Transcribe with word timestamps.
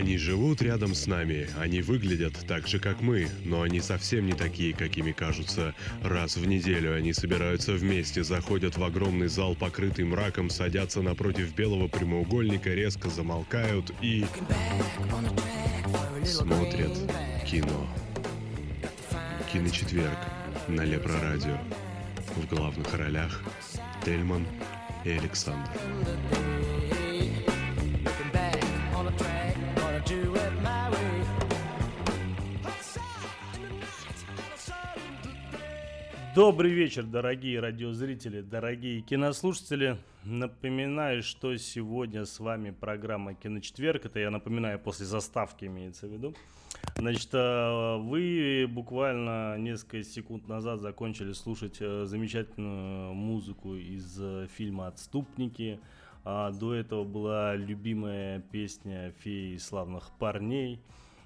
Они 0.00 0.16
живут 0.16 0.62
рядом 0.62 0.94
с 0.94 1.06
нами, 1.06 1.46
они 1.60 1.82
выглядят 1.82 2.32
так 2.48 2.66
же, 2.66 2.78
как 2.80 3.02
мы, 3.02 3.28
но 3.44 3.60
они 3.60 3.82
совсем 3.82 4.24
не 4.24 4.32
такие, 4.32 4.72
какими 4.72 5.12
кажутся. 5.12 5.74
Раз 6.02 6.38
в 6.38 6.46
неделю 6.46 6.96
они 6.96 7.12
собираются 7.12 7.74
вместе, 7.74 8.24
заходят 8.24 8.78
в 8.78 8.82
огромный 8.82 9.28
зал, 9.28 9.54
покрытый 9.54 10.06
мраком, 10.06 10.48
садятся 10.48 11.02
напротив 11.02 11.54
белого 11.54 11.86
прямоугольника, 11.86 12.70
резко 12.70 13.10
замолкают 13.10 13.92
и... 14.00 14.24
смотрят 16.24 16.96
кино. 17.46 17.86
Киночетверг 19.52 20.18
на 20.66 20.80
Лепрорадио. 20.80 21.58
В 22.36 22.46
главных 22.46 22.94
ролях 22.94 23.42
Тельман 24.02 24.46
и 25.04 25.10
Александр. 25.10 25.68
Добрый 36.40 36.70
вечер, 36.70 37.02
дорогие 37.02 37.60
радиозрители, 37.60 38.40
дорогие 38.40 39.02
кинослушатели. 39.02 39.98
Напоминаю, 40.24 41.22
что 41.22 41.54
сегодня 41.58 42.24
с 42.24 42.40
вами 42.40 42.70
программа 42.70 43.34
«Киночетверг». 43.34 44.06
Это 44.06 44.20
я 44.20 44.30
напоминаю, 44.30 44.78
после 44.78 45.04
заставки 45.04 45.66
имеется 45.66 46.06
в 46.06 46.10
виду. 46.10 46.34
Значит, 46.96 47.28
э, 47.34 47.98
вы 47.98 48.66
буквально 48.66 49.58
несколько 49.58 50.02
секунд 50.02 50.48
назад 50.48 50.80
закончили 50.80 51.34
слушать 51.34 51.76
э, 51.80 52.06
замечательную 52.06 53.12
музыку 53.12 53.74
из 53.74 54.18
э, 54.18 54.46
фильма 54.56 54.86
«Отступники». 54.86 55.78
А 56.24 56.52
до 56.52 56.74
этого 56.74 57.04
была 57.04 57.54
любимая 57.54 58.40
песня 58.40 59.12
«Феи 59.18 59.58
славных 59.58 60.10
парней». 60.18 60.80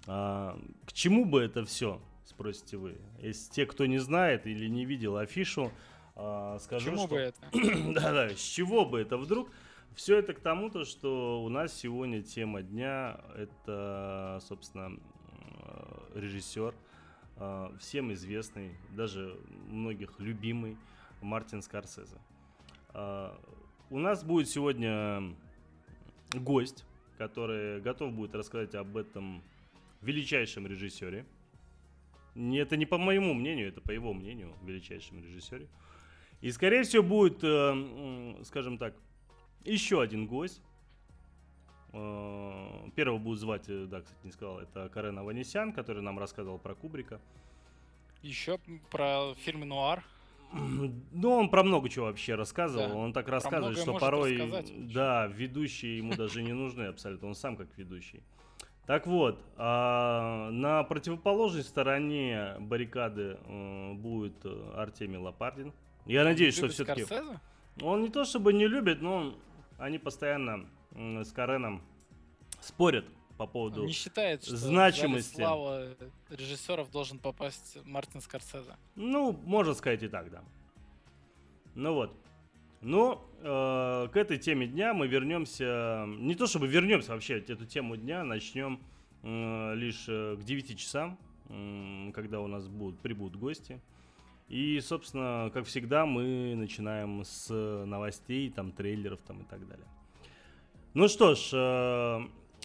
А, 0.09 0.59
к 0.87 0.93
чему 0.93 1.25
бы 1.25 1.41
это 1.41 1.65
все? 1.65 2.01
Спросите 2.25 2.77
вы. 2.77 2.97
Если 3.19 3.53
те, 3.53 3.67
кто 3.67 3.87
не 3.87 3.99
знает 3.99 4.47
или 4.47 4.67
не 4.69 4.85
видел 4.85 5.17
афишу, 5.17 5.71
э, 6.17 6.59
скажу, 6.61 6.91
Почему 6.91 7.07
что... 7.07 7.09
бы 7.09 7.17
это? 7.17 7.41
Да-да, 7.95 8.31
с 8.31 8.41
чего 8.41 8.85
бы 8.85 9.01
это 9.01 9.17
вдруг? 9.17 9.51
Все 9.95 10.19
это 10.19 10.35
к 10.35 10.41
тому-то, 10.41 10.85
что 10.85 11.43
у 11.45 11.49
нас 11.49 11.73
сегодня 11.73 12.23
тема 12.23 12.63
дня– 12.63 13.21
это, 13.37 14.41
собственно, 14.43 14.99
режиссер, 16.15 16.75
э, 17.37 17.71
всем 17.79 18.13
известный, 18.13 18.75
даже 18.97 19.39
многих 19.69 20.19
любимый 20.19 20.77
Мартин 21.21 21.63
Скорсезе. 21.63 22.17
Э, 22.93 23.33
у 23.91 23.99
нас 23.99 24.25
будет 24.25 24.49
сегодня 24.49 25.35
гость, 26.33 26.85
который 27.19 27.81
готов 27.81 28.13
будет 28.15 28.35
рассказать 28.35 28.75
об 28.75 28.97
этом 28.97 29.45
величайшем 30.01 30.67
режиссере– 30.67 31.27
это 32.35 32.77
не 32.77 32.87
по 32.87 32.99
моему 32.99 33.35
мнению, 33.35 33.69
это 33.69 33.81
по 33.81 33.91
его 33.91 34.13
мнению, 34.13 34.55
величайшем 34.63 35.23
режиссере. 35.23 35.69
И, 36.41 36.51
скорее 36.51 36.83
всего, 36.83 37.03
будет, 37.03 37.43
э, 37.43 38.45
скажем 38.45 38.77
так, 38.77 38.95
еще 39.65 40.03
один 40.03 40.27
гость. 40.27 40.61
Э, 41.93 42.91
первого 42.97 43.19
будет 43.19 43.39
звать, 43.39 43.65
э, 43.69 43.87
да, 43.87 44.03
кстати, 44.03 44.19
не 44.25 44.33
сказал, 44.33 44.59
это 44.59 44.89
Карен 44.89 45.19
Аванесян, 45.19 45.73
который 45.73 46.03
нам 46.03 46.19
рассказывал 46.19 46.59
про 46.59 46.75
Кубрика. 46.75 47.21
Еще 48.23 48.59
про 48.91 49.35
фильм 49.37 49.61
«Нуар». 49.61 50.05
Ну, 50.53 51.31
он 51.31 51.49
про 51.49 51.63
много 51.63 51.89
чего 51.89 52.07
вообще 52.07 52.35
рассказывал. 52.35 52.89
Да. 52.89 52.95
Он 52.95 53.13
так 53.13 53.29
рассказывает, 53.29 53.79
что 53.79 53.99
порой, 53.99 54.39
да, 54.93 55.27
ведущие 55.27 55.99
ему 55.99 56.15
даже 56.15 56.43
не 56.43 56.53
нужны 56.53 56.85
абсолютно. 56.85 57.29
Он 57.29 57.35
сам 57.35 57.57
как 57.57 57.69
ведущий. 57.77 58.23
Так 58.87 59.07
вот, 59.07 59.43
а, 59.57 60.51
на 60.51 60.83
противоположной 60.85 61.63
стороне 61.65 62.57
баррикады 62.61 63.39
э, 63.43 63.93
будет 63.95 64.45
э, 64.45 64.73
Артемий 64.77 65.17
Лопардин. 65.17 65.73
Я 66.05 66.23
надеюсь, 66.25 66.55
что 66.55 66.69
все-таки... 66.69 67.05
Скорсезе? 67.05 67.41
Он 67.81 68.03
не 68.03 68.11
то 68.11 68.25
чтобы 68.25 68.53
не 68.53 68.67
любит, 68.69 69.01
но 69.01 69.17
он- 69.17 69.37
они 69.79 69.99
постоянно 69.99 70.69
с 70.93 71.33
Кареном 71.33 71.83
спорят 72.61 73.07
по 73.39 73.47
поводу... 73.47 73.81
Он 73.81 73.87
не 73.87 73.93
считает, 73.93 74.45
что 74.45 74.57
значимости. 74.57 75.37
слава 75.37 75.87
режиссеров 76.29 76.91
должен 76.91 77.19
попасть 77.19 77.79
Мартин 77.85 78.21
Скорсезе. 78.21 78.77
Ну, 78.97 79.33
можно 79.45 79.73
сказать 79.73 80.03
и 80.03 80.09
так, 80.09 80.31
да. 80.31 80.45
Ну 81.75 81.95
вот. 81.95 82.15
Но 82.85 83.27
э, 83.41 84.09
к 84.13 84.17
этой 84.17 84.37
теме 84.37 84.67
дня 84.67 84.93
мы 84.93 85.07
вернемся... 85.07 86.05
Не 86.07 86.35
то 86.35 86.47
чтобы 86.47 86.67
вернемся 86.67 87.13
вообще, 87.13 87.39
эту 87.39 87.65
тему 87.65 87.97
дня 87.97 88.25
начнем 88.25 88.79
э, 89.23 89.75
лишь 89.75 90.05
э, 90.07 90.37
к 90.37 90.45
9 90.45 90.79
часам, 90.79 91.19
м, 91.49 92.13
когда 92.15 92.41
у 92.41 92.47
нас 92.47 92.69
будут, 92.69 93.01
прибудут 93.01 93.41
гости. 93.41 93.81
И, 94.49 94.79
собственно, 94.81 95.51
как 95.55 95.65
всегда, 95.65 96.05
мы 96.05 96.55
начинаем 96.57 97.25
с 97.25 97.49
новостей, 97.87 98.51
там, 98.51 98.71
трейлеров 98.71 99.21
там, 99.23 99.41
и 99.41 99.45
так 99.45 99.67
далее. 99.67 99.87
Ну 100.93 101.09
что 101.09 101.35
ж, 101.35 101.51
э, 101.55 102.21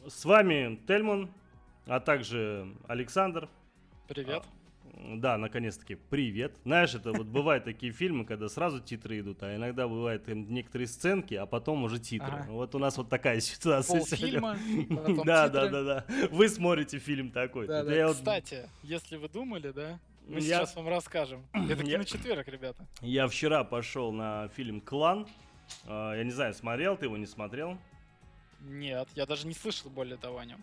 с 0.06 0.26
вами 0.26 0.82
Тельман, 0.86 1.30
а 1.86 2.02
также 2.02 2.76
Александр. 2.90 3.48
Привет. 4.10 4.44
Да, 5.00 5.38
наконец-таки, 5.38 5.96
привет. 5.96 6.58
Знаешь, 6.66 6.94
это 6.94 7.14
вот 7.14 7.26
бывают 7.28 7.64
такие 7.64 7.92
фильмы, 7.94 8.26
когда 8.26 8.50
сразу 8.50 8.82
титры 8.82 9.20
идут, 9.22 9.42
а 9.44 9.56
иногда 9.56 9.88
бывают 9.88 10.28
некоторые 10.28 10.88
сценки, 10.88 11.34
а 11.36 11.46
потом 11.46 11.84
уже 11.86 12.00
титры. 12.00 12.28
Ага. 12.30 12.52
Вот 12.52 12.76
у 12.76 12.80
нас 12.80 12.98
вот 12.98 13.08
такая 13.10 13.40
ситуация 13.40 14.00
Полфильма, 14.00 14.58
потом 14.90 15.24
Да, 15.26 15.48
да, 15.48 15.70
да, 15.70 15.84
да. 15.84 16.06
Вы 16.32 16.50
смотрите 16.50 17.00
фильм 17.00 17.32
такой. 17.32 17.66
Да, 17.68 17.84
да. 17.84 18.08
вот- 18.08 18.18
Кстати, 18.18 18.70
если 18.84 19.16
вы 19.16 19.30
думали, 19.30 19.72
да, 19.72 20.00
мы 20.28 20.36
Я- 20.42 20.42
сейчас 20.60 20.76
вам 20.76 20.90
расскажем. 20.90 21.46
Это 21.54 21.82
Я- 21.84 21.94
киночетверг, 21.94 22.48
ребята. 22.50 22.86
Я 23.02 23.28
вчера 23.30 23.64
пошел 23.64 24.12
на 24.12 24.50
фильм 24.50 24.82
«Клан». 24.82 25.28
А, 25.86 26.14
Я 26.16 26.24
не 26.26 26.32
знаю, 26.32 26.54
смотрел 26.54 26.98
ты 26.98 27.06
его, 27.06 27.16
не 27.16 27.26
смотрел? 27.26 27.78
Нет, 28.62 29.08
я 29.16 29.26
даже 29.26 29.48
не 29.48 29.54
слышал 29.54 29.90
более 29.90 30.18
того 30.18 30.40
о 30.40 30.46
нем. 30.46 30.62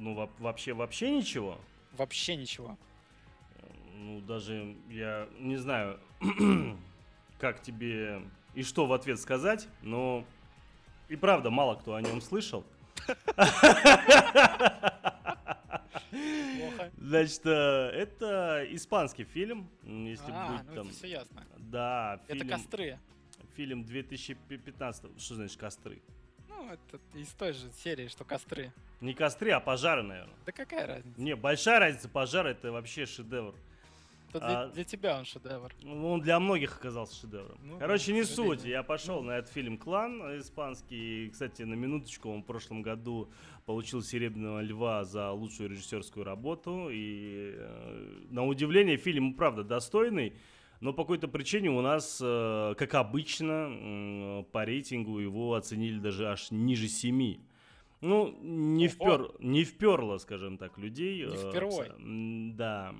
Ну, 0.00 0.14
во- 0.14 0.30
вообще, 0.38 0.74
вообще 0.74 1.10
ничего? 1.10 1.58
Вообще 1.92 2.36
ничего. 2.36 2.76
Ну, 4.02 4.20
даже 4.20 4.74
я 4.90 5.28
не 5.38 5.56
знаю, 5.56 6.00
как 7.38 7.62
тебе 7.62 8.22
и 8.54 8.62
что 8.64 8.86
в 8.86 8.92
ответ 8.92 9.20
сказать, 9.20 9.68
но 9.80 10.24
и 11.08 11.14
правда 11.14 11.50
мало 11.50 11.76
кто 11.76 11.94
о 11.94 12.02
нем 12.02 12.20
слышал. 12.20 12.64
Значит, 16.98 17.42
э, 17.46 17.50
это 17.94 18.66
испанский 18.70 19.24
фильм, 19.24 19.68
если 19.84 20.30
А, 20.32 20.52
быть 20.52 20.66
ну 20.68 20.74
там. 20.74 20.86
это 20.88 20.96
все 20.96 21.06
ясно. 21.08 21.44
Да, 21.58 22.20
Это 22.28 22.44
костры. 22.46 22.98
фильм 23.56 23.84
2015. 23.84 25.20
Что 25.20 25.34
значит 25.36 25.58
костры? 25.58 26.02
Ну, 26.48 26.70
это 26.70 26.98
из 27.14 27.28
той 27.34 27.52
же 27.52 27.70
серии, 27.72 28.08
что 28.08 28.24
костры. 28.24 28.72
Не 29.00 29.14
костры, 29.14 29.50
а 29.52 29.60
пожары, 29.60 30.02
наверное. 30.02 30.34
Да 30.44 30.52
какая 30.52 30.86
разница? 30.86 31.20
Не, 31.20 31.34
большая 31.36 31.78
разница, 31.80 32.08
пожар 32.08 32.46
это 32.46 32.72
вообще 32.72 33.06
шедевр. 33.06 33.54
Это 34.34 34.46
для, 34.46 34.60
а- 34.62 34.68
для 34.68 34.84
тебя 34.84 35.18
он 35.18 35.24
шедевр. 35.24 35.72
Ну, 35.82 36.12
Он 36.12 36.20
для 36.20 36.40
многих 36.40 36.76
оказался 36.76 37.14
шедевром. 37.20 37.58
Ну, 37.62 37.78
Короче, 37.78 38.12
не 38.12 38.24
суть. 38.24 38.64
Я 38.64 38.82
пошел 38.82 39.22
на 39.22 39.32
этот 39.38 39.52
фильм 39.52 39.76
«Клан» 39.78 40.20
испанский. 40.40 41.26
И, 41.26 41.30
Кстати, 41.30 41.62
на 41.62 41.74
минуточку, 41.74 42.30
он 42.30 42.42
в 42.42 42.46
прошлом 42.46 42.82
году 42.82 43.28
получил 43.66 44.02
«Серебряного 44.02 44.60
льва» 44.62 45.04
за 45.04 45.30
лучшую 45.32 45.70
режиссерскую 45.70 46.24
работу. 46.24 46.88
И, 46.90 47.52
э, 47.56 48.24
на 48.30 48.46
удивление, 48.46 48.96
фильм, 48.96 49.34
правда, 49.34 49.64
достойный. 49.64 50.32
Но 50.80 50.92
по 50.92 51.04
какой-то 51.04 51.28
причине 51.28 51.70
у 51.70 51.80
нас, 51.80 52.20
э, 52.20 52.74
как 52.76 52.94
обычно, 52.94 54.44
по 54.50 54.64
рейтингу 54.64 55.18
его 55.20 55.54
оценили 55.54 55.98
даже 56.00 56.26
аж 56.28 56.50
ниже 56.50 56.88
7. 56.88 57.38
Ну, 58.02 58.36
не, 58.42 58.88
впер, 58.88 59.30
не 59.38 59.62
вперло, 59.62 60.18
скажем 60.18 60.58
так, 60.58 60.76
людей. 60.76 61.24
Не 61.24 61.34
э, 61.34 61.50
впервой. 61.50 61.88
Да. 62.56 62.92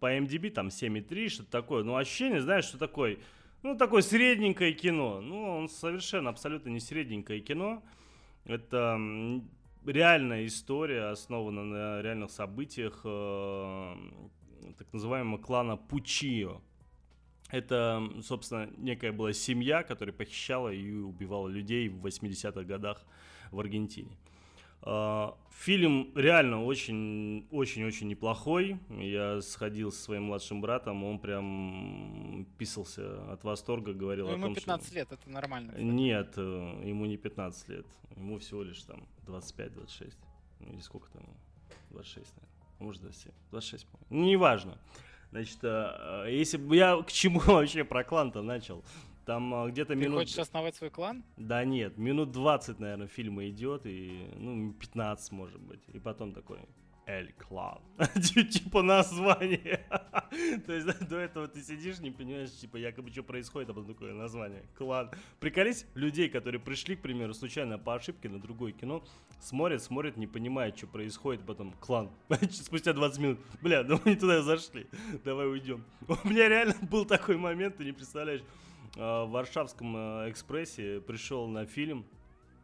По 0.00 0.16
MDB 0.16 0.50
там 0.50 0.68
7,3, 0.68 1.28
что-то 1.28 1.50
такое. 1.50 1.84
Ну, 1.84 1.96
ощущение, 1.96 2.40
знаешь, 2.40 2.64
что 2.64 2.78
такое? 2.78 3.18
Ну, 3.62 3.76
такое 3.76 4.00
средненькое 4.00 4.72
кино. 4.72 5.20
Ну, 5.20 5.42
он 5.58 5.68
совершенно, 5.68 6.30
абсолютно 6.30 6.70
не 6.70 6.80
средненькое 6.80 7.40
кино. 7.40 7.82
Это 8.46 8.98
реальная 9.84 10.46
история, 10.46 11.10
основана 11.10 11.64
на 11.64 12.00
реальных 12.00 12.30
событиях 12.30 13.02
э, 13.04 13.96
так 14.78 14.90
называемого 14.94 15.38
клана 15.42 15.76
Пучио. 15.76 16.62
Это, 17.50 18.02
собственно, 18.22 18.70
некая 18.78 19.12
была 19.12 19.34
семья, 19.34 19.82
которая 19.82 20.14
похищала 20.14 20.70
и 20.72 20.90
убивала 20.90 21.48
людей 21.48 21.90
в 21.90 22.06
80-х 22.06 22.62
годах 22.62 23.04
в 23.50 23.60
Аргентине. 23.60 24.16
А, 24.82 25.36
Фильм 25.50 26.12
реально 26.14 26.62
очень, 26.64 27.46
очень-очень 27.50 28.08
неплохой. 28.08 28.78
Я 28.90 29.40
сходил 29.40 29.90
со 29.90 30.02
своим 30.02 30.24
младшим 30.24 30.60
братом, 30.60 31.02
он 31.02 31.18
прям 31.18 32.46
писался 32.58 33.32
от 33.32 33.42
восторга, 33.42 33.94
говорил 33.94 34.26
Ну, 34.26 34.32
о 34.32 34.36
ему 34.36 34.46
том, 34.46 34.54
15 34.54 34.86
что... 34.86 34.94
лет, 34.94 35.10
это 35.10 35.30
нормально. 35.30 35.68
кстати. 35.70 35.84
Нет, 35.84 36.34
э, 36.36 36.82
ему 36.84 37.06
не 37.06 37.16
15 37.16 37.68
лет, 37.70 37.86
ему 38.16 38.38
всего 38.38 38.62
лишь 38.62 38.82
там 38.82 39.08
25-26. 39.26 40.12
Ну, 40.60 40.72
или 40.74 40.80
сколько 40.80 41.10
там? 41.10 41.22
26, 41.90 42.26
наверное. 42.36 42.52
Может, 42.78 43.02
27. 43.02 43.32
26, 43.52 43.86
по-моему. 43.86 44.30
Неважно. 44.30 44.78
Значит, 45.30 45.58
э, 45.62 46.26
если 46.30 46.58
бы 46.58 46.76
я 46.76 47.02
к 47.02 47.10
чему 47.10 47.40
вообще 47.46 47.82
про 47.82 48.04
клан-то 48.04 48.42
начал? 48.42 48.84
Там 49.26 49.52
э, 49.54 49.70
где-то 49.70 49.94
Ты 49.94 49.98
минут... 49.98 50.20
хочешь 50.20 50.38
основать 50.38 50.76
свой 50.76 50.90
клан? 50.90 51.24
Да 51.36 51.64
нет, 51.64 51.98
минут 51.98 52.30
20, 52.30 52.78
наверное, 52.78 53.08
фильма 53.08 53.48
идет, 53.48 53.84
и, 53.84 54.30
ну, 54.36 54.72
15, 54.72 55.32
может 55.32 55.60
быть. 55.60 55.80
И 55.92 55.98
потом 55.98 56.32
такой, 56.32 56.60
Эль 57.06 57.32
Клан. 57.32 57.80
Типа 58.50 58.82
название. 58.82 59.84
То 60.66 60.72
есть 60.72 61.08
до 61.08 61.16
этого 61.16 61.46
ты 61.48 61.60
сидишь, 61.62 61.98
не 61.98 62.10
понимаешь, 62.12 62.52
типа, 62.52 62.76
якобы 62.76 63.10
что 63.10 63.24
происходит, 63.24 63.70
а 63.70 63.74
потом 63.74 63.94
такое 63.94 64.12
название. 64.12 64.64
Клан. 64.76 65.10
Приколись, 65.40 65.86
людей, 65.94 66.28
которые 66.28 66.60
пришли, 66.60 66.94
к 66.94 67.02
примеру, 67.02 67.34
случайно 67.34 67.78
по 67.78 67.94
ошибке 67.94 68.28
на 68.28 68.40
другое 68.40 68.72
кино, 68.72 69.04
смотрят, 69.40 69.82
смотрят, 69.82 70.16
не 70.16 70.26
понимают, 70.26 70.76
что 70.76 70.86
происходит, 70.86 71.44
потом 71.46 71.72
клан. 71.80 72.10
Спустя 72.50 72.92
20 72.92 73.18
минут. 73.20 73.38
Бля, 73.60 73.82
да 73.82 73.98
мы 74.04 74.12
не 74.12 74.16
туда 74.16 74.42
зашли. 74.42 74.86
Давай 75.24 75.48
уйдем. 75.48 75.84
У 76.06 76.28
меня 76.28 76.48
реально 76.48 76.76
был 76.82 77.04
такой 77.04 77.36
момент, 77.36 77.76
ты 77.76 77.84
не 77.84 77.92
представляешь. 77.92 78.42
А, 78.96 79.24
В 79.24 79.30
Варшавском 79.30 79.96
э, 79.96 80.30
экспрессе 80.30 81.00
пришел 81.00 81.46
на 81.48 81.66
фильм. 81.66 82.06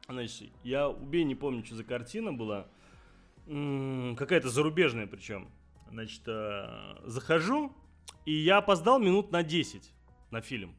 Значит, 0.08 0.50
я 0.64 0.88
убей 0.88 1.24
не 1.24 1.34
помню, 1.34 1.64
что 1.64 1.76
за 1.76 1.84
картина 1.84 2.32
была. 2.32 2.66
Какая-то 3.46 4.48
зарубежная 4.48 5.06
причем. 5.06 5.48
Значит, 5.90 6.22
э, 6.26 6.96
захожу, 7.04 7.72
и 8.24 8.32
я 8.32 8.58
опоздал 8.58 8.98
минут 8.98 9.30
на 9.30 9.42
10 9.42 9.92
на 10.30 10.40
фильм. 10.40 10.74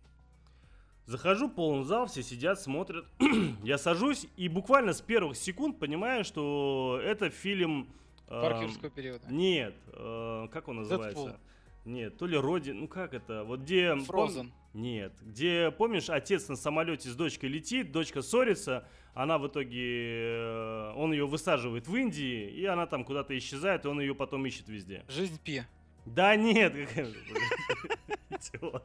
Захожу, 1.05 1.49
полный 1.49 1.83
зал, 1.83 2.07
все 2.07 2.23
сидят, 2.23 2.59
смотрят. 2.59 3.05
я 3.63 3.77
сажусь 3.77 4.25
и 4.37 4.47
буквально 4.47 4.93
с 4.93 5.01
первых 5.01 5.35
секунд 5.35 5.77
понимаю, 5.77 6.23
что 6.23 6.99
это 7.03 7.29
фильм... 7.29 7.89
э, 8.29 8.89
периода. 8.89 9.27
Нет, 9.29 9.75
э, 9.87 10.47
как 10.51 10.69
он 10.69 10.77
называется? 10.77 11.23
Дэдпул. 11.25 11.39
Нет, 11.85 12.17
то 12.17 12.25
ли 12.25 12.37
Родин, 12.37 12.79
ну 12.79 12.87
как 12.87 13.13
это, 13.13 13.43
вот 13.43 13.59
где... 13.59 13.89
пом- 13.91 14.07
Frozen. 14.07 14.51
Нет, 14.73 15.13
где, 15.21 15.69
помнишь, 15.71 16.09
отец 16.09 16.47
на 16.49 16.55
самолете 16.55 17.09
с 17.09 17.15
дочкой 17.15 17.49
летит, 17.49 17.91
дочка 17.91 18.21
ссорится, 18.23 18.87
она 19.13 19.37
в 19.37 19.47
итоге, 19.47 20.31
э, 20.31 20.93
он 20.95 21.11
ее 21.11 21.27
высаживает 21.27 21.87
в 21.87 21.95
Индии, 21.95 22.49
и 22.49 22.65
она 22.65 22.87
там 22.87 23.03
куда-то 23.05 23.37
исчезает, 23.37 23.85
и 23.85 23.87
он 23.87 23.99
ее 24.01 24.15
потом 24.15 24.43
ищет 24.47 24.67
везде. 24.69 25.05
Жизнь 25.07 25.39
Пи. 25.43 25.61
Да 26.07 26.35
нет, 26.35 26.73
идиот. 28.29 28.83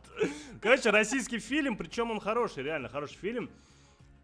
Короче, 0.60 0.90
российский 0.90 1.38
фильм, 1.38 1.76
причем 1.76 2.10
он 2.10 2.20
хороший, 2.20 2.62
реально 2.64 2.88
хороший 2.88 3.16
фильм. 3.16 3.50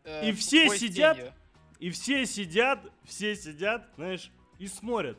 Э, 0.04 0.28
И 0.28 0.32
все 0.32 0.66
«Бой 0.66 0.76
с 0.76 0.80
сидят? 0.80 1.16
тенью». 1.16 1.32
И 1.80 1.90
все 1.90 2.24
сидят, 2.26 2.80
все 3.04 3.34
сидят, 3.34 3.88
знаешь, 3.96 4.30
и 4.58 4.66
смотрят. 4.68 5.18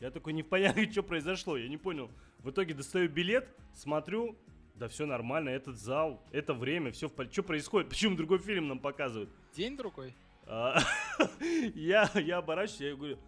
Я 0.00 0.10
такой 0.10 0.32
не 0.32 0.42
понятно, 0.42 0.84
что 0.90 1.02
произошло, 1.02 1.56
я 1.56 1.68
не 1.68 1.76
понял. 1.78 2.10
В 2.40 2.50
итоге 2.50 2.74
достаю 2.74 3.08
билет, 3.08 3.48
смотрю, 3.74 4.36
да 4.82 4.88
все 4.88 5.06
нормально, 5.06 5.50
этот 5.50 5.78
зал, 5.78 6.20
это 6.32 6.54
время, 6.54 6.90
все 6.90 7.06
в 7.08 7.12
порядке. 7.12 7.34
Что 7.34 7.44
происходит? 7.44 7.88
Почему 7.88 8.16
другой 8.16 8.38
фильм 8.40 8.66
нам 8.66 8.80
показывают? 8.80 9.30
День 9.54 9.76
другой. 9.76 10.12
А, 10.44 10.80
Я, 11.76 12.10
я 12.16 12.38
оборачиваюсь, 12.38 12.80
я 12.80 12.96
говорю, 12.96 13.18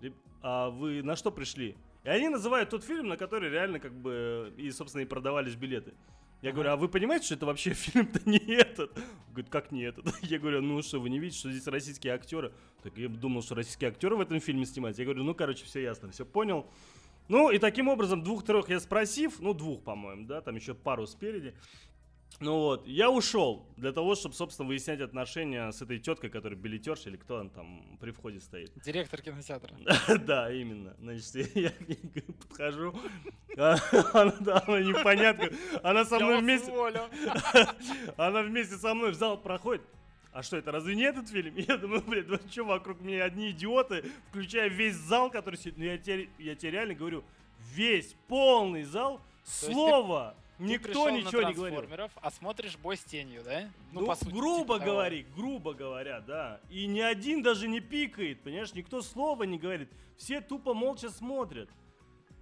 «Реб- 0.00 0.16
а 0.42 0.68
вы 0.70 1.04
на 1.04 1.14
что 1.14 1.30
пришли? 1.30 1.76
И 2.02 2.08
они 2.08 2.28
называют 2.28 2.70
тот 2.70 2.82
фильм, 2.82 3.06
на 3.06 3.16
который 3.16 3.50
реально 3.50 3.78
как 3.78 3.94
бы 3.94 4.52
и, 4.56 4.68
собственно, 4.72 5.02
и 5.02 5.04
продавались 5.04 5.54
билеты. 5.54 5.94
Я 6.42 6.50
говорю, 6.50 6.70
а 6.70 6.76
вы 6.76 6.88
понимаете, 6.88 7.26
что 7.26 7.34
это 7.36 7.46
вообще 7.46 7.72
фильм-то 7.72 8.28
не 8.28 8.38
этот? 8.38 8.92
Говорит, 9.28 9.48
как 9.48 9.70
не 9.70 9.82
этот? 9.84 10.12
Я 10.22 10.40
говорю, 10.40 10.60
ну 10.60 10.82
что, 10.82 10.98
вы 10.98 11.08
не 11.08 11.20
видите, 11.20 11.38
что 11.38 11.52
здесь 11.52 11.68
российские 11.68 12.14
актеры? 12.14 12.52
Так 12.82 12.98
я 12.98 13.08
думал, 13.08 13.42
что 13.42 13.54
российские 13.54 13.90
актеры 13.90 14.16
в 14.16 14.20
этом 14.20 14.40
фильме 14.40 14.66
снимаются. 14.66 15.02
Я 15.02 15.06
говорю, 15.06 15.22
ну, 15.22 15.36
короче, 15.36 15.64
все 15.66 15.82
ясно, 15.82 16.10
все 16.10 16.26
понял. 16.26 16.66
Ну, 17.28 17.50
и 17.50 17.58
таким 17.58 17.88
образом, 17.88 18.22
двух-трех 18.22 18.68
я 18.68 18.80
спросив, 18.80 19.40
ну, 19.40 19.54
двух, 19.54 19.82
по-моему, 19.82 20.26
да, 20.26 20.40
там 20.40 20.54
еще 20.56 20.74
пару 20.74 21.06
спереди. 21.06 21.54
Ну 22.38 22.58
вот, 22.58 22.86
я 22.86 23.10
ушел 23.10 23.66
для 23.76 23.92
того, 23.92 24.14
чтобы, 24.14 24.34
собственно, 24.34 24.68
выяснять 24.68 25.00
отношения 25.00 25.70
с 25.70 25.80
этой 25.80 25.98
теткой, 25.98 26.28
которая 26.28 26.58
билетерша 26.58 27.08
или 27.08 27.16
кто 27.16 27.36
он 27.36 27.48
там 27.48 27.96
при 27.98 28.10
входе 28.10 28.40
стоит. 28.40 28.72
Директор 28.84 29.22
кинотеатра. 29.22 29.74
Да, 30.26 30.52
именно. 30.52 30.94
Значит, 30.98 31.34
я 31.56 31.70
к 31.70 31.88
ней 31.88 31.96
подхожу, 32.48 32.94
а, 33.56 33.76
она, 34.12 34.80
непонятно, 34.80 35.48
она 35.82 36.04
со 36.04 36.18
мной 36.18 36.40
вместе, 36.40 36.70
она 38.18 38.42
вместе 38.42 38.76
со 38.76 38.92
мной 38.92 39.12
в 39.12 39.14
зал 39.14 39.38
проходит. 39.40 39.82
А 40.36 40.42
что, 40.42 40.58
это 40.58 40.70
разве 40.70 40.94
не 40.94 41.04
этот 41.04 41.30
фильм? 41.30 41.54
Я 41.56 41.78
думаю, 41.78 42.02
блин, 42.02 42.26
ну 42.28 42.38
что, 42.50 42.64
вокруг 42.64 43.00
меня 43.00 43.24
одни 43.24 43.52
идиоты, 43.52 44.04
включая 44.28 44.68
весь 44.68 44.94
зал, 44.94 45.30
который 45.30 45.56
сидит. 45.56 45.78
Ну 45.78 45.84
я 45.84 45.96
тебе, 45.96 46.28
я 46.38 46.54
тебе 46.54 46.72
реально 46.72 46.94
говорю, 46.94 47.24
весь 47.72 48.14
полный 48.28 48.82
зал, 48.82 49.22
ты- 49.44 49.72
слово, 49.72 50.34
Ты 50.58 50.64
никто 50.64 51.06
на 51.06 51.16
ничего 51.16 51.40
не 51.40 51.54
говорил. 51.54 51.78
«Трансформеров», 51.78 52.12
А 52.20 52.30
смотришь 52.30 52.76
бой 52.76 52.98
с 52.98 53.04
тенью, 53.04 53.44
да? 53.44 53.70
Ну, 53.92 54.04
по 54.04 54.14
сути, 54.14 54.28
грубо 54.30 54.74
типа 54.74 54.78
того. 54.78 54.90
говори, 54.92 55.26
грубо 55.34 55.72
говоря, 55.72 56.20
да. 56.20 56.60
И 56.68 56.86
ни 56.86 57.00
один 57.00 57.42
даже 57.42 57.66
не 57.66 57.80
пикает, 57.80 58.42
понимаешь, 58.42 58.74
никто 58.74 59.00
слова 59.00 59.44
не 59.44 59.56
говорит. 59.56 59.88
Все 60.18 60.42
тупо 60.42 60.74
молча 60.74 61.08
смотрят. 61.08 61.70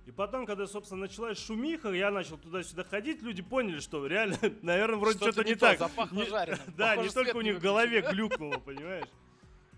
И 0.07 0.11
потом, 0.11 0.45
когда, 0.45 0.67
собственно, 0.67 1.03
началась 1.03 1.39
шумиха, 1.39 1.91
я 1.91 2.11
начал 2.11 2.37
туда-сюда 2.37 2.85
ходить, 2.85 3.23
люди 3.23 3.43
поняли, 3.43 3.81
что 3.81 4.07
реально, 4.07 4.37
наверное, 4.63 4.99
вроде 4.99 5.19
Что-то 5.19 5.45
не 5.45 5.51
не 5.51 5.55
то, 5.55 5.61
так. 5.69 5.79
запахло 5.79 6.17
Не- 6.17 6.27
жареным. 6.27 6.61
Да, 6.77 6.91
Похоже, 6.91 7.09
не 7.09 7.15
только 7.15 7.37
у 7.37 7.41
них 7.41 7.57
в 7.57 7.61
голове 7.61 8.03
глюкнуло, 8.03 8.59
понимаешь? 8.59 9.07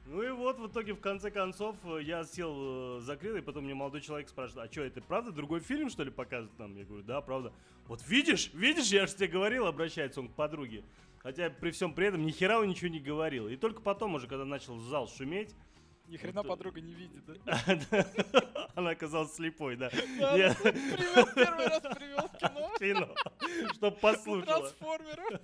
Ну 0.07 0.23
и 0.23 0.31
вот, 0.31 0.59
в 0.59 0.69
итоге, 0.69 0.95
в 0.95 1.01
конце 1.01 1.31
концов, 1.33 1.77
я 2.01 2.25
сел, 2.25 2.99
э, 2.99 3.01
закрыл, 3.01 3.37
и 3.37 3.41
потом 3.41 3.65
мне 3.65 3.75
молодой 3.75 4.01
человек 4.01 4.29
спрашивает, 4.29 4.69
а 4.69 4.73
что, 4.73 4.83
это 4.83 5.01
правда 5.01 5.33
другой 5.33 5.61
фильм, 5.61 5.91
что 5.91 6.05
ли, 6.05 6.11
показывают 6.11 6.57
нам? 6.59 6.77
Я 6.77 6.85
говорю, 6.85 7.03
да, 7.05 7.21
правда. 7.21 7.53
Вот 7.87 8.07
видишь, 8.07 8.51
видишь, 8.55 8.87
я 8.89 9.07
же 9.07 9.15
тебе 9.15 9.29
говорил, 9.29 9.67
обращается 9.67 10.21
он 10.21 10.29
к 10.29 10.35
подруге. 10.35 10.85
Хотя 11.19 11.51
при 11.51 11.73
всем 11.73 11.93
при 11.93 12.07
этом 12.07 12.25
ни 12.25 12.31
хера 12.31 12.61
он 12.61 12.69
ничего 12.69 12.89
не 12.89 13.01
говорил. 13.01 13.49
И 13.49 13.57
только 13.57 13.81
потом 13.81 14.15
уже, 14.15 14.29
когда 14.29 14.45
начал 14.45 14.79
зал 14.79 15.09
шуметь, 15.09 15.57
Ни 16.09 16.17
хрена 16.17 16.43
Вот, 16.43 16.47
э, 16.47 16.49
подруга 16.49 16.81
не 16.81 16.93
видит, 16.95 17.25
да? 17.45 18.07
она 18.75 18.91
оказалась 18.91 19.35
слепой, 19.35 19.77
да. 19.77 19.91
Я- 20.37 20.55
привел, 20.55 21.27
первый 21.35 21.67
раз 21.67 21.81
привел 21.97 22.29
в 22.29 22.39
кино. 22.39 22.71
Кино, 22.79 23.15
чтоб 23.75 23.95
У 23.97 24.01
послушала. 24.01 24.61
трансформеров. 24.61 25.41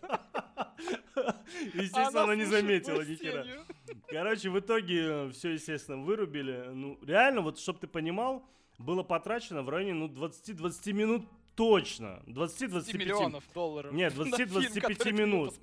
Естественно, 1.75 2.23
она 2.25 2.37
не 2.37 2.44
заметила 2.44 2.97
«Бой 2.97 3.04
с 3.07 3.09
ни 3.09 3.14
хера. 3.16 3.42
тенью». 3.42 3.64
Короче, 4.09 4.50
в 4.50 4.59
итоге 4.59 5.31
все, 5.31 5.50
естественно, 5.50 5.99
вырубили. 6.02 6.69
Ну, 6.73 6.99
реально, 7.02 7.40
вот, 7.40 7.59
чтобы 7.59 7.78
ты 7.81 7.87
понимал, 7.87 8.45
было 8.78 9.02
потрачено 9.02 9.62
в 9.62 9.69
районе, 9.69 9.95
ну, 9.95 10.09
20-20 10.09 10.92
минут 10.92 11.26
точно. 11.54 12.23
10 12.26 12.62
20-25 12.71 12.97
миллионов 12.99 13.45
долларов. 13.52 13.92
Нет, 13.92 14.16
на 14.16 14.23
20-25 14.25 14.47
фильм, 14.47 14.75
который 14.75 14.95
ты 14.97 15.12
не 15.12 15.19
минут. 15.21 15.54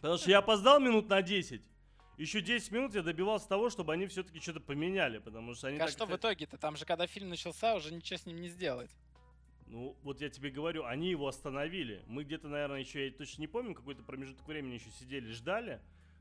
Потому 0.00 0.18
что 0.18 0.30
я 0.30 0.38
опоздал 0.38 0.80
минут 0.80 1.08
на 1.08 1.22
10. 1.22 1.62
Еще 2.16 2.40
10 2.40 2.70
минут 2.72 2.94
я 2.94 3.02
добивался 3.02 3.46
того, 3.48 3.68
чтобы 3.68 3.92
они 3.92 4.06
все-таки 4.06 4.40
что-то 4.40 4.60
поменяли, 4.60 5.18
потому 5.18 5.54
что 5.54 5.68
они 5.68 5.76
А 5.76 5.80
так 5.80 5.90
что 5.90 6.06
в 6.06 6.10
хот- 6.10 6.16
итоге-то? 6.18 6.56
Там 6.56 6.76
же, 6.76 6.86
когда 6.86 7.06
фильм 7.06 7.28
начался, 7.28 7.74
уже 7.74 7.92
ничего 7.92 8.18
с 8.18 8.24
ним 8.26 8.40
не 8.40 8.48
сделать. 8.48 8.90
Ну, 9.66 9.96
вот 10.02 10.20
я 10.20 10.30
тебе 10.30 10.50
говорю, 10.50 10.84
они 10.84 11.10
его 11.10 11.26
остановили. 11.28 12.02
Мы 12.06 12.24
где-то, 12.24 12.48
наверное, 12.48 12.80
еще, 12.80 13.04
я 13.06 13.12
точно 13.12 13.42
не 13.42 13.48
помню, 13.48 13.74
какой-то 13.74 14.02
промежуток 14.02 14.46
времени 14.48 14.74
еще 14.74 14.90
сидели, 14.98 15.30
ждали. 15.32 15.80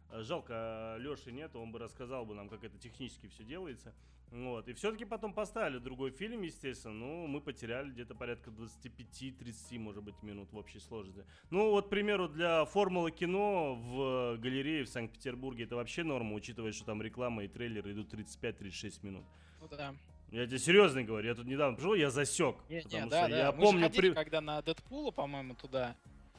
А, 0.09 0.21
Жалко, 0.24 0.95
Леши 1.00 1.31
нет, 1.31 1.55
он 1.55 1.71
бы 1.71 1.79
рассказал 1.79 2.25
бы 2.25 2.35
нам, 2.35 2.50
как 2.50 2.63
это 2.63 2.77
технически 2.77 3.27
все 3.27 3.43
делается. 3.43 3.93
Вот. 4.31 4.67
И 4.67 4.74
все-таки 4.74 5.05
потом 5.05 5.33
поставили 5.33 5.77
другой 5.77 6.12
фильм, 6.12 6.41
естественно. 6.41 6.93
Ну, 6.93 7.27
мы 7.27 7.39
потеряли 7.41 7.89
где-то 7.91 8.15
порядка 8.15 8.50
25-30, 8.50 9.79
может 9.79 10.03
быть, 10.03 10.21
минут 10.24 10.51
в 10.51 10.57
общей 10.57 10.79
сложности. 10.79 11.24
Ну, 11.51 11.69
вот, 11.71 11.88
к 11.88 11.89
примеру, 11.89 12.27
для 12.27 12.65
формулы 12.65 13.12
кино 13.12 13.75
в 13.75 14.38
галерее 14.38 14.83
в 14.83 14.89
Санкт-Петербурге 14.89 15.65
это 15.65 15.75
вообще 15.75 16.03
норма, 16.03 16.33
учитывая, 16.33 16.71
что 16.71 16.85
там 16.85 17.01
реклама 17.01 17.45
и 17.45 17.47
трейлеры 17.47 17.93
идут 17.93 18.13
35-36 18.13 19.05
минут. 19.05 19.24
Ну 19.62 19.67
да. 19.69 19.95
Я 20.31 20.47
тебе 20.47 20.59
серьезно 20.59 21.03
говорю, 21.03 21.29
я 21.29 21.35
тут 21.35 21.45
недавно 21.45 21.77
пришел, 21.77 21.93
я 21.93 22.09
засек. 22.09 22.57
Не, 22.67 22.77
не, 22.77 22.81
потому 22.81 23.09
да, 23.09 23.21
что 23.21 23.29
да. 23.31 23.38
я 23.38 23.51
Мы 23.51 23.62
помню... 23.62 23.79
же 23.79 23.85
ходили, 23.85 24.09
при- 24.09 24.15
когда 24.15 24.41
на 24.41 24.62
Дэдпула, 24.62 25.12
по-моему, 25.12 25.55
туда. 25.55 25.95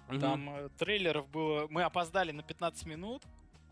Мгм. 0.09 0.21
Там 0.21 0.51
э, 0.51 0.69
трейлеров 0.77 1.31
было... 1.31 1.67
Мы 1.71 1.83
опоздали 1.83 2.33
на 2.33 2.43
15 2.43 2.87
минут. 2.87 3.23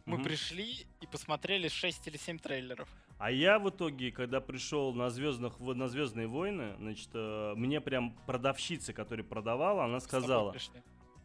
Мы 0.06 0.16
Мгм. 0.16 0.25
пришли 0.25 0.87
и 1.00 1.06
посмотрели 1.06 1.68
6 1.68 2.06
или 2.08 2.18
7 2.18 2.38
трейлеров. 2.38 2.88
А 3.18 3.30
я 3.30 3.58
в 3.58 3.70
итоге, 3.70 4.11
когда 4.12 4.40
пришел 4.40 4.92
на 4.92 5.08
звездных 5.08 5.58
на 5.61 5.88
Звездные 5.88 6.26
войны, 6.26 6.75
значит, 6.78 7.08
э, 7.14 7.54
мне 7.56 7.80
прям 7.80 8.11
продавщица, 8.26 8.92
которая 8.92 9.25
продавала, 9.25 9.84
она 9.84 10.00
сказала. 10.00 10.54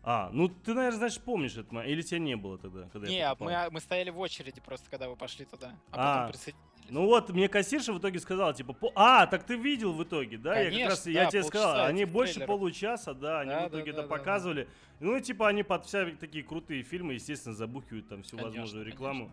А, 0.02 0.30
ну 0.32 0.48
ты, 0.48 0.74
наверное, 0.74 1.00
значит, 1.00 1.22
помнишь 1.24 1.58
это, 1.58 1.78
или 1.82 2.02
тебя 2.02 2.20
не 2.20 2.36
было 2.38 2.58
тогда, 2.58 2.88
когда 2.88 3.10
Не, 3.10 3.28
покупал? 3.30 3.48
мы, 3.48 3.54
а, 3.56 3.70
мы 3.70 3.80
стояли 3.82 4.12
в 4.12 4.20
очереди 4.20 4.62
просто, 4.62 4.90
когда 4.90 5.10
вы 5.10 5.18
пошли 5.18 5.44
туда. 5.44 5.76
А, 5.92 5.92
А, 5.92 6.16
потом 6.22 6.32
присоединились. 6.32 6.69
Ну 6.90 7.06
вот, 7.06 7.30
мне 7.30 7.48
кассирша 7.48 7.94
в 7.94 8.00
итоге 8.00 8.20
сказала, 8.20 8.54
типа, 8.54 8.74
«По- 8.74 8.92
а, 8.96 9.26
так 9.28 9.44
ты 9.44 9.56
видел 9.56 9.94
в 9.94 10.04
итоге, 10.04 10.38
да? 10.38 10.56
я 10.58 10.64
как 10.66 10.72
Конечно, 10.72 10.90
раз, 10.90 11.08
я 11.08 11.24
да, 11.26 11.30
тебе 11.32 11.44
сказал, 11.44 11.86
они 11.86 12.06
больше 12.06 12.34
трейлеров. 12.36 12.48
получаса, 12.48 13.14
да, 13.14 13.42
они 13.42 13.52
Да, 13.52 13.66
в 13.66 13.70
итоге 13.70 13.84
да, 13.86 13.90
это 13.92 14.02
да, 14.02 14.08
да, 14.08 14.08
показывали. 14.18 14.68
Ну 15.00 15.16
и 15.16 15.22
типа 15.22 15.48
они 15.48 15.64
под 15.64 15.86
вся 15.86 16.06
такие 16.20 16.44
крутые 16.44 16.84
фильмы, 16.84 17.14
естественно, 17.14 17.56
забухивают 17.56 18.08
там 18.10 18.24
всю 18.24 18.38
Конечно, 18.38 18.50
возможную 18.62 18.86
рекламу. 18.86 19.32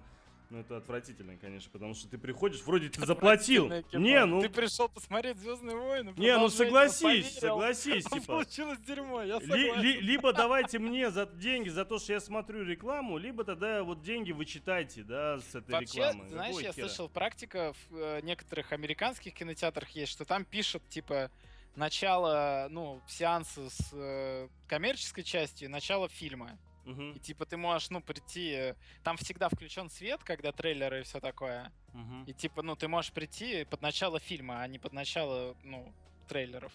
Ну, 0.48 0.60
это 0.60 0.76
отвратительно, 0.76 1.36
конечно, 1.36 1.70
потому 1.72 1.94
что 1.94 2.08
ты 2.08 2.18
приходишь, 2.18 2.62
вроде 2.62 2.88
ты 2.88 3.04
заплатил. 3.04 3.68
Не, 3.92 4.24
ну... 4.24 4.40
Ты 4.40 4.48
пришел 4.48 4.88
посмотреть 4.88 5.38
Звездные 5.38 5.76
войны. 5.76 6.14
Не, 6.16 6.36
ну 6.38 6.48
согласись, 6.48 7.38
согласись, 7.38 8.04
типа. 8.04 8.26
Получилось 8.26 8.78
дерьмо, 8.78 9.22
я 9.22 9.38
Ли- 9.38 9.40
согласен. 9.40 9.80
ли- 9.80 10.00
либо 10.00 10.32
давайте 10.32 10.78
мне 10.78 11.10
за 11.10 11.26
деньги 11.26 11.68
за 11.68 11.84
то, 11.84 11.98
что 11.98 12.12
я 12.12 12.20
смотрю 12.20 12.64
рекламу, 12.64 13.18
либо 13.18 13.42
тогда 13.42 13.82
вот 13.82 14.02
деньги 14.02 14.30
вычитайте, 14.30 15.02
да, 15.02 15.38
с 15.40 15.54
этой 15.54 15.72
Вообще, 15.72 15.98
рекламы. 15.98 16.28
знаешь, 16.28 16.54
Какого 16.54 16.60
я 16.60 16.72
хера? 16.72 16.86
слышал, 16.86 17.08
практика 17.08 17.72
в 17.72 17.96
э, 17.96 18.20
некоторых 18.22 18.72
американских 18.72 19.34
кинотеатрах 19.34 19.90
есть, 19.90 20.12
что 20.12 20.24
там 20.24 20.44
пишут, 20.44 20.88
типа, 20.88 21.30
начало, 21.74 22.68
ну, 22.70 23.02
сеанса 23.08 23.68
с 23.68 23.90
э, 23.92 24.48
коммерческой 24.68 25.24
частью 25.24 25.70
начало 25.70 26.08
фильма. 26.08 26.56
Мгм, 26.86 27.12
И, 27.12 27.18
типа, 27.18 27.44
ты 27.46 27.56
можешь, 27.56 27.90
ну, 27.90 28.00
прийти... 28.00 28.50
э, 28.52 28.74
Там 29.02 29.16
всегда 29.16 29.48
включен 29.48 29.90
свет, 29.90 30.22
когда 30.22 30.52
трейлеры 30.52 31.00
и 31.00 31.02
все 31.02 31.20
такое. 31.20 31.72
мгм. 31.92 32.24
И, 32.24 32.32
типа, 32.32 32.62
ну, 32.62 32.76
ты 32.76 32.86
можешь 32.88 33.12
прийти 33.12 33.64
под 33.64 33.82
начало 33.82 34.20
фильма, 34.20 34.62
а 34.62 34.68
не 34.68 34.78
под 34.78 34.92
начало, 34.92 35.56
ну, 35.64 35.92
трейлеров. 36.28 36.72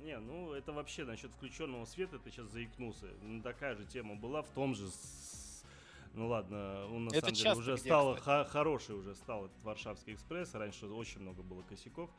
Не, 0.00 0.16
ну 0.18 0.52
это 0.52 0.72
вообще 0.72 1.04
насчет 1.04 1.30
включенного 1.32 1.84
света, 1.84 2.18
ты 2.18 2.30
сейчас 2.30 2.46
заикнулся. 2.46 3.06
Ну, 3.22 3.42
такая 3.42 3.74
же 3.76 3.84
тема 3.84 4.14
была 4.14 4.42
в 4.42 4.48
том 4.50 4.74
же. 4.74 4.88
с- 4.88 5.64
Ну 6.14 6.28
ладно, 6.28 6.86
он 6.86 7.04
на 7.06 7.10
Это 7.10 7.20
самом 7.20 7.34
деле 7.34 7.52
уже 7.54 7.72
где, 7.74 7.82
стал 7.82 8.16
кстати? 8.16 8.48
хороший 8.50 8.94
уже 8.94 9.14
стал 9.14 9.46
этот 9.46 9.62
Варшавский 9.64 10.14
экспресс. 10.14 10.54
Раньше 10.54 10.86
очень 10.86 11.20
много 11.20 11.42
было 11.42 11.62
косяков. 11.62 12.10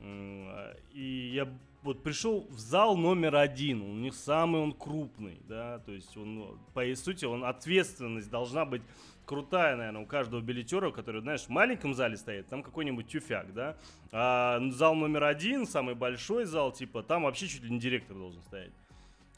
А, 0.00 0.76
И 0.92 1.30
я 1.34 1.48
вот 1.82 2.02
пришел 2.02 2.46
в 2.50 2.58
зал 2.58 2.96
номер 2.96 3.36
один. 3.36 3.82
У 3.82 3.94
них 3.94 4.14
самый 4.14 4.60
он 4.60 4.72
крупный, 4.72 5.40
да, 5.48 5.78
то 5.80 5.92
есть 5.92 6.16
он, 6.16 6.58
по 6.74 6.94
сути, 6.94 7.24
он 7.24 7.44
ответственность 7.44 8.30
должна 8.30 8.64
быть 8.64 8.82
крутая, 9.24 9.76
наверное, 9.76 10.02
у 10.02 10.06
каждого 10.06 10.40
билетера, 10.40 10.90
который, 10.90 11.20
знаешь, 11.20 11.42
в 11.42 11.48
маленьком 11.48 11.94
зале 11.94 12.16
стоит, 12.16 12.48
там 12.48 12.62
какой-нибудь 12.62 13.06
тюфяк, 13.06 13.54
да, 13.54 13.76
а 14.12 14.60
зал 14.72 14.94
номер 14.96 15.24
один, 15.24 15.66
самый 15.66 15.94
большой 15.94 16.44
зал, 16.46 16.72
типа, 16.72 17.02
там 17.02 17.22
вообще 17.22 17.46
чуть 17.46 17.62
ли 17.62 17.70
не 17.70 17.78
директор 17.78 18.16
должен 18.16 18.42
стоять. 18.42 18.72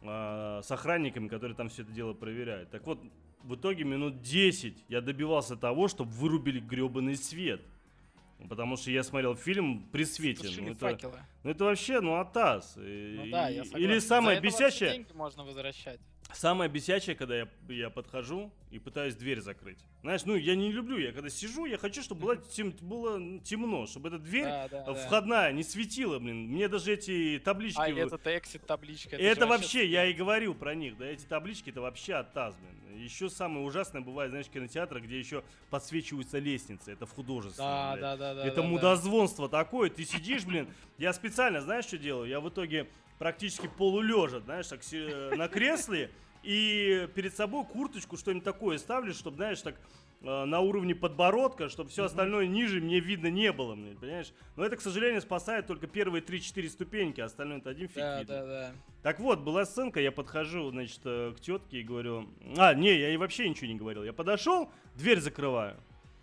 а, 0.05 0.63
с 0.63 0.71
охранниками, 0.71 1.29
которые 1.29 1.55
там 1.55 1.69
все 1.69 1.83
это 1.83 1.93
дело 1.93 2.13
проверяют. 2.15 2.71
Так 2.71 2.87
вот, 2.87 2.99
в 3.45 3.55
итоге 3.55 3.85
минут 3.85 4.23
10 4.23 4.85
я 4.89 5.01
добивался 5.01 5.57
того, 5.57 5.89
чтобы 5.89 6.11
вырубили 6.13 6.59
гребаный 6.61 7.17
свет. 7.17 7.61
Потому 8.49 8.77
что 8.77 8.91
я 8.91 9.03
смотрел 9.03 9.35
фильм 9.35 9.89
при 9.93 10.05
свете. 10.05 10.49
Ну 10.61 10.71
это, 10.73 10.79
факелы. 10.81 11.19
ну 11.43 11.51
это 11.51 11.65
вообще, 11.65 12.01
ну, 12.01 12.17
атас. 12.21 12.75
Ну 12.77 12.83
И- 12.85 13.31
да, 13.31 13.49
я 13.49 13.65
согласен. 13.65 13.89
Или 13.91 13.99
самое 13.99 14.37
За 14.37 14.43
бесячее, 14.43 14.91
деньги 14.93 15.13
можно 15.15 15.45
возвращать. 15.45 16.01
Самое 16.33 16.71
бесячее, 16.71 17.15
когда 17.15 17.37
я, 17.37 17.49
я 17.69 17.91
подхожу 17.91 18.51
и 18.71 18.79
пытаюсь 18.79 19.15
дверь 19.15 19.41
закрыть. 19.41 19.79
Знаешь, 20.03 20.25
ну 20.25 20.35
я 20.35 20.57
не 20.57 20.73
люблю, 20.73 20.99
я 20.99 21.13
когда 21.13 21.29
сижу, 21.29 21.67
я 21.67 21.77
хочу, 21.79 22.03
чтобы 22.03 22.23
было, 22.23 22.37
тем- 22.37 22.75
было 22.81 23.39
темно, 23.41 23.87
чтобы 23.87 24.09
эта 24.09 24.19
дверь 24.19 24.45
Да, 24.45 24.69
да, 24.69 24.83
э, 24.83 24.87
да. 24.87 24.95
входная 24.95 25.53
не 25.53 25.63
светила, 25.63 26.19
блин. 26.19 26.49
Мне 26.49 26.69
даже 26.69 26.93
эти 26.95 27.41
таблички... 27.45 27.79
А, 27.81 27.89
этот 27.89 28.27
exit 28.27 28.65
табличка. 28.67 29.17
это 29.17 29.43
же 29.43 29.47
вообще, 29.47 29.87
я 29.87 30.07
и 30.07 30.13
говорил 30.13 30.55
про 30.55 30.75
них, 30.75 30.97
да, 30.97 31.07
эти 31.07 31.25
таблички 31.25 31.71
это 31.71 31.81
вообще 31.83 32.15
оттаз, 32.15 32.55
блин. 32.57 32.99
Еще 32.99 33.29
самое 33.31 33.65
ужасное 33.65 34.01
бывает, 34.03 34.31
знаешь, 34.31 34.47
кинотеатры, 34.47 35.01
где 35.01 35.19
еще 35.19 35.43
подсвечиваются 35.71 36.39
лестницы, 36.39 36.93
это 36.93 37.07
в 37.07 37.13
художественном, 37.13 37.71
Да, 37.71 37.93
блядь. 37.93 38.01
да, 38.03 38.17
да, 38.17 38.35
да. 38.35 38.47
Это 38.47 38.57
да, 38.57 38.63
да. 38.63 38.69
мудозвонство 38.69 39.49
такое, 39.49 39.91
ты 39.91 40.05
сидишь, 40.05 40.45
блин, 40.45 40.69
я 40.99 41.13
специально, 41.13 41.61
знаешь, 41.61 41.85
что 41.87 41.99
делаю? 41.99 42.29
Я 42.29 42.41
в 42.41 42.49
итоге 42.49 42.89
практически 43.27 43.69
полулежа, 43.79 44.41
знаешь, 44.41 44.67
так 44.67 44.83
си- 44.83 45.37
на 45.37 45.47
кресле, 45.47 46.11
и 46.43 47.09
перед 47.15 47.37
собой 47.37 47.65
курточку, 47.65 48.17
что-нибудь 48.17 48.43
такое 48.43 48.79
ставлю, 48.79 49.15
чтобы, 49.15 49.37
знаешь, 49.37 49.63
так 49.63 49.77
э, 50.23 50.45
на 50.45 50.59
уровне 50.59 50.97
подбородка, 50.97 51.69
чтобы 51.69 51.91
все 51.91 52.07
остальное 52.07 52.49
ниже 52.49 52.81
мне 52.81 52.99
видно 52.99 53.29
не 53.29 53.53
было, 53.53 53.77
блин, 53.77 53.97
понимаешь? 53.97 54.33
Но 54.57 54.65
это, 54.65 54.77
к 54.77 54.81
сожалению, 54.81 55.21
спасает 55.21 55.69
только 55.69 55.87
первые 55.87 56.21
3-4 56.21 56.69
ступеньки, 56.69 57.21
а 57.21 57.27
остальное 57.27 57.59
это 57.59 57.71
один 57.71 57.87
фиг 57.87 57.97
Да, 57.99 58.19
видно. 58.19 58.35
да, 58.41 58.45
да. 58.47 58.73
Так 59.05 59.21
вот, 59.21 59.39
была 59.39 59.65
сценка, 59.67 60.01
я 60.01 60.11
подхожу, 60.11 60.71
значит, 60.71 61.01
э, 61.05 61.33
к 61.37 61.41
тетке 61.41 61.79
и 61.79 61.83
говорю... 61.85 62.29
А, 62.59 62.75
не, 62.75 62.89
я 62.93 63.07
ей 63.07 63.19
вообще 63.19 63.49
ничего 63.49 63.69
не 63.69 63.77
говорил. 63.77 64.03
Я 64.03 64.13
подошел, 64.13 64.69
дверь 64.97 65.21
закрываю. 65.21 65.77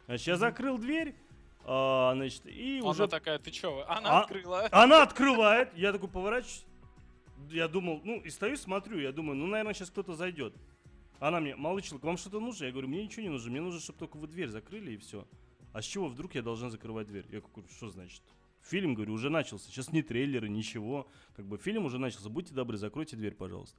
Значит, 0.08 0.28
я 0.28 0.36
закрыл 0.36 0.78
дверь, 0.78 1.16
а, 1.64 2.12
значит, 2.16 2.46
и 2.46 2.80
Она 2.82 2.90
уже... 2.90 3.08
такая, 3.08 3.40
ты 3.40 3.52
чё? 3.52 3.86
Она 3.88 4.10
А- 4.20 4.22
открыла. 4.24 4.68
Она 4.72 5.02
открывает, 5.04 5.70
я 5.76 5.94
такой 5.94 6.10
поворачиваюсь. 6.10 6.66
Я 7.50 7.68
думал, 7.68 8.02
ну, 8.04 8.20
и 8.20 8.30
стою, 8.30 8.58
смотрю, 8.58 9.00
я 9.00 9.12
думаю, 9.12 9.38
ну, 9.38 9.48
наверное, 9.48 9.74
сейчас 9.74 9.90
кто-то 9.90 10.14
зайдет. 10.16 10.54
Она 11.20 11.40
мне, 11.40 11.56
малый 11.56 11.82
человек, 11.82 12.04
вам 12.04 12.18
что-то 12.18 12.40
нужно? 12.40 12.66
Я 12.66 12.72
говорю, 12.72 12.88
мне 12.88 13.04
ничего 13.04 13.24
не 13.24 13.30
нужно, 13.30 13.52
мне 13.52 13.62
нужно, 13.62 13.80
чтобы 13.80 14.00
только 14.00 14.18
вы 14.18 14.28
дверь 14.28 14.50
закрыли 14.50 14.92
и 14.92 14.98
все. 14.98 15.28
А 15.74 15.82
с 15.82 15.86
чего 15.86 16.08
вдруг 16.08 16.36
я 16.36 16.42
должен 16.42 16.72
закрывать 16.72 17.08
дверь? 17.08 17.26
Я 17.30 17.42
говорю, 17.42 17.68
что 17.70 17.90
значит? 17.90 18.22
Фильм, 18.62 18.94
говорю, 18.94 19.14
уже 19.14 19.30
начался. 19.30 19.70
Сейчас 19.70 19.92
не 19.92 20.02
трейлеры, 20.02 20.50
ничего. 20.50 21.08
Как 21.36 21.46
бы 21.46 21.58
фильм 21.58 21.86
уже 21.86 21.98
начался. 21.98 22.30
Будьте 22.30 22.54
добры, 22.54 22.78
закройте 22.78 23.16
дверь, 23.16 23.36
пожалуйста. 23.36 23.78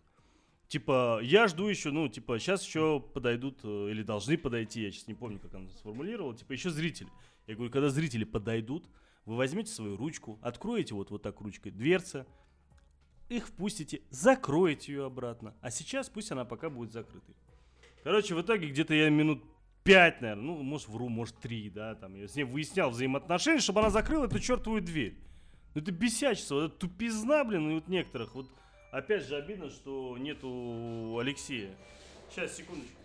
Типа, 0.69 1.19
я 1.23 1.49
жду 1.49 1.67
еще, 1.67 1.91
ну, 1.91 2.09
типа, 2.09 2.39
сейчас 2.39 2.65
еще 2.65 3.01
подойдут, 3.01 3.59
э, 3.65 3.89
или 3.91 4.05
должны 4.05 4.39
подойти, 4.39 4.83
я 4.83 4.93
сейчас 4.93 5.09
не 5.09 5.15
помню, 5.15 5.41
как 5.41 5.53
она 5.53 5.69
сформулировала, 5.71 6.37
типа, 6.37 6.53
еще 6.53 6.71
зрители. 6.71 7.09
Я 7.49 7.57
говорю, 7.57 7.73
когда 7.73 7.89
зрители 7.89 8.23
подойдут, 8.23 8.89
вы 9.25 9.35
возьмете 9.35 9.73
свою 9.73 9.97
ручку, 9.97 10.39
откроете 10.43 10.95
вот, 10.95 11.11
вот 11.11 11.23
так 11.23 11.41
ручкой 11.41 11.73
дверца, 11.73 12.25
их 13.31 13.47
впустите, 13.49 14.03
закроете 14.11 14.93
ее 14.93 15.07
обратно. 15.07 15.55
А 15.61 15.71
сейчас 15.71 16.09
пусть 16.09 16.31
она 16.33 16.45
пока 16.45 16.69
будет 16.71 16.93
закрытой. 16.93 17.35
Короче, 18.03 18.35
в 18.35 18.43
итоге 18.43 18.69
где-то 18.69 18.95
я 18.95 19.09
минут 19.11 19.43
пять, 19.85 20.21
наверное, 20.21 20.45
ну, 20.45 20.63
может, 20.63 20.89
вру, 20.89 21.09
может, 21.09 21.37
три, 21.39 21.71
да, 21.71 21.95
там, 21.95 22.15
я 22.15 22.27
с 22.29 22.35
ней 22.35 22.45
выяснял 22.45 22.91
взаимоотношения, 22.91 23.61
чтобы 23.61 23.81
она 23.81 23.91
закрыла 23.91 24.27
эту 24.27 24.39
чертовую 24.39 24.83
дверь. 24.83 25.17
Ну, 25.75 25.81
это 25.83 25.93
бесячество, 25.93 26.57
вот 26.57 26.65
эта 26.65 26.77
тупизна, 26.77 27.45
блин, 27.45 27.71
и 27.71 27.75
вот 27.75 27.89
некоторых, 27.89 28.35
вот, 28.35 28.47
опять 28.91 29.25
же, 29.27 29.37
обидно, 29.37 29.71
что 29.71 30.17
нету 30.19 31.19
Алексея. 31.21 31.75
Сейчас, 32.31 32.57
секундочку. 32.57 32.97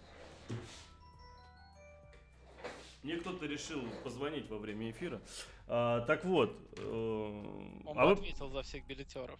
Мне 3.03 3.17
кто-то 3.17 3.45
решил 3.45 3.81
позвонить 4.03 4.49
во 4.49 4.57
время 4.57 4.89
эфира. 4.89 5.21
А, 5.67 6.01
так 6.01 6.25
вот, 6.25 6.57
э, 6.77 7.81
Он 7.85 7.99
а 7.99 8.05
вы- 8.07 8.11
ответил 8.13 8.49
за 8.49 8.63
всех 8.63 8.85
билетеров. 8.87 9.39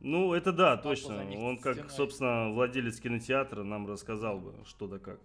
Ну, 0.00 0.32
это 0.34 0.52
да, 0.52 0.76
Папа 0.76 0.82
точно. 0.90 1.24
Он 1.38 1.58
как, 1.58 1.74
стеной. 1.76 1.90
собственно, 1.90 2.50
владелец 2.50 2.98
кинотеатра 3.00 3.62
нам 3.62 3.86
рассказал 3.86 4.38
бы, 4.38 4.54
что 4.66 4.86
да 4.86 4.98
как. 4.98 5.18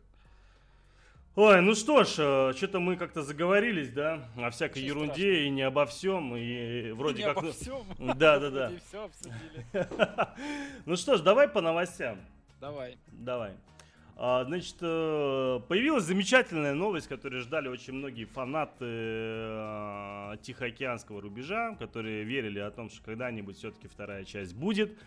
Ой, 1.35 1.61
ну 1.61 1.75
что 1.75 2.03
ж, 2.05 2.55
что-то 2.55 2.79
мы 2.79 2.95
как-то 2.95 3.21
заговорились, 3.21 3.89
да, 3.91 4.21
о 4.37 4.49
всякой 4.51 4.83
Ничего 4.83 5.01
ерунде 5.01 5.13
страшного. 5.23 5.43
и 5.45 5.49
не 5.49 5.61
обо 5.63 5.85
всем, 5.85 6.35
и 6.37 6.91
вроде 6.91 7.17
Не 7.17 7.23
как... 7.25 7.37
обо 7.37 7.47
ну- 7.47 7.51
всем. 7.51 7.83
Да, 7.99 8.13
да, 8.39 8.49
да. 8.49 8.67
Вроде 8.67 8.81
все 8.87 9.03
обсудили. 9.03 9.65
Ну 10.85 10.95
что 10.95 11.17
ж, 11.17 11.21
давай 11.21 11.49
по 11.49 11.59
новостям. 11.61 12.19
Давай. 12.61 12.97
Давай. 13.11 13.51
А, 14.17 14.45
значит, 14.45 14.77
э, 14.79 15.59
появилась 15.67 16.05
замечательная 16.05 16.73
новость, 16.73 17.07
которую 17.07 17.41
ждали 17.41 17.67
очень 17.67 17.93
многие 17.93 18.23
фанаты 18.23 18.85
э, 18.85 20.35
Тихоокеанского 20.41 21.21
рубежа, 21.21 21.75
которые 21.79 22.23
верили 22.23 22.59
о 22.59 22.71
том, 22.71 22.89
что 22.89 23.03
когда-нибудь 23.03 23.57
все-таки 23.57 23.89
вторая 23.89 24.23
часть 24.23 24.55
будет. 24.55 24.97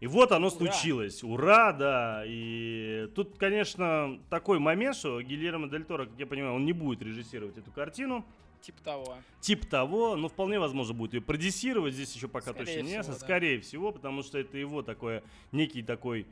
И 0.00 0.06
вот 0.08 0.32
оно 0.32 0.48
Ура! 0.48 0.56
случилось. 0.56 1.22
Ура, 1.22 1.72
да. 1.72 2.24
И 2.26 3.08
тут, 3.14 3.38
конечно, 3.38 4.18
такой 4.28 4.58
момент, 4.58 4.96
что 4.96 5.20
Гильермо 5.22 5.68
Дель 5.68 5.84
Торо, 5.84 6.06
как 6.06 6.18
я 6.18 6.26
понимаю, 6.26 6.54
он 6.54 6.64
не 6.64 6.72
будет 6.72 7.02
режиссировать 7.02 7.58
эту 7.58 7.70
картину. 7.70 8.24
Типа 8.60 8.82
того. 8.82 9.16
Тип 9.40 9.66
того, 9.66 10.16
но 10.16 10.28
вполне 10.28 10.58
возможно 10.58 10.92
будет 10.92 11.14
ее 11.14 11.20
продюсировать. 11.20 11.94
Здесь 11.94 12.12
еще 12.14 12.26
пока 12.26 12.50
Скорее 12.50 12.66
точно 12.66 12.80
не 12.80 12.92
ясно. 12.92 13.12
да. 13.12 13.18
Скорее 13.20 13.60
всего, 13.60 13.92
потому 13.92 14.22
что 14.24 14.36
это 14.38 14.58
его 14.58 14.82
такое, 14.82 15.22
некий 15.52 15.82
такой, 15.82 16.26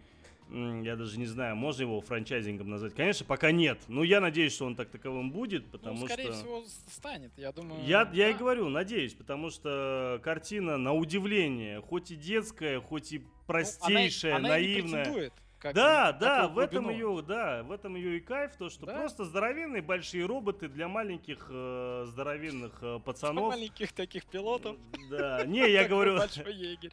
я 0.51 0.97
даже 0.97 1.19
не 1.19 1.27
знаю, 1.27 1.57
можно 1.57 1.83
его 1.83 2.01
франчайзингом 2.01 2.69
назвать. 2.69 2.95
Конечно, 2.95 3.27
пока 3.27 3.51
нет. 3.51 3.79
Но 3.89 4.05
я 4.05 4.21
надеюсь, 4.21 4.53
что 4.55 4.67
он 4.67 4.77
так 4.77 4.91
таковым 4.91 5.31
будет, 5.31 5.67
потому 5.67 6.01
ну, 6.01 6.07
скорее 6.07 6.25
что... 6.25 6.33
всего, 6.35 6.65
станет, 6.91 7.33
я 7.37 7.53
думаю. 7.53 7.85
Я, 7.85 8.09
я 8.13 8.29
и 8.29 8.33
да. 8.33 8.39
говорю, 8.39 8.69
надеюсь, 8.69 9.15
потому 9.15 9.51
что 9.51 10.21
картина, 10.23 10.77
на 10.77 10.93
удивление, 10.93 11.81
хоть 11.81 12.11
и 12.11 12.17
детская, 12.17 12.81
хоть 12.81 13.13
и 13.13 13.19
Ну, 13.19 13.25
она 13.25 13.31
и- 13.31 13.47
простейшая, 13.47 14.37
она 14.37 14.59
и 14.59 14.67
не 14.67 14.73
наивная. 14.75 15.05
претендует, 15.05 15.33
как 15.59 15.75
Да, 15.75 16.13
бы, 16.13 16.19
да, 16.21 16.49
в 16.49 16.59
этом 16.59 16.91
ее, 16.91 17.23
да, 17.27 17.63
в 17.63 17.73
этом 17.73 17.97
ее 17.97 18.19
и 18.19 18.21
кайф, 18.21 18.57
то, 18.57 18.69
что 18.69 18.87
Да. 18.87 18.95
просто 18.95 19.25
здоровенные 19.25 19.83
большие 19.83 20.27
роботы 20.27 20.69
для 20.69 20.89
маленьких 20.89 21.47
э, 21.51 22.05
здоровенных 22.09 22.79
э, 22.83 22.87
Для 22.97 22.99
пацанов. 22.99 23.49
маленьких 23.55 23.93
таких 23.93 24.27
пилотов. 24.27 24.77
Да, 25.11 25.45
не, 25.47 25.69
я 25.71 25.81
как 25.83 25.91
говорю. 25.91 26.19
Большой 26.19 26.55
егерь. 26.55 26.93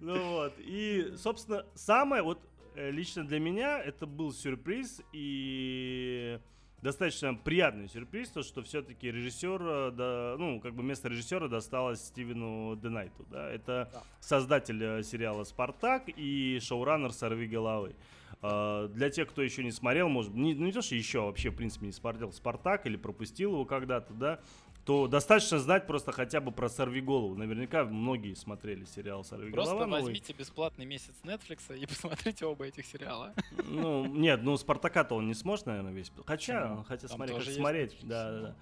Ну 0.00 0.30
вот, 0.30 0.54
и, 0.58 1.14
собственно, 1.16 1.64
самое 1.74 2.22
вот 2.22 2.38
э, 2.74 2.90
лично 2.90 3.24
для 3.24 3.38
меня 3.40 3.78
это 3.82 4.06
был 4.06 4.32
сюрприз 4.32 5.00
и 5.12 6.38
достаточно 6.82 7.34
приятный 7.34 7.88
сюрприз, 7.88 8.28
то, 8.30 8.42
что 8.42 8.62
все-таки 8.62 9.10
режиссер, 9.10 9.62
э, 9.62 9.90
да, 9.92 10.34
ну, 10.38 10.60
как 10.60 10.74
бы 10.74 10.82
место 10.82 11.08
режиссера 11.08 11.48
досталось 11.48 12.00
Стивену 12.04 12.76
Денайту, 12.76 13.24
да, 13.30 13.48
это 13.50 13.88
Да. 13.92 14.02
создатель 14.20 14.82
э, 14.82 15.02
сериала 15.02 15.44
«Спартак» 15.44 16.04
и 16.08 16.58
шоураннер 16.60 17.12
«Сорви 17.12 17.46
головы». 17.46 17.94
э, 18.42 18.88
для 18.92 19.08
тех, 19.10 19.28
кто 19.28 19.40
еще 19.42 19.62
не 19.62 19.70
смотрел, 19.70 20.08
может, 20.08 20.34
не, 20.34 20.54
ну 20.54 20.64
не 20.66 20.72
то, 20.72 20.82
что 20.82 20.96
еще 20.96 21.20
вообще, 21.20 21.50
в 21.50 21.54
принципе, 21.56 21.86
не 21.86 21.92
смотрел 21.92 22.32
Спартак 22.32 22.86
или 22.86 22.96
пропустил 22.96 23.52
его 23.52 23.64
когда-то, 23.64 24.12
да, 24.14 24.40
то 24.84 25.06
достаточно 25.06 25.58
знать 25.58 25.86
просто 25.86 26.10
хотя 26.10 26.40
бы 26.40 26.50
про 26.50 26.68
Сорвиголову. 26.68 27.36
Наверняка 27.36 27.84
многие 27.84 28.34
смотрели 28.34 28.84
сериал 28.84 29.22
Сорвиголова. 29.22 29.76
Просто 29.76 29.90
возьмите 29.90 30.32
бесплатный 30.32 30.84
месяц 30.84 31.14
Netflix 31.22 31.76
и 31.78 31.86
посмотрите 31.86 32.46
оба 32.46 32.66
этих 32.66 32.86
сериала. 32.86 33.32
Ну, 33.64 34.06
нет, 34.06 34.42
ну 34.42 34.56
Спартака-то 34.56 35.14
он 35.14 35.26
не 35.26 35.34
сможет, 35.34 35.66
наверное, 35.66 35.92
весь. 35.92 36.10
Хотя, 36.26 36.82
хотя 36.88 37.06
смотри, 37.08 37.34
как 37.34 37.44
смотреть. 37.44 37.96
Да, 38.02 38.30
да, 38.30 38.40
да. 38.40 38.56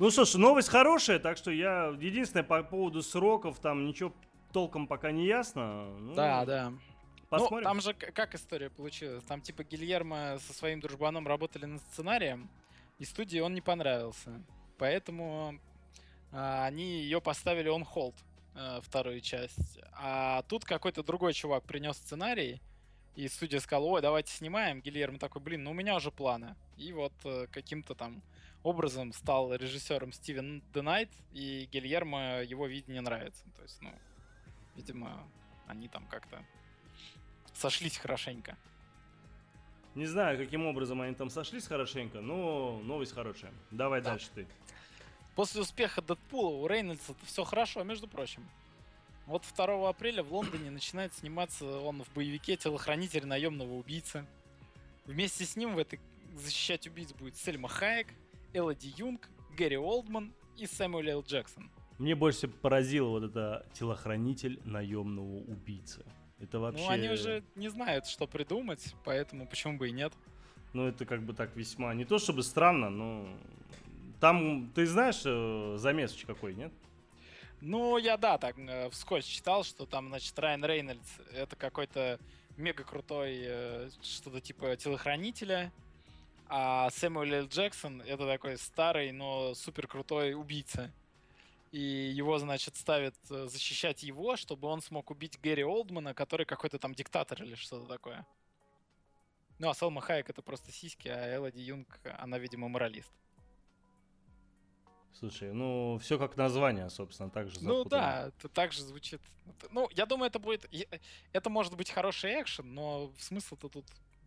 Ну 0.00 0.10
что 0.10 0.24
ж, 0.24 0.34
новость 0.34 0.70
хорошая, 0.70 1.18
так 1.18 1.36
что 1.36 1.50
я... 1.50 1.94
Единственное, 2.00 2.42
по 2.42 2.62
поводу 2.62 3.02
сроков, 3.02 3.60
там 3.60 3.86
ничего 3.86 4.12
толком 4.52 4.86
пока 4.86 5.12
не 5.12 5.26
ясно. 5.26 5.84
Ну, 6.00 6.14
да, 6.14 6.44
да. 6.44 6.72
Посмотрим. 7.28 7.58
Ну, 7.58 7.64
там 7.64 7.80
же 7.80 7.94
как 7.94 8.34
история 8.34 8.70
получилась? 8.70 9.22
Там 9.22 9.40
типа 9.40 9.62
Гильермо 9.62 10.38
со 10.40 10.52
своим 10.52 10.80
дружбаном 10.80 11.28
работали 11.28 11.66
над 11.66 11.80
сценарием, 11.82 12.48
и 12.98 13.04
студии 13.04 13.38
он 13.38 13.54
не 13.54 13.60
понравился. 13.60 14.42
Поэтому 14.80 15.60
а, 16.32 16.64
они 16.64 17.02
ее 17.02 17.20
поставили 17.20 17.68
он 17.68 17.84
холд 17.84 18.14
а, 18.54 18.80
вторую 18.80 19.20
часть. 19.20 19.78
А 19.92 20.42
тут 20.48 20.64
какой-то 20.64 21.02
другой 21.02 21.34
чувак 21.34 21.64
принес 21.64 21.96
сценарий, 21.96 22.62
и 23.14 23.28
студия 23.28 23.60
сказала, 23.60 23.84
ой, 23.84 24.00
давайте 24.00 24.32
снимаем. 24.32 24.80
Гильермо 24.80 25.18
такой, 25.18 25.42
блин, 25.42 25.64
ну 25.64 25.72
у 25.72 25.74
меня 25.74 25.96
уже 25.96 26.10
планы. 26.10 26.56
И 26.78 26.94
вот 26.94 27.12
э, 27.24 27.46
каким-то 27.52 27.94
там 27.94 28.22
образом 28.62 29.12
стал 29.12 29.52
режиссером 29.52 30.12
Стивен 30.12 30.62
Денайт, 30.72 31.10
и 31.32 31.68
Гильермо 31.70 32.42
его 32.42 32.66
видение 32.66 33.02
нравится. 33.02 33.44
То 33.56 33.62
есть, 33.62 33.82
ну, 33.82 33.92
видимо, 34.76 35.28
они 35.66 35.88
там 35.88 36.06
как-то 36.06 36.42
сошлись 37.52 37.98
хорошенько. 37.98 38.56
Не 39.94 40.06
знаю, 40.06 40.38
каким 40.38 40.66
образом 40.66 41.00
они 41.00 41.14
там 41.14 41.30
сошлись 41.30 41.66
хорошенько, 41.66 42.20
но 42.20 42.80
новость 42.84 43.12
хорошая. 43.12 43.52
Давай 43.70 44.00
да. 44.00 44.10
дальше 44.10 44.28
ты. 44.34 44.46
После 45.34 45.60
успеха 45.60 46.02
Дэдпула 46.02 46.50
у 46.56 46.66
Рейнольдса 46.66 47.14
все 47.24 47.44
хорошо, 47.44 47.82
между 47.82 48.06
прочим. 48.06 48.42
Вот 49.26 49.44
2 49.56 49.88
апреля 49.88 50.22
в 50.22 50.32
Лондоне 50.32 50.70
начинает 50.70 51.14
сниматься 51.14 51.64
он 51.80 52.02
в 52.02 52.12
боевике 52.14 52.56
«Телохранитель 52.56 53.26
наемного 53.26 53.74
убийцы». 53.74 54.26
Вместе 55.06 55.44
с 55.44 55.56
ним 55.56 55.74
в 55.74 55.78
этой 55.78 56.00
защищать 56.34 56.86
убийц 56.86 57.12
будет 57.12 57.36
Сельма 57.36 57.68
Хайек, 57.68 58.08
Элоди 58.52 58.92
Юнг, 58.96 59.28
Гэри 59.56 59.76
Олдман 59.76 60.32
и 60.56 60.66
Сэмюэл 60.66 61.08
Л. 61.08 61.22
Джексон. 61.22 61.70
Мне 61.98 62.14
больше 62.14 62.48
поразило 62.48 63.08
вот 63.08 63.24
это 63.24 63.66
телохранитель 63.74 64.60
наемного 64.64 65.38
убийцы. 65.44 66.04
Это 66.40 66.58
вообще... 66.58 66.82
Ну, 66.82 66.90
они 66.90 67.08
уже 67.08 67.42
не 67.54 67.68
знают, 67.68 68.06
что 68.06 68.26
придумать, 68.26 68.94
поэтому 69.04 69.46
почему 69.46 69.76
бы 69.76 69.88
и 69.88 69.92
нет. 69.92 70.12
Ну, 70.72 70.86
это 70.86 71.04
как 71.04 71.22
бы 71.22 71.34
так 71.34 71.54
весьма... 71.56 71.94
Не 71.94 72.04
то 72.04 72.18
чтобы 72.18 72.42
странно, 72.42 72.90
но 72.90 73.28
там, 74.20 74.70
ты 74.74 74.86
знаешь, 74.86 75.22
э, 75.24 75.76
замесочек 75.78 76.28
какой, 76.28 76.54
нет? 76.54 76.72
Ну, 77.60 77.98
я, 77.98 78.16
да, 78.16 78.38
так 78.38 78.58
э, 78.58 78.88
вскользь 78.90 79.26
читал, 79.26 79.64
что 79.64 79.84
там, 79.84 80.08
значит, 80.08 80.38
Райан 80.38 80.64
Рейнольдс 80.64 81.08
это 81.34 81.56
какой-то 81.56 82.18
мега 82.56 82.84
крутой 82.84 83.38
э, 83.42 83.90
что-то 84.02 84.40
типа 84.40 84.76
телохранителя, 84.76 85.72
а 86.48 86.90
Сэмюэл 86.90 87.44
Л. 87.44 87.46
Джексон 87.48 88.02
это 88.02 88.26
такой 88.26 88.56
старый, 88.56 89.12
но 89.12 89.54
супер 89.54 89.86
крутой 89.86 90.34
убийца. 90.34 90.90
И 91.70 91.80
его, 91.80 92.38
значит, 92.38 92.76
ставят 92.76 93.14
защищать 93.24 94.02
его, 94.02 94.36
чтобы 94.36 94.66
он 94.68 94.82
смог 94.82 95.10
убить 95.10 95.38
Гэри 95.40 95.62
Олдмана, 95.62 96.14
который 96.14 96.44
какой-то 96.44 96.78
там 96.78 96.94
диктатор 96.94 97.42
или 97.42 97.54
что-то 97.54 97.86
такое. 97.86 98.26
Ну, 99.58 99.68
а 99.68 99.74
Салма 99.74 100.00
Хайек 100.00 100.30
это 100.30 100.42
просто 100.42 100.72
сиськи, 100.72 101.08
а 101.08 101.36
Элоди 101.36 101.60
Юнг, 101.60 102.00
она, 102.18 102.38
видимо, 102.38 102.68
моралист. 102.68 103.12
Слушай, 105.12 105.52
ну 105.52 105.98
все 105.98 106.18
как 106.18 106.36
название, 106.36 106.88
собственно, 106.88 107.30
так 107.30 107.50
же 107.50 107.58
Ну 107.60 107.84
да, 107.84 108.28
это 108.28 108.48
так 108.48 108.72
же 108.72 108.82
звучит. 108.82 109.20
Ну, 109.70 109.88
я 109.92 110.06
думаю, 110.06 110.28
это 110.28 110.38
будет... 110.38 110.68
Это 111.32 111.50
может 111.50 111.76
быть 111.76 111.90
хороший 111.90 112.40
экшен, 112.40 112.72
но 112.72 113.12
смысла-то 113.18 113.68
тут 113.68 113.84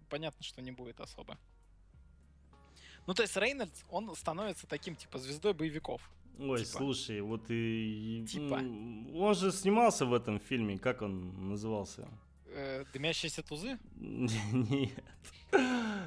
понятно, 0.09 0.43
что 0.43 0.61
не 0.61 0.71
будет 0.71 1.01
особо. 1.01 1.37
Ну, 3.07 3.13
то 3.13 3.23
есть 3.23 3.35
Рейнольдс, 3.35 3.83
он 3.89 4.15
становится 4.15 4.67
таким, 4.67 4.95
типа, 4.95 5.17
звездой 5.17 5.53
боевиков. 5.53 6.09
Ой, 6.39 6.59
типа. 6.59 6.77
слушай, 6.77 7.21
вот 7.21 7.45
и... 7.49 8.25
Типа. 8.27 8.55
Он 8.55 9.35
же 9.35 9.51
снимался 9.51 10.05
в 10.05 10.13
этом 10.13 10.39
фильме, 10.39 10.77
как 10.77 11.01
он 11.01 11.49
назывался? 11.49 12.07
Э, 12.47 12.85
дымящиеся 12.93 13.43
тузы? 13.43 13.79
Нет. 13.95 15.03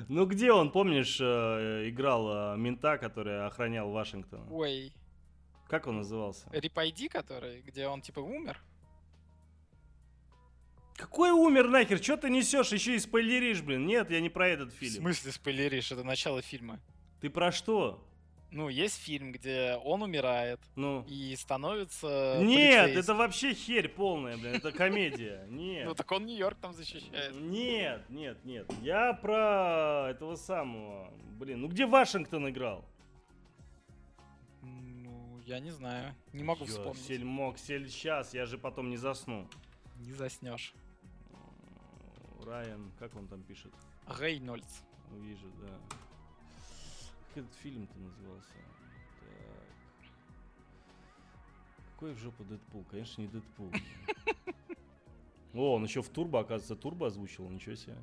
Ну 0.09 0.27
где 0.27 0.53
он, 0.53 0.71
помнишь, 0.71 1.19
э, 1.21 1.89
играл 1.89 2.55
э, 2.55 2.57
мента, 2.57 2.99
который 2.99 3.47
охранял 3.47 3.91
Вашингтон? 3.91 4.47
Ой. 4.51 4.93
Как 5.69 5.87
он 5.87 5.99
назывался? 5.99 6.49
Рипайди, 6.53 7.09
который, 7.09 7.63
где 7.63 7.89
он 7.89 8.01
типа 8.03 8.21
умер? 8.21 8.61
Какой 10.97 11.31
умер 11.31 11.69
нахер? 11.69 12.03
Что 12.03 12.17
ты 12.17 12.31
несешь? 12.31 12.73
Еще 12.73 12.95
и 12.95 12.99
спойлеришь, 12.99 13.61
блин. 13.63 13.87
Нет, 13.87 14.11
я 14.11 14.21
не 14.21 14.31
про 14.31 14.49
этот 14.49 14.73
фильм. 14.73 14.95
В 14.95 14.97
смысле 14.97 15.33
спойлеришь? 15.33 15.93
Это 15.93 16.05
начало 16.05 16.41
фильма. 16.41 16.81
Ты 17.21 17.29
про 17.29 17.53
что? 17.53 18.03
Ну, 18.51 18.69
есть 18.69 18.97
фильм, 18.97 19.33
где 19.33 19.79
он 19.85 20.03
умирает 20.03 20.61
ну. 20.77 21.05
и 21.09 21.35
становится 21.37 22.39
Нет, 22.41 22.97
это 22.97 23.15
вообще 23.15 23.55
херь 23.55 23.89
полная, 23.89 24.37
блин, 24.37 24.55
это 24.55 24.73
комедия. 24.73 25.45
Нет. 25.51 25.87
Ну, 25.87 25.95
так 25.95 26.11
он 26.13 26.27
Нью-Йорк 26.27 26.59
там 26.61 26.73
защищает. 26.73 27.35
Нет, 27.35 28.09
нет, 28.09 28.45
нет. 28.45 28.73
Я 28.83 29.13
про 29.15 30.09
этого 30.11 30.37
самого. 30.37 31.13
Блин, 31.39 31.63
ну 31.63 31.69
где 31.69 31.87
Вашингтон 31.87 32.49
играл? 32.49 32.85
Ну, 34.63 35.41
я 35.45 35.59
не 35.59 35.71
знаю. 35.71 36.15
Не 36.33 36.45
могу 36.45 36.65
Ё, 36.65 36.71
вспомнить. 36.71 37.05
Сель 37.05 37.25
мог, 37.25 37.59
сель 37.59 37.89
сейчас, 37.91 38.33
я 38.33 38.47
же 38.47 38.59
потом 38.59 38.91
не 38.91 38.97
засну. 38.97 39.49
Не 39.97 40.13
заснешь. 40.13 40.73
Райан, 42.45 42.93
как 42.99 43.15
он 43.17 43.27
там 43.27 43.43
пишет? 43.43 43.73
Рейнольдс. 44.07 44.83
Вижу, 45.11 45.47
да 45.61 45.69
этот 47.37 47.55
фильм-то 47.63 47.99
назывался? 47.99 48.53
Так. 49.21 50.09
Какой 51.93 52.13
в 52.13 52.19
жопу 52.19 52.45
Дэдпул? 52.45 52.85
Конечно, 52.91 53.23
не 53.23 53.29
Дэдпул. 53.29 53.71
О, 55.55 55.77
он 55.77 55.85
еще 55.85 56.03
в 56.03 56.09
Турбо, 56.09 56.41
оказывается, 56.41 56.77
Турбо 56.77 57.07
озвучил, 57.07 57.49
ничего 57.49 57.75
себе. 57.75 57.95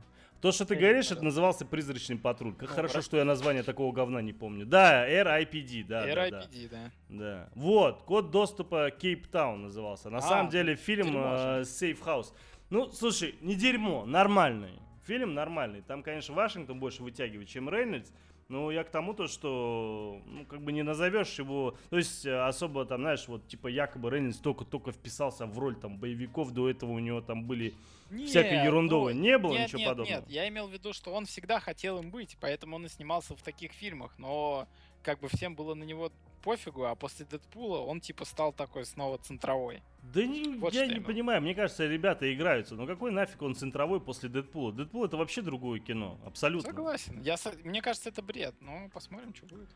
То, 0.42 0.52
что 0.52 0.66
ты 0.66 0.76
говоришь, 0.76 1.10
это 1.12 1.24
назывался 1.24 1.66
«Призрачный 1.66 2.18
патруль». 2.18 2.54
Как 2.56 2.70
хорошо, 2.70 3.02
что 3.02 3.16
я 3.16 3.24
название 3.24 3.64
такого 3.64 3.94
говна 3.94 4.22
не 4.22 4.34
помню. 4.34 4.66
Да, 4.66 5.08
RIPD, 5.08 5.86
да. 5.86 6.06
RIPD, 6.06 6.70
да. 6.70 6.92
Да. 7.08 7.50
Вот, 7.56 8.02
код 8.02 8.32
доступа 8.32 8.92
Кейптаун 8.92 9.62
назывался. 9.62 10.10
На 10.10 10.18
а, 10.18 10.22
самом 10.22 10.50
деле 10.50 10.76
фильм 10.76 11.16
э, 11.16 11.62
Safe 11.62 12.04
House. 12.04 12.34
Ну, 12.70 12.92
слушай, 12.92 13.36
не 13.42 13.56
дерьмо, 13.56 14.04
нормальный. 14.06 14.82
Фильм 15.06 15.34
нормальный. 15.34 15.82
Там, 15.82 16.02
конечно, 16.04 16.34
Вашингтон 16.34 16.80
больше 16.80 17.04
вытягивает, 17.04 17.48
чем 17.48 17.70
Рейнольдс. 17.70 18.12
Ну, 18.50 18.72
я 18.72 18.84
к 18.84 18.90
тому 18.90 19.14
то, 19.14 19.28
что, 19.28 20.22
ну, 20.26 20.46
как 20.46 20.62
бы 20.62 20.72
не 20.72 20.84
назовешь 20.84 21.40
его, 21.40 21.76
то 21.90 21.98
есть 21.98 22.26
э, 22.26 22.46
особо 22.46 22.86
там, 22.86 23.02
знаешь, 23.02 23.28
вот 23.28 23.48
типа 23.48 23.68
якобы 23.68 24.10
Рейнольдс 24.10 24.38
только-только 24.40 24.92
вписался 24.92 25.46
в 25.46 25.58
роль 25.58 25.76
там 25.76 25.98
боевиков, 25.98 26.52
до 26.52 26.70
этого 26.70 26.92
у 26.92 27.00
него 27.00 27.22
там 27.22 27.46
были 27.46 27.74
нет, 28.12 28.30
всякой 28.30 28.64
ерундовой, 28.64 29.14
ну, 29.14 29.22
не 29.22 29.38
было 29.38 29.54
нет, 29.54 29.68
ничего 29.68 29.80
нет, 29.80 29.90
подобного. 29.90 30.20
Нет, 30.20 30.30
я 30.30 30.48
имел 30.50 30.68
в 30.68 30.74
виду, 30.74 30.94
что 30.94 31.14
он 31.14 31.26
всегда 31.26 31.60
хотел 31.60 32.00
им 32.00 32.12
быть, 32.12 32.38
поэтому 32.40 32.76
он 32.76 32.86
и 32.86 32.90
снимался 32.90 33.36
в 33.36 33.42
таких 33.42 33.72
фильмах, 33.72 34.14
но 34.18 34.68
как 35.04 35.20
бы 35.20 35.28
всем 35.28 35.56
было 35.56 35.76
на 35.76 35.84
него 35.84 36.12
пофигу, 36.42 36.86
а 36.86 36.96
после 36.96 37.26
Дэдпула 37.26 37.80
он 37.80 38.02
типа 38.02 38.26
стал 38.26 38.52
такой 38.54 38.86
снова 38.86 39.18
центровой. 39.18 39.82
Да 40.02 40.26
не, 40.26 40.58
вот 40.58 40.74
я 40.74 40.86
не 40.86 40.96
ему. 40.96 41.06
понимаю, 41.06 41.42
мне 41.42 41.56
кажется, 41.56 41.86
ребята 41.88 42.32
играются. 42.34 42.76
Но 42.76 42.86
какой 42.86 43.12
нафиг 43.12 43.42
он 43.42 43.56
центровой 43.56 44.02
после 44.02 44.30
Дэдпула? 44.30 44.74
Дэдпул 44.74 45.06
это 45.06 45.18
вообще 45.18 45.42
другое 45.42 45.80
кино, 45.80 46.20
абсолютно. 46.26 46.70
Согласен. 46.70 47.22
Я, 47.22 47.38
мне 47.64 47.82
кажется, 47.82 48.10
это 48.10 48.22
бред, 48.22 48.56
но 48.60 48.90
посмотрим, 48.90 49.34
что 49.34 49.46
будет. 49.46 49.70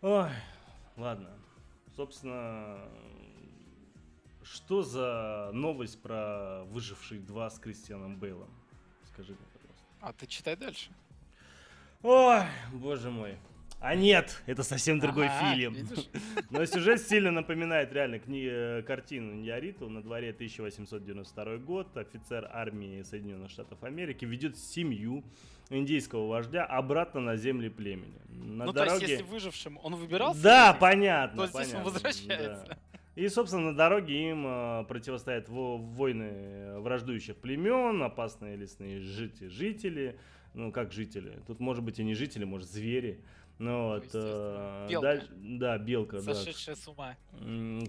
Ой, 0.00 0.30
ладно. 0.96 1.30
Собственно, 1.96 2.88
что 4.42 4.82
за 4.82 5.50
новость 5.52 6.00
про 6.00 6.64
выживших 6.66 7.26
два 7.26 7.50
с 7.50 7.58
Кристианом 7.58 8.16
Бейлом? 8.16 8.50
Скажи 9.02 9.32
мне, 9.32 9.46
пожалуйста. 9.52 9.84
А 10.00 10.12
ты 10.12 10.26
читай 10.26 10.56
дальше. 10.56 10.90
Ой, 12.02 12.44
боже 12.72 13.10
мой. 13.10 13.36
А 13.80 13.94
нет, 13.94 14.42
это 14.46 14.64
совсем 14.64 14.98
другой 14.98 15.28
фильм. 15.40 15.76
Но 16.50 16.64
сюжет 16.66 17.00
сильно 17.00 17.30
напоминает 17.30 17.92
реально 17.92 18.16
кни- 18.16 18.48
э, 18.50 18.82
картину 18.82 19.34
Ньяриту. 19.34 19.88
На 19.88 20.02
дворе 20.02 20.30
1892 20.30 21.58
год. 21.58 21.96
Офицер 21.96 22.48
армии 22.52 23.02
Соединенных 23.02 23.50
Штатов 23.50 23.82
Америки 23.84 24.24
ведет 24.24 24.58
семью 24.58 25.22
индийского 25.70 26.26
вождя 26.26 26.64
обратно 26.64 27.20
на 27.20 27.36
земли 27.36 27.68
племени. 27.68 28.20
На 28.28 28.64
ну, 28.64 28.72
дороге... 28.72 28.98
то 28.98 29.00
есть, 29.00 29.20
если 29.20 29.32
выжившим 29.32 29.78
он 29.82 29.94
выбирался? 29.94 30.42
Да, 30.42 30.70
этих, 30.70 30.80
понятно. 30.80 31.46
То 31.46 31.46
здесь 31.46 31.70
понятно, 31.70 31.78
он 31.78 31.84
возвращается. 31.84 32.64
Да. 32.68 32.78
И, 33.14 33.28
собственно, 33.28 33.70
на 33.70 33.76
дороге 33.76 34.30
им 34.30 34.44
э, 34.46 34.84
противостоят 34.88 35.48
во- 35.48 35.76
войны 35.76 36.80
враждующих 36.80 37.36
племен, 37.36 38.02
опасные 38.02 38.56
лесные 38.56 39.00
жители, 39.00 40.18
Ну, 40.54 40.72
как 40.72 40.92
жители. 40.92 41.38
Тут, 41.46 41.60
может 41.60 41.84
быть, 41.84 42.00
и 42.00 42.04
не 42.04 42.14
жители, 42.14 42.44
может, 42.44 42.68
звери. 42.68 43.20
Ну 43.58 43.88
вот, 43.88 44.08
э, 44.14 44.86
белка. 44.88 45.06
Даль... 45.06 45.22
да, 45.30 45.78
белка, 45.78 46.20
Сошедшая 46.20 46.76
да. 46.76 46.80
с 46.80 46.88
ума. 46.88 47.16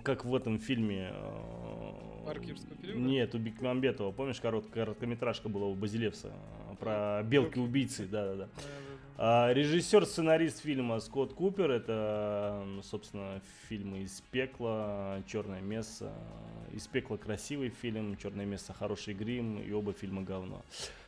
Как 0.03 0.25
в 0.25 0.35
этом 0.35 0.59
фильме. 0.59 1.11
Э, 1.13 2.33
периода? 2.81 2.99
Нет, 2.99 3.35
у 3.35 3.37
Бекмамбетова, 3.37 4.11
помнишь, 4.11 4.39
корот, 4.39 4.65
короткометражка 4.71 5.47
была 5.47 5.67
у 5.67 5.75
Базилевса 5.75 6.31
э, 6.71 6.75
про 6.79 7.21
белки-убийцы, 7.23 8.07
да-да-да. 8.07 8.49
А, 9.21 9.51
режиссер, 9.51 10.05
сценарист 10.05 10.61
фильма 10.61 10.99
Скотт 11.01 11.33
Купер, 11.33 11.69
это, 11.69 12.65
собственно, 12.83 13.41
фильмы 13.67 13.99
из 14.03 14.21
пекла, 14.31 15.21
Черное 15.27 15.61
место, 15.61 16.13
из 16.71 16.87
пекла 16.87 17.17
красивый 17.17 17.69
фильм, 17.69 18.15
Черное 18.15 18.45
место 18.45 18.73
хороший 18.73 19.13
грим, 19.13 19.61
и 19.61 19.71
оба 19.73 19.91
фильма 19.91 20.21
говно. 20.21 20.63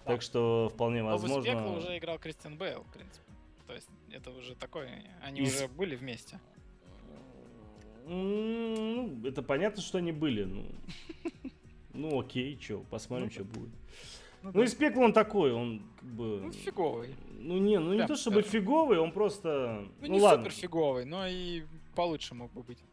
Да. 0.05 0.11
Так 0.11 0.21
что 0.21 0.69
вполне 0.73 1.03
возможно. 1.03 1.37
Но 1.37 1.41
из 1.41 1.45
пекла 1.45 1.71
уже 1.77 1.97
играл 1.97 2.19
Кристиан 2.19 2.57
Бейл, 2.57 2.83
в 2.83 2.93
принципе. 2.93 3.30
То 3.71 3.75
есть 3.75 3.89
это 4.11 4.31
уже 4.31 4.53
такое, 4.53 5.01
они 5.21 5.39
Из... 5.39 5.55
уже 5.55 5.69
были 5.69 5.95
вместе. 5.95 6.41
Ну, 8.05 9.25
это 9.25 9.41
понятно, 9.41 9.81
что 9.81 9.99
они 9.99 10.11
были. 10.11 10.43
Ну, 10.43 10.65
ну 11.93 12.19
окей, 12.19 12.59
что, 12.59 12.79
посмотрим, 12.89 13.27
ну, 13.27 13.31
что 13.31 13.45
будет. 13.45 13.69
Ну, 14.43 14.51
ну 14.55 14.63
из 14.63 14.75
пекла 14.75 15.05
он 15.05 15.13
такой, 15.13 15.53
он 15.53 15.83
как 15.97 16.09
бы... 16.09 16.41
Ну, 16.41 16.51
фиговый. 16.51 17.15
Ну, 17.29 17.59
не, 17.59 17.79
ну 17.79 17.91
Прям 17.91 18.01
не 18.01 18.07
то 18.07 18.17
чтобы 18.17 18.41
скажем. 18.41 18.59
фиговый, 18.59 18.99
он 18.99 19.13
просто... 19.13 19.87
Ну, 20.01 20.07
ну 20.07 20.13
не 20.15 20.19
ладно. 20.19 20.43
супер 20.43 20.51
фиговый, 20.53 21.05
но 21.05 21.25
и 21.25 21.63
получше 21.95 22.35
мог 22.35 22.51
бы 22.51 22.63
быть. 22.63 22.83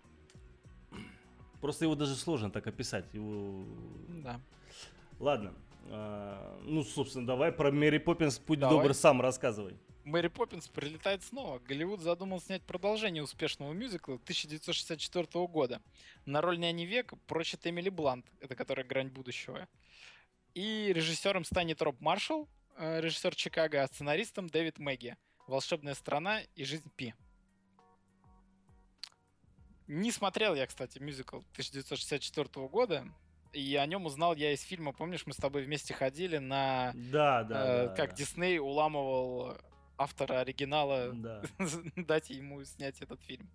Просто 1.61 1.87
его 1.87 1.97
даже 1.97 2.15
сложно 2.15 2.53
так 2.53 2.69
описать. 2.69 3.13
Его... 3.13 3.65
Да. 4.23 4.41
Ладно. 5.19 5.55
А, 5.91 6.57
ну, 6.63 6.85
собственно, 6.85 7.27
давай 7.27 7.51
про 7.51 7.73
Мэри 7.73 7.99
Поппинс, 7.99 8.39
путь 8.39 8.61
давай. 8.61 8.77
добр, 8.77 8.95
сам 8.95 9.21
рассказывай. 9.21 9.77
Мэри 10.09 10.29
Поппинс 10.29 10.69
прилетает 10.69 11.23
снова. 11.23 11.59
Голливуд 11.59 12.01
задумал 12.01 12.41
снять 12.41 12.63
продолжение 12.63 13.23
успешного 13.23 13.75
мюзикла 13.75 14.15
1964 14.15 15.47
года. 15.47 15.83
На 16.25 16.41
роль 16.41 16.59
няни 16.59 16.85
века 16.85 17.17
прочит 17.27 17.67
Эмили 17.67 17.91
Блант, 17.91 18.25
это 18.41 18.57
которая 18.57 18.87
грань 18.87 19.11
будущего. 19.11 19.69
И 20.55 20.93
режиссером 20.95 21.45
станет 21.45 21.83
Роб 21.83 22.01
Маршалл, 22.01 22.49
э, 22.79 23.03
режиссер 23.03 23.35
Чикаго, 23.35 23.83
а 23.83 23.87
сценаристом 23.87 24.49
Дэвид 24.49 24.79
Мэгги. 24.79 25.17
«Волшебная 25.47 25.95
страна» 25.95 26.41
и 26.55 26.65
«Жизнь 26.65 26.91
Пи». 26.97 27.15
Не 29.89 30.11
смотрел 30.11 30.55
я, 30.55 30.67
кстати, 30.67 30.99
мюзикл 30.99 31.41
1964 31.53 32.67
года, 32.69 33.05
и 33.53 33.77
о 33.77 33.85
нем 33.85 34.07
узнал 34.07 34.35
я 34.35 34.53
из 34.53 34.63
фильма. 34.63 34.93
Помнишь, 34.93 35.27
мы 35.27 35.35
с 35.35 35.37
тобой 35.37 35.65
вместе 35.65 35.93
ходили 35.93 36.39
на... 36.39 36.93
Да, 36.95 37.45
да. 37.45 37.85
Э, 37.85 37.87
да 37.89 37.95
как 37.95 38.11
да. 38.11 38.17
Дисней 38.17 38.59
уламывал 38.59 39.59
автора 39.99 40.41
оригинала 40.41 41.13
да. 41.13 41.43
дать 41.97 42.31
ему 42.31 42.65
снять 42.65 43.01
этот 43.03 43.21
фильм. 43.23 43.49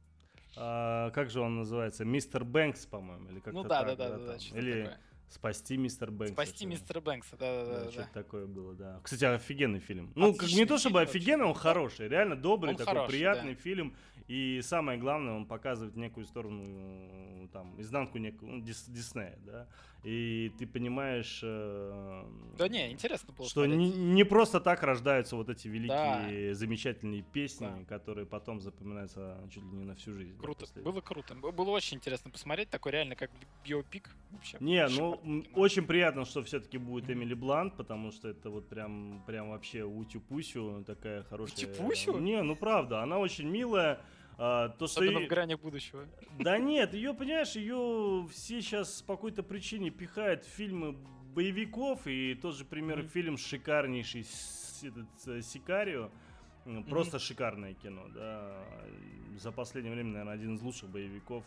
А, 0.56 1.10
как 1.12 1.30
же 1.30 1.40
он 1.40 1.56
называется? 1.56 2.06
Мистер 2.06 2.44
Бэнкс, 2.44 2.86
по-моему, 2.86 3.30
или 3.30 3.40
как-то 3.40 3.52
Ну 3.54 3.64
да, 3.64 3.84
так, 3.84 3.88
да, 3.88 3.96
да, 3.96 4.18
да, 4.18 4.26
да, 4.26 4.38
да 4.38 4.60
Или 4.60 4.84
такое. 4.84 5.00
Спасти 5.30 5.78
мистер 5.78 6.12
Бэнкса. 6.12 6.34
Спасти 6.34 6.66
мистера 6.68 7.02
Бэнкса, 7.02 7.38
да, 7.38 7.66
да, 7.66 7.66
да. 7.66 7.86
да 7.86 7.92
что-то 7.92 8.14
такое 8.14 8.46
было, 8.46 8.76
да. 8.76 9.00
Кстати, 9.02 9.26
офигенный 9.26 9.80
фильм. 9.80 10.12
Ну, 10.16 10.36
как, 10.36 10.50
не 10.52 10.66
то 10.66 10.78
чтобы 10.78 11.02
офигенный, 11.02 11.46
он 11.46 11.56
хороший, 11.56 12.08
реально 12.08 12.36
добрый, 12.36 12.74
он 12.74 12.78
такой 12.78 12.94
хороший, 12.94 13.12
приятный 13.14 13.56
да. 13.56 13.62
фильм. 13.62 13.96
И 14.28 14.62
самое 14.62 15.00
главное, 15.00 15.34
он 15.34 15.48
показывает 15.48 15.96
некую 15.96 16.28
сторону, 16.28 17.50
там, 17.52 17.82
изнанку 17.82 18.20
некую, 18.20 18.52
ну, 18.52 18.62
Дис, 18.62 18.86
Диснея, 18.88 19.40
да 19.44 19.68
и 20.04 20.52
ты 20.60 20.68
понимаешь... 20.68 21.40
Э, 21.44 22.26
да 22.58 22.68
не, 22.68 22.92
интересно 22.92 23.34
было 23.34 23.48
Что 23.48 23.66
не, 23.66 23.90
не 23.90 24.26
просто 24.26 24.60
так 24.60 24.84
рождаются 24.84 25.38
вот 25.38 25.50
эти 25.50 25.70
великие, 25.70 26.50
да. 26.50 26.54
замечательные 26.54 27.22
песни, 27.22 27.68
да. 27.68 27.86
которые 27.86 28.26
потом 28.26 28.60
запоминаются 28.60 29.38
чуть 29.50 29.64
ли 29.64 29.70
не 29.70 29.86
на 29.86 29.96
всю 29.96 30.14
жизнь. 30.14 30.38
Круто, 30.38 30.66
да, 30.76 30.82
было 30.82 31.00
круто. 31.00 31.36
Было 31.36 31.70
очень 31.70 31.98
интересно 31.98 32.30
посмотреть, 32.32 32.70
такой 32.70 32.92
реально 32.92 33.16
как 33.16 33.32
биопик 33.66 34.10
вообще. 34.32 34.58
Не, 34.60 34.88
ну, 34.90 35.22
очень 35.54 35.86
приятно, 35.86 36.26
что 36.26 36.44
все-таки 36.44 36.78
будет. 36.78 37.10
Эмили 37.10 37.34
Блант, 37.34 37.78
потому 37.78 38.12
что 38.12 38.28
это 38.28 38.50
вот 38.50 38.68
прям, 38.68 39.24
прям 39.26 39.52
вообще 39.52 39.84
утю-пусю, 39.84 40.84
такая 40.86 41.24
хорошая... 41.24 41.56
Утю-пусю? 41.56 42.20
Не, 42.20 42.42
ну 42.42 42.56
правда, 42.56 43.04
она 43.04 43.20
очень 43.20 43.48
милая, 43.48 44.02
а, 44.38 44.70
то, 44.70 44.88
что 44.88 45.02
Особенно 45.02 45.20
и... 45.20 45.26
в 45.26 45.30
гранях 45.30 45.60
будущего. 45.60 46.08
Да 46.40 46.58
нет, 46.58 46.94
ее, 46.94 47.14
понимаешь, 47.14 47.56
ее 47.56 48.28
все 48.32 48.62
сейчас 48.62 49.02
по 49.02 49.16
какой-то 49.16 49.44
причине 49.44 49.90
пихают 49.90 50.46
в 50.46 50.50
фильмы 50.50 50.98
боевиков, 51.34 52.06
и 52.08 52.36
тот 52.36 52.56
же 52.56 52.66
пример 52.66 53.00
mm-hmm. 53.00 53.10
фильм 53.10 53.38
шикарнейший 53.38 54.26
этот, 54.84 55.08
э, 55.28 55.42
Сикарио, 55.42 56.10
Просто 56.90 57.18
mm-hmm. 57.18 57.20
шикарное 57.20 57.74
кино, 57.74 58.04
да. 58.14 58.64
За 59.38 59.52
последнее 59.52 59.94
время, 59.94 60.12
наверное, 60.12 60.34
один 60.34 60.56
из 60.56 60.62
лучших 60.62 60.90
боевиков, 60.90 61.44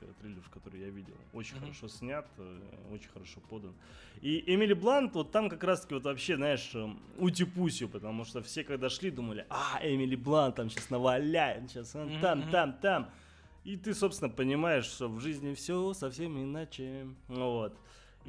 э, 0.00 0.06
триллеров, 0.20 0.48
который 0.50 0.80
я 0.80 0.90
видел. 0.90 1.14
Очень 1.32 1.56
mm-hmm. 1.56 1.60
хорошо 1.60 1.88
снят, 1.88 2.26
э, 2.38 2.58
очень 2.92 3.08
хорошо 3.08 3.40
подан. 3.48 3.72
И 4.20 4.44
Эмили 4.46 4.74
Блант, 4.74 5.14
вот 5.14 5.32
там 5.32 5.48
как 5.48 5.64
раз-таки 5.64 5.94
вот 5.94 6.04
вообще, 6.04 6.36
знаешь, 6.36 6.70
э, 6.74 6.88
ути-пусю, 7.18 7.88
потому 7.88 8.24
что 8.24 8.42
все, 8.42 8.62
когда 8.62 8.88
шли, 8.88 9.10
думали, 9.10 9.46
а, 9.48 9.80
Эмили 9.82 10.16
Блант 10.16 10.56
там 10.56 10.70
сейчас 10.70 10.90
наваляет, 10.90 11.70
сейчас 11.70 11.94
он 11.96 12.08
mm-hmm. 12.08 12.20
там, 12.20 12.50
там, 12.50 12.72
там. 12.74 13.10
И 13.64 13.76
ты, 13.76 13.92
собственно, 13.94 14.30
понимаешь, 14.30 14.84
что 14.84 15.08
в 15.08 15.20
жизни 15.20 15.54
все 15.54 15.92
совсем 15.94 16.38
иначе. 16.42 17.08
Вот. 17.28 17.76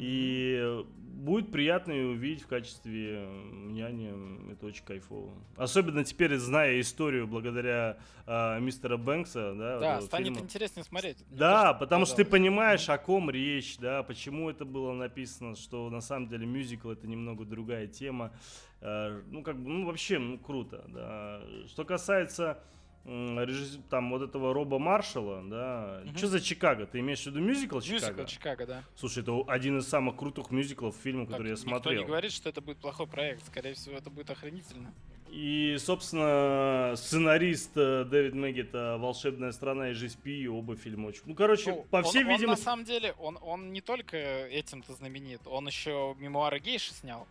И 0.02 0.84
будет 1.22 1.52
приятно 1.52 1.92
ее 1.92 2.08
увидеть 2.08 2.44
в 2.44 2.48
качестве 2.48 3.30
няни. 3.52 4.52
Это 4.52 4.66
очень 4.66 4.84
кайфово. 4.84 5.32
Особенно 5.56 6.04
теперь, 6.04 6.36
зная 6.38 6.82
историю 6.82 7.28
благодаря 7.28 8.00
э, 8.26 8.60
мистера 8.60 8.98
Бэнкса. 8.98 9.54
Да, 9.54 9.80
да 9.80 10.02
станет 10.02 10.30
фильма. 10.30 10.42
интереснее 10.42 10.84
смотреть. 10.84 11.24
Да, 11.30 11.76
потому 11.76 12.06
что 12.08 12.16
ты 12.16 12.26
понимаешь, 12.26 12.90
о 12.90 12.98
ком 12.98 13.30
речь, 13.30 13.78
да, 13.78 14.02
почему 14.02 14.50
это 14.50 14.66
было 14.66 14.94
написано, 14.94 15.56
что 15.56 15.92
на 15.92 16.02
самом 16.02 16.28
деле 16.28 16.48
мюзикл 16.48 16.90
это 16.90 17.06
немного 17.06 17.46
другая 17.46 17.86
тема. 17.86 18.32
Э, 18.82 19.22
ну, 19.30 19.44
как 19.44 19.58
бы, 19.58 19.70
ну, 19.70 19.86
вообще, 19.86 20.18
ну, 20.18 20.40
круто, 20.40 20.84
да. 20.88 21.44
Что 21.68 21.86
касается 21.86 22.64
там 23.04 24.12
вот 24.12 24.22
этого 24.22 24.54
Роба 24.54 24.80
Маршала, 24.80 25.44
да. 25.44 26.04
Угу. 26.06 26.18
Что 26.18 26.28
за 26.28 26.42
Чикаго? 26.42 26.86
Ты 26.86 27.00
имеешь 27.00 27.24
в 27.24 27.26
виду 27.28 27.40
мюзикл 27.40 27.80
Чикаго? 27.80 28.12
Мюзикл 28.12 28.26
Чикаго, 28.26 28.68
да. 28.68 28.84
Слушай, 28.96 29.24
это 29.24 29.44
один 29.48 29.80
из 29.80 29.88
самых 29.88 30.18
крутых 30.18 30.52
мюзиклов 30.52 30.96
фильмов, 30.96 31.30
который 31.30 31.50
я 31.50 31.58
смотрел. 31.58 31.94
Никто 31.94 32.04
не 32.04 32.08
говорит, 32.08 32.32
что 32.32 32.50
это 32.50 32.62
будет 32.62 32.78
плохой 32.78 33.08
проект. 33.08 33.46
Скорее 33.46 33.74
всего, 33.74 33.96
это 33.98 34.10
будет 34.10 34.30
охренительно. 34.30 34.94
И, 35.32 35.78
собственно, 35.80 36.94
сценарист 36.98 37.72
э, 37.78 38.04
Дэвид 38.04 38.34
Мэгги 38.34 38.62
это 38.62 38.98
«Волшебная 39.00 39.54
страна» 39.54 39.92
и 39.92 39.94
«Жизнь 39.94 40.20
Пи», 40.22 40.46
оба 40.50 40.76
фильма 40.76 41.08
очень... 41.08 41.22
Ну, 41.24 41.36
короче, 41.36 41.72
ну, 41.72 41.86
по 41.90 42.04
всей 42.04 42.26
он, 42.26 42.32
видимости... 42.32 42.44
Он, 42.44 42.50
на 42.50 42.58
самом 42.58 42.86
деле, 42.86 43.14
он, 43.18 43.40
он 43.42 43.72
не 43.72 43.80
только 43.80 44.18
этим-то 44.18 44.94
знаменит, 44.94 45.40
он 45.46 45.68
еще 45.68 46.18
«Мемуары 46.20 46.60
гейши» 46.60 46.94
снял. 46.94 47.28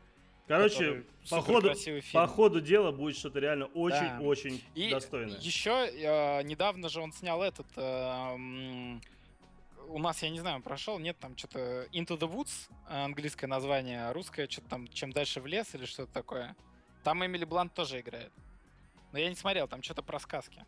Короче, 0.50 1.04
по 1.30 1.40
ходу, 1.42 1.72
по 2.12 2.26
ходу 2.26 2.60
дела 2.60 2.90
будет 2.90 3.16
что-то 3.16 3.38
реально 3.38 3.66
очень-очень 3.66 4.58
да. 4.58 4.82
очень 4.82 4.90
достойное. 4.90 5.38
Еще 5.38 5.70
э, 5.70 6.42
недавно 6.42 6.88
же 6.88 7.00
он 7.00 7.12
снял 7.12 7.40
этот... 7.40 7.68
Э, 7.76 8.34
у 9.86 9.98
нас, 10.00 10.20
я 10.24 10.30
не 10.30 10.40
знаю, 10.40 10.60
прошел, 10.60 10.98
нет, 10.98 11.16
там 11.20 11.36
что-то 11.36 11.84
Into 11.92 12.18
the 12.18 12.28
Woods, 12.28 12.68
английское 12.88 13.46
название, 13.46 14.08
а 14.08 14.12
русское 14.12 14.48
что-то 14.48 14.68
там 14.68 14.88
«Чем 14.88 15.12
дальше 15.12 15.40
в 15.40 15.46
лес» 15.46 15.72
или 15.76 15.84
что-то 15.84 16.12
такое. 16.12 16.56
Там 17.04 17.24
Эмили 17.24 17.44
Блант 17.44 17.72
тоже 17.72 18.00
играет. 18.00 18.32
Но 19.12 19.20
я 19.20 19.28
не 19.28 19.36
смотрел, 19.36 19.68
там 19.68 19.84
что-то 19.84 20.02
про 20.02 20.18
сказки. 20.18 20.64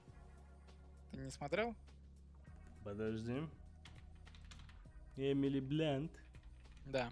Ты 1.10 1.18
не 1.18 1.30
смотрел? 1.32 1.74
Подожди. 2.84 3.48
Эмили 5.16 5.58
Блант. 5.58 6.12
Да. 6.86 7.10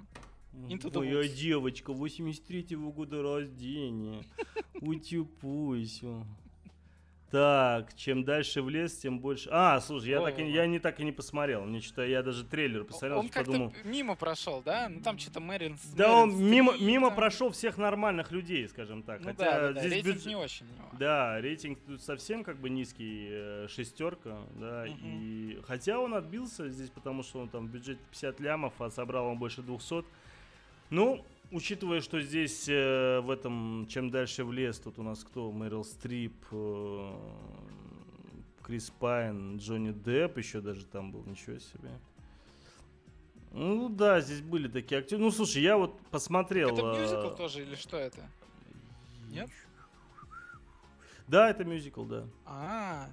Into 0.53 0.99
Моя 0.99 1.29
девочка 1.29 1.93
83-го 1.93 2.93
года 2.93 3.23
рождения. 3.23 4.23
Утюпуйся. 4.81 6.27
Так, 7.31 7.95
чем 7.95 8.25
дальше 8.25 8.61
в 8.61 8.69
лес, 8.69 8.97
тем 8.97 9.21
больше. 9.21 9.49
А, 9.53 9.81
слушай, 9.81 10.09
я, 10.09 10.21
так 10.21 10.37
и, 10.41 10.51
я 10.51 10.67
не 10.67 10.81
так 10.81 10.99
и 10.99 11.05
не 11.05 11.13
посмотрел. 11.13 11.65
Мне 11.65 11.81
что-то 11.81 12.05
я 12.05 12.25
даже 12.25 12.45
трейлер 12.45 12.83
посмотрел, 12.83 13.21
он 13.21 13.29
как-то 13.29 13.53
подумал. 13.53 13.73
мимо 13.85 14.17
прошел, 14.17 14.63
да? 14.65 14.89
Ну 14.89 15.01
там 15.01 15.17
что-то 15.17 15.39
Мэрин. 15.39 15.79
Да, 15.95 16.09
Мэрин 16.09 16.19
он 16.19 16.33
Стри, 16.33 16.45
мимо, 16.45 16.77
мимо 16.81 17.07
там... 17.09 17.17
прошел 17.17 17.51
всех 17.51 17.79
нормальных 17.79 18.33
людей, 18.33 18.69
скажем 18.69 19.05
так. 19.05 19.21
Ну, 19.21 19.27
Хотя 19.27 19.45
да, 19.45 19.73
да, 19.73 19.81
здесь 19.81 19.93
рейтинг 19.93 20.15
бюджет... 20.15 20.27
не 20.27 20.35
очень. 20.35 20.67
Да, 20.99 21.41
рейтинг 21.41 21.79
тут 21.87 22.03
совсем 22.03 22.43
как 22.43 22.59
бы 22.59 22.69
низкий, 22.69 23.29
э, 23.31 23.67
шестерка, 23.69 24.41
да. 24.57 24.87
Угу. 24.89 24.99
И 25.05 25.61
хотя 25.69 26.01
он 26.01 26.15
отбился 26.15 26.69
здесь, 26.69 26.91
потому 26.91 27.23
что 27.23 27.39
он 27.39 27.49
там 27.49 27.69
в 27.69 27.71
бюджете 27.71 28.01
50 28.11 28.41
лямов, 28.41 28.73
а 28.81 28.91
собрал 28.91 29.27
он 29.27 29.39
больше 29.39 29.63
200. 29.63 30.05
Ну, 30.90 31.24
учитывая, 31.53 32.00
что 32.00 32.20
здесь 32.20 32.68
э, 32.68 33.20
в 33.20 33.31
этом 33.31 33.87
«Чем 33.88 34.11
дальше 34.11 34.44
в 34.44 34.53
лес» 34.53 34.79
тут 34.81 34.98
у 34.98 35.03
нас 35.03 35.22
кто? 35.22 35.53
Мэрил 35.53 35.85
Стрип, 35.85 36.35
э, 36.50 37.12
Крис 38.62 38.90
Пайн, 38.98 39.57
Джонни 39.59 39.92
Депп 39.92 40.38
еще 40.38 40.61
даже 40.61 40.85
там 40.85 41.12
был, 41.12 41.24
ничего 41.24 41.59
себе. 41.59 41.90
Ну 43.53 43.88
да, 43.88 44.20
здесь 44.20 44.42
были 44.42 44.68
такие 44.68 45.00
актеры. 45.00 45.22
Ну 45.22 45.31
слушай, 45.31 45.62
я 45.62 45.76
вот 45.76 45.98
посмотрел. 46.11 46.70
Это 46.70 46.83
мюзикл 46.83 47.35
э, 47.35 47.37
тоже 47.37 47.62
или 47.62 47.74
что 47.74 47.96
это? 47.96 48.29
Нет? 49.29 49.50
Да, 51.26 51.50
это 51.50 51.64
мюзикл, 51.64 52.05
да. 52.05 52.26
А, 52.44 53.09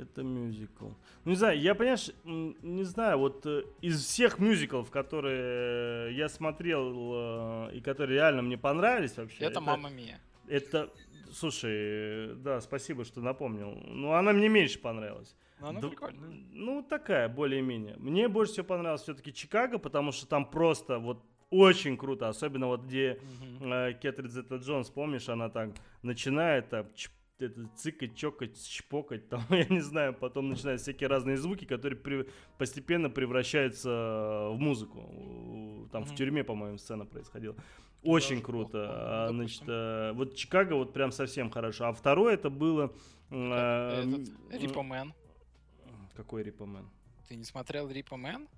Это 0.00 0.22
мюзикл. 0.22 0.88
Ну, 1.24 1.30
не 1.30 1.36
знаю, 1.36 1.60
я, 1.60 1.74
понимаешь, 1.74 2.10
не 2.24 2.84
знаю, 2.84 3.18
вот 3.18 3.44
э, 3.44 3.64
из 3.82 4.02
всех 4.02 4.38
мюзиклов, 4.38 4.90
которые 4.90 6.16
я 6.16 6.28
смотрел 6.28 7.68
э, 7.68 7.76
и 7.76 7.80
которые 7.80 8.16
реально 8.16 8.42
мне 8.42 8.56
понравились 8.56 9.16
вообще. 9.16 9.44
Это, 9.44 9.52
это 9.52 9.60
«Мамма 9.60 9.90
Мия». 9.90 10.18
Это, 10.48 10.90
слушай, 11.32 12.34
да, 12.36 12.60
спасибо, 12.60 13.04
что 13.04 13.20
напомнил. 13.20 13.72
Ну, 13.86 14.12
она 14.12 14.32
мне 14.32 14.48
меньше 14.48 14.78
понравилась. 14.78 15.36
Ну, 15.60 15.68
она 15.68 15.80
Д- 15.80 15.88
прикольная. 15.88 16.30
Ну, 16.52 16.82
такая, 16.82 17.28
более-менее. 17.28 17.96
Мне 17.98 18.28
больше 18.28 18.52
всего 18.54 18.66
понравилось 18.66 19.02
все-таки 19.02 19.34
Чикаго, 19.34 19.78
потому 19.78 20.12
что 20.12 20.26
там 20.26 20.46
просто 20.46 20.98
вот 20.98 21.22
очень 21.50 21.96
круто, 21.96 22.28
особенно 22.28 22.68
вот 22.68 22.84
где 22.84 23.18
mm-hmm. 23.40 23.90
э, 23.90 23.94
Кетрид 24.00 24.32
Зетта 24.32 24.56
Джонс, 24.56 24.88
помнишь, 24.88 25.28
она 25.28 25.50
так 25.50 25.70
начинает 26.02 26.70
там 26.70 26.86
чп, 26.94 27.12
это, 27.42 27.68
цикать, 27.76 28.16
чокать, 28.16 28.56
чпокать, 28.68 29.28
там, 29.28 29.42
я 29.50 29.66
не 29.66 29.80
знаю, 29.80 30.14
потом 30.14 30.48
начинают 30.48 30.80
всякие 30.80 31.08
разные 31.08 31.36
звуки, 31.36 31.64
которые 31.64 31.98
при, 31.98 32.28
постепенно 32.58 33.10
превращаются 33.10 34.48
в 34.50 34.56
музыку. 34.58 35.88
Там 35.92 36.02
mm-hmm. 36.02 36.06
в 36.06 36.14
тюрьме, 36.14 36.44
по-моему, 36.44 36.78
сцена 36.78 37.04
происходила. 37.04 37.56
Очень 38.02 38.36
Даже 38.36 38.46
круто. 38.46 38.70
Плохо, 38.70 39.26
а, 39.26 39.28
значит, 39.30 39.62
э, 39.66 40.12
вот 40.14 40.34
Чикаго 40.34 40.74
вот 40.74 40.92
прям 40.92 41.12
совсем 41.12 41.50
хорошо. 41.50 41.86
А 41.86 41.92
второе 41.92 42.34
это 42.34 42.48
было... 42.48 42.92
Э, 43.30 44.04
Рипомен. 44.50 45.12
Какой 46.16 46.42
Рипомен? 46.42 46.88
Ты 47.28 47.36
не 47.36 47.44
смотрел 47.44 47.90
Рипомен? 47.90 48.48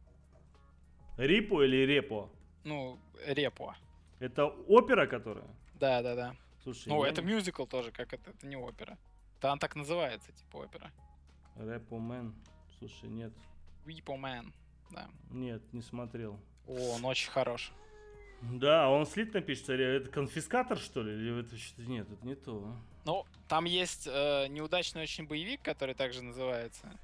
Рипо 1.17 1.63
или 1.63 1.85
Репо? 1.85 2.31
Ну, 2.65 2.99
Репо. 3.27 3.77
Это 4.21 4.47
опера, 4.47 5.07
которая? 5.07 5.47
Да, 5.75 6.01
да, 6.03 6.15
да. 6.15 6.37
Слушай, 6.63 6.89
ну, 6.89 7.05
я... 7.05 7.11
это 7.11 7.23
мюзикл 7.23 7.65
тоже, 7.67 7.91
как 7.91 8.13
это, 8.13 8.31
это 8.31 8.47
не 8.47 8.57
опера. 8.57 8.99
Там 9.41 9.59
так 9.59 9.75
называется, 9.75 10.33
типа 10.33 10.59
опера. 10.59 10.93
Repo 11.57 11.99
Man. 11.99 12.35
Слушай, 12.79 13.09
нет. 13.09 13.33
Repo 13.85 14.17
Man, 14.17 14.53
да. 14.91 15.09
Нет, 15.31 15.63
не 15.73 15.83
смотрел. 15.83 16.39
О, 16.67 16.95
он 16.95 17.05
очень 17.05 17.31
хорош. 17.31 17.73
Да, 18.43 18.89
он 18.89 19.07
слитно 19.07 19.41
пишется. 19.41 19.73
Это 19.75 20.11
конфискатор, 20.11 20.79
что 20.79 21.03
ли? 21.03 21.13
Или 21.13 21.41
это 21.41 21.57
что-то 21.57 21.83
нет, 21.83 22.11
это 22.11 22.27
не 22.27 22.35
то. 22.35 22.65
А? 22.65 22.77
Ну, 23.05 23.27
там 23.49 23.65
есть 23.65 24.07
э, 24.07 24.47
неудачный 24.49 25.03
очень 25.03 25.27
боевик, 25.27 25.63
который 25.63 25.95
также 25.95 26.23
называется. 26.23 26.99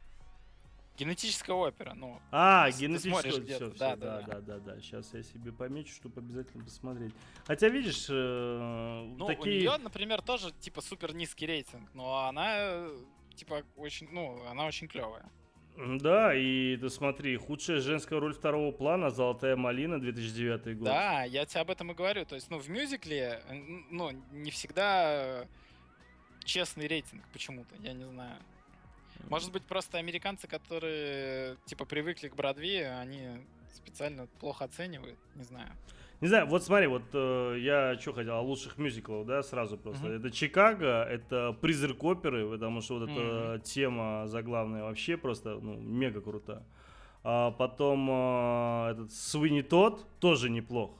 Генетическая 0.98 1.52
опера, 1.52 1.94
ну. 1.94 2.20
А, 2.32 2.68
генетическая 2.72 3.30
все, 3.30 3.42
все, 3.44 3.70
да, 3.78 3.94
да, 3.94 4.20
да, 4.22 4.40
да, 4.40 4.58
да. 4.58 4.80
Сейчас 4.80 5.14
я 5.14 5.22
себе 5.22 5.52
помечу, 5.52 5.94
чтобы 5.94 6.20
обязательно 6.20 6.64
посмотреть. 6.64 7.12
Хотя, 7.46 7.68
видишь, 7.68 8.06
э, 8.11 9.04
ну, 9.16 9.26
такие... 9.26 9.58
у 9.58 9.61
нее, 9.61 9.76
например, 9.78 10.22
тоже 10.22 10.50
типа 10.61 10.80
супер 10.80 11.14
низкий 11.14 11.46
рейтинг, 11.46 11.88
но 11.94 12.26
она 12.26 12.46
э, 12.56 12.96
типа 13.37 13.62
очень, 13.76 14.08
ну, 14.11 14.44
она 14.50 14.66
очень 14.66 14.88
клевая. 14.88 15.30
Да, 16.00 16.34
и 16.34 16.76
ты 16.76 16.90
смотри, 16.90 17.37
худшая 17.37 17.80
женская 17.80 18.18
роль 18.18 18.34
второго 18.34 18.72
плана 18.72 19.11
«Золотая 19.11 19.54
малина» 19.54 20.00
2009 20.00 20.78
год. 20.78 20.87
Да, 20.87 21.22
я 21.22 21.46
тебе 21.46 21.61
об 21.61 21.70
этом 21.70 21.92
и 21.92 21.94
говорю. 21.94 22.24
То 22.24 22.34
есть, 22.34 22.50
ну, 22.50 22.58
в 22.58 22.68
мюзикле, 22.68 23.40
ну, 23.88 24.11
не 24.32 24.50
всегда 24.50 25.46
честный 26.44 26.88
рейтинг 26.88 27.22
почему-то, 27.32 27.76
я 27.78 27.92
не 27.92 28.04
знаю. 28.04 28.37
Может 29.28 29.52
быть, 29.52 29.64
просто 29.64 29.98
американцы, 29.98 30.46
которые, 30.46 31.57
типа, 31.66 31.85
привыкли 31.85 32.28
к 32.28 32.35
Бродвею, 32.35 32.98
они 32.98 33.28
специально 33.72 34.26
плохо 34.40 34.64
оценивают, 34.64 35.18
не 35.35 35.44
знаю. 35.44 35.70
Не 36.20 36.26
знаю, 36.26 36.46
вот 36.46 36.64
смотри, 36.64 36.88
вот 36.88 37.04
э, 37.12 37.57
я 37.61 37.96
что 38.00 38.12
хотел, 38.12 38.35
о 38.35 38.40
лучших 38.40 38.76
мюзиклах, 38.76 39.24
да, 39.24 39.42
сразу 39.42 39.78
просто. 39.78 40.04
Mm-hmm. 40.04 40.18
Это 40.18 40.31
Чикаго, 40.33 41.04
это 41.04 41.57
призрак 41.61 42.02
оперы, 42.02 42.48
потому 42.48 42.81
что 42.81 42.98
вот 42.98 43.09
mm-hmm. 43.09 43.54
эта 43.54 43.64
тема 43.64 44.26
заглавная 44.26 44.83
вообще 44.83 45.16
просто, 45.16 45.61
ну, 45.61 45.74
мега 45.76 46.20
крута. 46.20 46.64
А 47.22 47.52
потом 47.52 48.09
э, 48.11 48.92
этот 48.92 49.12
Суини 49.12 49.62
Тот 49.62 50.07
тоже 50.18 50.50
неплох. 50.50 50.90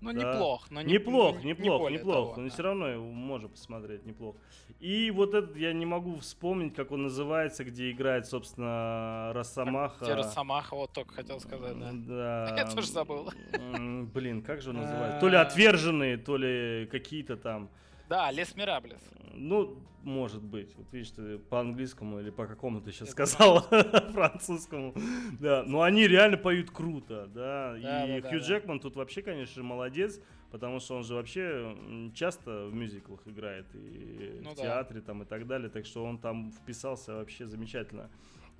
Ну, 0.00 0.12
да. 0.12 0.18
неплох, 0.18 0.70
но 0.70 0.82
не, 0.82 0.94
неплох, 0.94 1.42
не, 1.44 1.50
неплох, 1.50 1.90
не 1.90 1.96
неплох, 1.96 2.30
того, 2.30 2.34
но 2.38 2.44
да. 2.44 2.50
все 2.50 2.62
равно 2.62 2.86
его 2.88 3.04
можно 3.04 3.48
посмотреть, 3.48 4.06
неплохо. 4.06 4.38
И 4.80 5.10
вот 5.10 5.34
этот 5.34 5.56
я 5.56 5.72
не 5.74 5.84
могу 5.84 6.18
вспомнить, 6.20 6.74
как 6.74 6.90
он 6.90 7.02
называется, 7.02 7.64
где 7.64 7.90
играет, 7.90 8.26
собственно, 8.26 9.30
Росомаха. 9.34 10.04
Где 10.04 10.14
Росомаха, 10.14 10.74
вот 10.74 10.92
только 10.92 11.14
хотел 11.14 11.38
сказать, 11.40 11.78
да. 11.78 11.90
Да. 12.10 12.54
Я 12.56 12.66
тоже 12.66 12.88
забыл. 12.88 13.30
Блин, 14.14 14.42
как 14.42 14.62
же 14.62 14.70
он 14.70 14.76
называется? 14.80 15.20
То 15.20 15.28
ли 15.28 15.36
отверженные, 15.36 16.16
то 16.16 16.36
ли 16.36 16.86
какие-то 16.90 17.36
там. 17.36 17.68
Да, 18.10 18.28
Лес 18.32 18.56
Мираблес. 18.56 19.00
Ну, 19.34 19.78
может 20.02 20.42
быть. 20.42 20.74
Вот 20.74 20.92
видишь, 20.92 21.12
ты 21.12 21.38
по-английскому 21.38 22.18
или 22.18 22.30
по 22.30 22.48
какому 22.48 22.80
ты 22.80 22.90
сейчас 22.90 23.10
сказал, 23.10 23.60
французскому. 24.12 24.92
Да, 25.38 25.62
но 25.64 25.82
они 25.82 26.08
реально 26.08 26.36
поют 26.36 26.72
круто, 26.72 27.28
да. 27.32 27.76
И 27.78 28.20
Хью 28.22 28.40
Джекман 28.40 28.80
тут 28.80 28.96
вообще, 28.96 29.22
конечно, 29.22 29.62
молодец, 29.62 30.20
потому 30.50 30.80
что 30.80 30.96
он 30.96 31.04
же 31.04 31.14
вообще 31.14 31.76
часто 32.12 32.66
в 32.66 32.74
мюзиклах 32.74 33.20
играет 33.26 33.66
и 33.74 34.40
ну 34.42 34.50
в 34.50 34.56
театре 34.56 35.02
там 35.02 35.22
и 35.22 35.24
так 35.24 35.46
далее, 35.46 35.70
так 35.70 35.86
что 35.86 36.04
он 36.04 36.18
там 36.18 36.50
вписался 36.50 37.14
вообще 37.14 37.46
замечательно. 37.46 38.10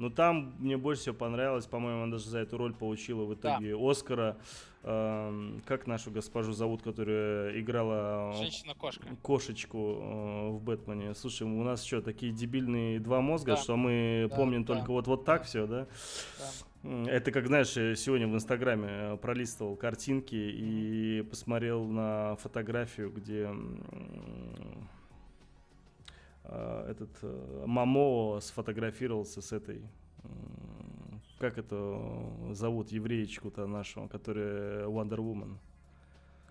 Но 0.01 0.09
там 0.09 0.55
мне 0.59 0.79
больше 0.79 1.03
всего 1.03 1.15
понравилось, 1.15 1.67
по-моему, 1.67 2.05
она 2.05 2.13
даже 2.13 2.31
за 2.31 2.39
эту 2.39 2.57
роль 2.57 2.73
получила 2.73 3.25
в 3.25 3.35
итоге 3.35 3.77
да. 3.77 3.91
Оскара. 3.91 4.39
Э, 4.83 5.59
как 5.67 5.87
нашу 5.87 6.11
госпожу 6.11 6.53
зовут, 6.53 6.81
которая 6.81 7.61
играла 7.61 8.33
Женщина-кошка. 8.39 9.07
кошечку 9.21 9.79
э, 9.79 10.49
в 10.53 10.63
Бэтмене? 10.63 11.15
Слушай, 11.15 11.43
у 11.43 11.63
нас 11.63 11.85
что, 11.85 12.01
такие 12.01 12.33
дебильные 12.33 12.99
два 12.99 13.21
мозга, 13.21 13.57
да. 13.57 13.57
что 13.59 13.77
мы 13.77 14.27
да, 14.31 14.37
помним 14.37 14.65
да. 14.65 14.75
только 14.75 14.91
вот, 14.91 15.07
вот 15.07 15.27
так 15.27 15.43
да. 15.43 15.47
все, 15.47 15.67
да? 15.67 15.87
да? 16.83 17.11
Это 17.11 17.31
как, 17.31 17.47
знаешь, 17.47 17.73
сегодня 17.73 18.27
в 18.27 18.35
Инстаграме 18.35 18.89
э, 18.89 19.17
пролистывал 19.19 19.77
картинки 19.77 20.35
и 20.35 21.27
посмотрел 21.29 21.85
на 21.85 22.37
фотографию, 22.37 23.11
где 23.11 23.51
Э, 23.51 24.40
этот 26.89 27.11
э, 27.23 27.65
Мамо 27.67 28.41
сфотографировался 28.41 29.41
с 29.43 29.53
этой 29.53 29.83
как 31.39 31.57
это 31.57 31.99
зовут 32.51 32.93
евреечку-то 32.93 33.67
нашего, 33.67 34.09
которая 34.09 34.85
Wonder 34.87 35.17
Woman. 35.17 35.57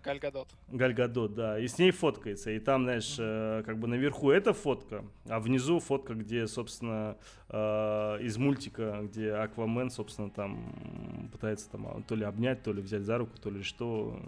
Гальгадот. 0.03 0.47
Гальгадот, 0.69 1.35
да. 1.35 1.59
И 1.59 1.67
с 1.67 1.77
ней 1.77 1.91
фоткается. 1.91 2.51
И 2.51 2.59
там, 2.59 2.83
знаешь, 2.83 3.19
mm-hmm. 3.19 3.63
как 3.63 3.77
бы 3.77 3.87
наверху 3.87 4.31
эта 4.31 4.53
фотка, 4.53 5.05
а 5.27 5.39
внизу 5.39 5.79
фотка, 5.79 6.13
где, 6.13 6.47
собственно, 6.47 7.17
из 7.49 8.37
мультика, 8.37 9.01
где 9.03 9.33
Аквамен, 9.33 9.91
собственно, 9.91 10.29
там 10.29 11.29
пытается 11.31 11.69
там 11.69 11.87
а, 11.87 12.01
то 12.07 12.15
ли 12.15 12.23
обнять, 12.23 12.63
то 12.63 12.71
ли 12.71 12.81
взять 12.81 13.03
за 13.03 13.17
руку, 13.17 13.37
то 13.37 13.49
ли 13.49 13.61
что, 13.61 14.19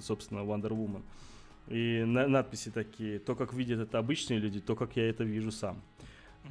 собственно, 0.00 0.40
Wonder 0.40 0.70
Woman. 0.70 1.02
И 1.68 2.04
на 2.04 2.28
надписи 2.28 2.70
такие, 2.70 3.18
то, 3.18 3.34
как 3.34 3.52
видят 3.52 3.80
это 3.80 3.98
обычные 3.98 4.38
люди, 4.38 4.60
то, 4.60 4.76
как 4.76 4.96
я 4.96 5.08
это 5.08 5.24
вижу 5.24 5.50
сам. 5.50 5.82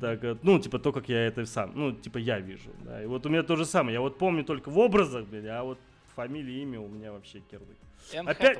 Так, 0.02 0.24
э, 0.24 0.38
ну, 0.44 0.60
типа, 0.60 0.78
то, 0.78 0.92
как 0.92 1.08
я 1.08 1.26
это 1.26 1.46
сам, 1.46 1.72
ну, 1.74 1.94
типа, 1.94 2.18
я 2.18 2.40
вижу, 2.40 2.70
да. 2.84 3.02
И 3.02 3.06
вот 3.06 3.26
у 3.26 3.30
меня 3.30 3.44
то 3.44 3.56
же 3.56 3.66
самое, 3.66 3.94
я 3.94 4.02
вот 4.02 4.18
помню 4.18 4.44
только 4.44 4.70
в 4.70 4.78
образах, 4.78 5.26
блин, 5.26 5.48
а 5.48 5.64
вот 5.64 5.80
фамилия, 6.16 6.62
имя 6.64 6.82
у 6.82 6.88
меня 6.88 7.14
вообще 7.14 7.40
кирдык. 7.40 7.78
Опять... 8.26 8.60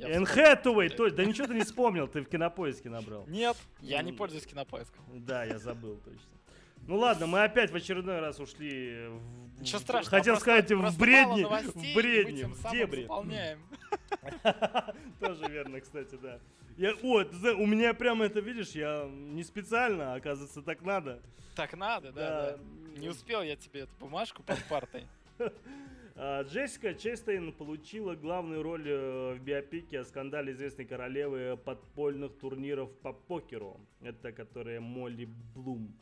Энн 0.00 0.26
Хэтэуэй, 0.26 0.88
то 0.88 1.08
да 1.08 1.24
ничего 1.24 1.46
ты 1.46 1.54
не 1.54 1.62
вспомнил, 1.62 2.08
ты 2.08 2.22
в 2.22 2.28
кинопоиске 2.28 2.90
набрал. 2.90 3.24
Нет, 3.28 3.56
я 3.80 4.02
не 4.02 4.12
пользуюсь 4.12 4.44
кинопоиском. 4.44 5.04
Да, 5.14 5.44
я 5.44 5.58
забыл 5.58 6.00
точно. 6.04 6.20
Ну 6.86 6.96
ладно, 6.96 7.26
мы 7.26 7.42
опять 7.42 7.70
в 7.70 7.76
очередной 7.76 8.20
раз 8.20 8.40
ушли 8.40 9.08
в... 9.08 9.60
Ничего 9.60 9.78
страшного. 9.78 10.18
Хотел 10.18 10.36
сказать 10.36 10.70
в 10.70 10.98
бредни, 10.98 11.44
в 11.44 11.94
бредни, 11.94 12.42
в 12.42 12.70
дебри. 12.70 13.06
Тоже 15.20 15.48
верно, 15.48 15.80
кстати, 15.80 16.18
да. 16.20 16.40
Я, 16.76 16.92
о, 17.02 17.24
у 17.54 17.66
меня 17.66 17.94
прямо 17.94 18.24
это, 18.24 18.40
видишь, 18.40 18.70
я 18.70 19.08
не 19.08 19.44
специально, 19.44 20.14
оказывается, 20.14 20.60
так 20.60 20.82
надо. 20.82 21.22
Так 21.54 21.74
надо, 21.74 22.12
да, 22.12 22.20
да. 22.20 22.56
да. 22.56 23.00
Не 23.00 23.08
успел 23.08 23.42
я 23.42 23.56
тебе 23.56 23.80
эту 23.80 23.92
бумажку 24.00 24.42
под 24.42 24.62
партой. 24.68 25.06
А, 26.16 26.42
Джессика 26.42 26.94
Честейн 26.94 27.52
получила 27.52 28.14
главную 28.14 28.62
роль 28.62 28.86
э, 28.86 29.34
в 29.34 29.40
биопике 29.40 29.98
о 29.98 30.04
скандале 30.04 30.52
известной 30.52 30.84
королевы 30.84 31.56
подпольных 31.56 32.38
турниров 32.38 32.92
по 32.98 33.12
покеру. 33.12 33.80
Это 34.00 34.30
которая 34.30 34.80
Молли 34.80 35.28
Блум. 35.54 35.92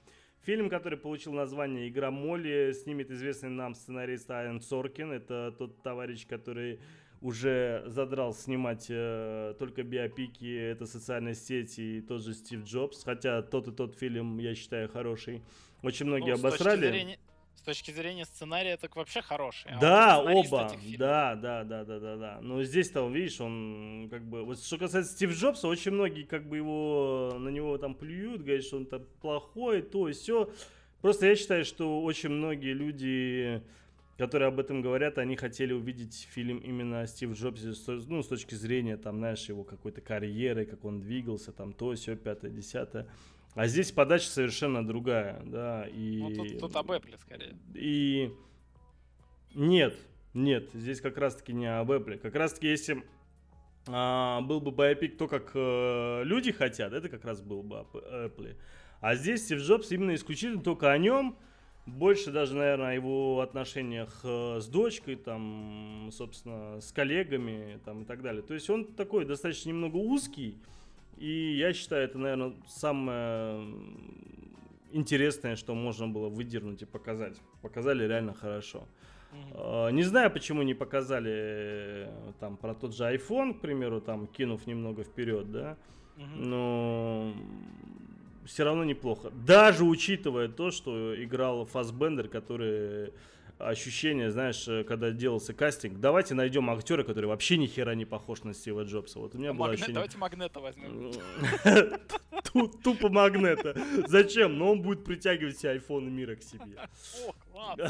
Фильм, 0.44 0.68
который 0.68 0.98
получил 0.98 1.32
название 1.32 1.88
«Игра 1.88 2.10
Молли», 2.10 2.72
снимет 2.72 3.12
известный 3.12 3.48
нам 3.48 3.76
сценарист 3.76 4.28
Айн 4.28 4.60
Соркин. 4.60 5.12
Это 5.12 5.54
тот 5.56 5.80
товарищ, 5.82 6.26
который 6.26 6.80
уже 7.20 7.84
задрал 7.86 8.34
снимать 8.34 8.86
э, 8.88 9.54
только 9.60 9.84
биопики, 9.84 10.52
это 10.52 10.86
социальные 10.86 11.36
сети 11.36 11.98
и 11.98 12.00
тот 12.00 12.24
же 12.24 12.34
Стив 12.34 12.64
Джобс. 12.64 13.04
Хотя 13.04 13.42
тот 13.42 13.68
и 13.68 13.70
тот 13.70 13.96
фильм, 13.96 14.38
я 14.38 14.56
считаю, 14.56 14.88
хороший. 14.88 15.42
Очень 15.82 16.06
многие 16.06 16.34
ну, 16.34 16.40
обосрали. 16.40 16.76
С 16.76 16.80
точки, 16.80 16.92
зрения, 16.92 17.18
с 17.62 17.64
точки 17.64 17.92
зрения 17.92 18.24
сценария, 18.24 18.76
так 18.76 18.96
вообще 18.96 19.22
хороший. 19.22 19.70
А 19.70 19.78
да, 19.78 20.20
оба. 20.20 20.68
Да, 20.98 21.36
да, 21.36 21.62
да, 21.62 21.84
да, 21.84 22.00
да, 22.00 22.16
да. 22.16 22.38
Но 22.42 22.64
здесь-то, 22.64 23.08
видишь, 23.08 23.40
он 23.40 24.08
как 24.10 24.24
бы... 24.24 24.42
Вот 24.44 24.60
что 24.60 24.78
касается 24.78 25.12
Стив 25.12 25.30
Джобса, 25.30 25.68
очень 25.68 25.92
многие 25.92 26.24
как 26.24 26.48
бы 26.48 26.56
его, 26.56 27.36
на 27.38 27.50
него 27.50 27.78
там 27.78 27.94
плюют, 27.94 28.42
говорят, 28.42 28.64
что 28.64 28.78
он 28.78 28.86
там 28.86 29.02
плохой, 29.20 29.82
то 29.82 30.08
и 30.08 30.12
все. 30.12 30.50
Просто 31.02 31.26
я 31.26 31.36
считаю, 31.36 31.64
что 31.64 32.02
очень 32.02 32.30
многие 32.30 32.72
люди, 32.72 33.62
которые 34.18 34.48
об 34.48 34.58
этом 34.58 34.82
говорят, 34.82 35.18
они 35.18 35.36
хотели 35.36 35.72
увидеть 35.72 36.26
фильм 36.32 36.58
именно 36.58 37.02
о 37.02 37.06
Стив 37.06 37.32
Джобсе, 37.32 37.74
ну, 38.08 38.24
с 38.24 38.26
точки 38.26 38.56
зрения, 38.56 38.96
там, 38.96 39.18
знаешь, 39.18 39.48
его 39.48 39.62
какой-то 39.62 40.00
карьеры, 40.00 40.66
как 40.66 40.84
он 40.84 41.00
двигался, 41.00 41.52
там, 41.52 41.74
то, 41.74 41.94
все, 41.94 42.16
пятое, 42.16 42.50
десятое. 42.50 43.06
А 43.54 43.66
здесь 43.66 43.92
подача 43.92 44.26
совершенно 44.26 44.86
другая, 44.86 45.42
да, 45.44 45.86
и... 45.88 46.18
Ну, 46.20 46.34
тут, 46.34 46.58
тут 46.58 46.76
об 46.76 46.90
Apple 46.90 47.18
скорее. 47.20 47.56
И... 47.74 48.32
Нет, 49.54 49.94
нет, 50.32 50.70
здесь 50.72 51.02
как 51.02 51.18
раз-таки 51.18 51.52
не 51.52 51.66
об 51.66 51.90
Apple. 51.90 52.16
Как 52.16 52.34
раз-таки, 52.34 52.68
если 52.68 53.04
а, 53.88 54.40
был 54.42 54.60
бы 54.60 54.70
байопик 54.70 55.18
то, 55.18 55.28
как 55.28 55.50
э, 55.54 56.22
люди 56.24 56.52
хотят, 56.52 56.92
это 56.92 57.08
как 57.08 57.24
раз 57.24 57.40
был 57.40 57.62
бы 57.62 57.84
Apple. 57.92 58.56
А 59.00 59.16
здесь 59.16 59.44
Стив 59.44 59.58
Джобс 59.58 59.90
именно 59.90 60.14
исключительно 60.14 60.62
только 60.62 60.92
о 60.92 60.96
нем, 60.96 61.36
больше 61.84 62.30
даже, 62.30 62.54
наверное, 62.54 62.90
о 62.90 62.94
его 62.94 63.40
отношениях 63.40 64.20
э, 64.22 64.60
с 64.60 64.66
дочкой, 64.68 65.16
там, 65.16 66.10
собственно, 66.12 66.80
с 66.80 66.92
коллегами, 66.92 67.80
там, 67.84 68.02
и 68.02 68.04
так 68.04 68.22
далее. 68.22 68.42
То 68.42 68.54
есть 68.54 68.70
он 68.70 68.84
такой 68.94 69.24
достаточно 69.24 69.70
немного 69.70 69.96
узкий, 69.96 70.62
и 71.16 71.56
я 71.56 71.72
считаю, 71.72 72.04
это, 72.04 72.18
наверное, 72.18 72.54
самое 72.66 73.66
интересное, 74.92 75.56
что 75.56 75.74
можно 75.74 76.08
было 76.08 76.28
выдернуть 76.28 76.82
и 76.82 76.86
показать. 76.86 77.36
Показали 77.62 78.06
реально 78.06 78.34
хорошо. 78.34 78.86
Mm-hmm. 79.32 79.92
Не 79.92 80.02
знаю, 80.02 80.30
почему 80.30 80.62
не 80.62 80.74
показали 80.74 81.32
э, 81.32 82.32
там 82.38 82.56
про 82.56 82.74
тот 82.74 82.94
же 82.94 83.04
iPhone, 83.04 83.54
к 83.54 83.60
примеру, 83.60 84.00
там 84.00 84.26
кинув 84.26 84.66
немного 84.66 85.04
вперед, 85.04 85.50
да. 85.50 85.76
Mm-hmm. 86.16 86.36
Но 86.36 87.34
все 88.44 88.64
равно 88.64 88.84
неплохо. 88.84 89.30
Даже 89.30 89.84
учитывая 89.84 90.48
то, 90.48 90.70
что 90.70 91.14
играл 91.22 91.64
Фасбендер, 91.64 92.28
который 92.28 93.12
ощущение, 93.68 94.30
знаешь, 94.30 94.66
э, 94.68 94.84
когда 94.84 95.10
делался 95.10 95.54
кастинг, 95.54 95.98
давайте 95.98 96.34
найдем 96.34 96.70
актера, 96.70 97.04
который 97.04 97.26
вообще 97.26 97.56
ни 97.56 97.66
хера 97.66 97.94
не 97.94 98.04
похож 98.04 98.42
на 98.44 98.54
Стива 98.54 98.82
Джобса. 98.82 99.18
Вот 99.18 99.34
у 99.34 99.38
меня 99.38 99.52
было 99.52 99.70
ощущение... 99.70 99.94
Давайте 99.94 100.18
Магнета 100.18 100.60
возьмем. 100.60 101.12
Тупо 102.82 103.08
Магнета. 103.08 103.76
Зачем? 104.06 104.58
Но 104.58 104.72
он 104.72 104.82
будет 104.82 105.04
притягивать 105.04 105.56
все 105.56 105.70
айфоны 105.70 106.10
мира 106.10 106.36
к 106.36 106.42
себе. 106.42 106.78
О. 107.54 107.76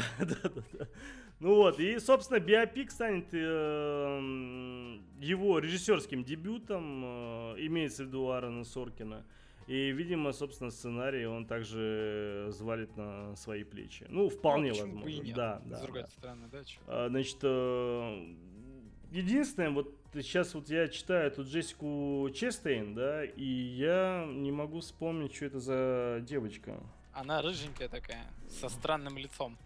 Ну 1.39 1.55
вот, 1.55 1.77
и, 1.77 1.99
собственно, 1.99 2.39
биопик 2.39 2.89
станет 2.89 3.25
э, 3.33 4.97
его 5.19 5.59
режиссерским 5.59 6.23
дебютом, 6.23 7.03
э, 7.03 7.55
имеется 7.65 8.03
в 8.03 8.07
виду 8.07 8.29
Аарона 8.29 8.63
Соркина. 8.63 9.25
И, 9.67 9.91
видимо, 9.91 10.33
собственно, 10.33 10.71
сценарий 10.71 11.25
он 11.25 11.45
также 11.45 12.47
звалит 12.49 12.95
на 12.97 13.35
свои 13.35 13.63
плечи. 13.63 14.05
Ну, 14.09 14.29
вполне 14.29 14.71
ну, 14.73 14.79
возможно. 14.79 15.09
и 15.09 15.19
нет? 15.19 15.35
Да, 15.35 15.61
да. 15.65 15.77
С 15.77 15.81
другой 15.81 16.01
да. 16.01 16.07
стороны, 16.09 16.47
да? 16.51 16.59
А, 16.87 17.07
значит, 17.09 17.37
э, 17.41 18.35
единственное, 19.11 19.69
вот 19.69 19.95
сейчас 20.13 20.53
вот 20.53 20.69
я 20.69 20.87
читаю 20.89 21.31
тут 21.31 21.47
Джессику 21.47 22.29
Честейн, 22.33 22.93
да, 22.93 23.23
и 23.23 23.45
я 23.45 24.25
не 24.27 24.51
могу 24.51 24.81
вспомнить, 24.81 25.33
что 25.33 25.45
это 25.45 25.59
за 25.59 26.19
девочка. 26.27 26.77
Она 27.13 27.41
рыженькая 27.41 27.87
такая, 27.87 28.25
со 28.49 28.69
странным 28.69 29.17
лицом. 29.17 29.57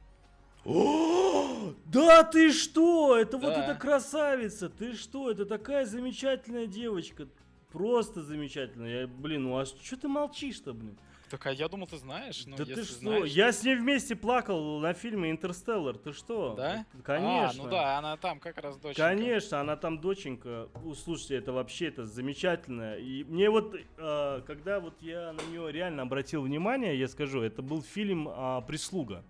О, 0.66 1.74
да 1.86 2.24
ты 2.24 2.52
что? 2.52 3.18
Это 3.18 3.38
да. 3.38 3.48
вот 3.48 3.58
эта 3.58 3.76
красавица. 3.76 4.70
Ты 4.70 4.94
что? 4.94 5.32
Это 5.32 5.46
такая 5.46 5.86
замечательная 5.86 6.68
девочка. 6.68 7.28
Просто 7.71 8.23
замечательно. 8.23 8.86
Я, 8.86 9.08
блин, 9.08 9.43
ну 9.43 9.58
а 9.58 9.65
что 9.65 9.97
ты 9.97 10.08
молчишь-то, 10.08 10.73
блин? 10.73 10.97
Так, 11.30 11.45
а 11.45 11.51
я 11.51 11.67
думал, 11.67 11.88
ты 11.88 11.97
знаешь. 11.97 12.45
Ну, 12.45 12.56
да 12.56 12.63
ты 12.63 12.84
что? 12.86 12.99
Знаешь, 12.99 13.30
я 13.32 13.51
с 13.51 13.62
ней 13.63 13.75
вместе 13.75 14.15
плакал 14.15 14.80
на 14.80 14.93
фильме 14.93 15.30
«Интерстеллар». 15.32 15.97
Ты 15.97 16.13
что? 16.13 16.53
Да? 16.56 16.86
Конечно. 17.03 17.63
А, 17.63 17.65
ну 17.65 17.69
да, 17.69 17.97
она 17.97 18.15
там 18.15 18.39
как 18.39 18.58
раз 18.58 18.77
доченька. 18.77 19.01
Конечно, 19.10 19.60
она 19.60 19.75
там 19.75 19.99
доченька. 19.99 20.69
Слушайте, 21.03 21.36
это 21.36 21.51
вообще 21.51 21.88
это 21.88 22.06
замечательно. 22.06 22.95
И 22.95 23.25
мне 23.25 23.49
вот, 23.49 23.75
э, 23.75 24.41
когда 24.47 24.80
вот 24.80 25.01
я 25.01 25.34
на 25.34 25.41
нее 25.51 25.69
реально 25.69 26.03
обратил 26.03 26.43
внимание, 26.43 26.97
я 26.97 27.10
скажу, 27.10 27.41
это 27.41 27.62
был 27.62 27.82
фильм 27.82 28.30
э, 28.30 28.62
«Прислуга». 28.65 29.25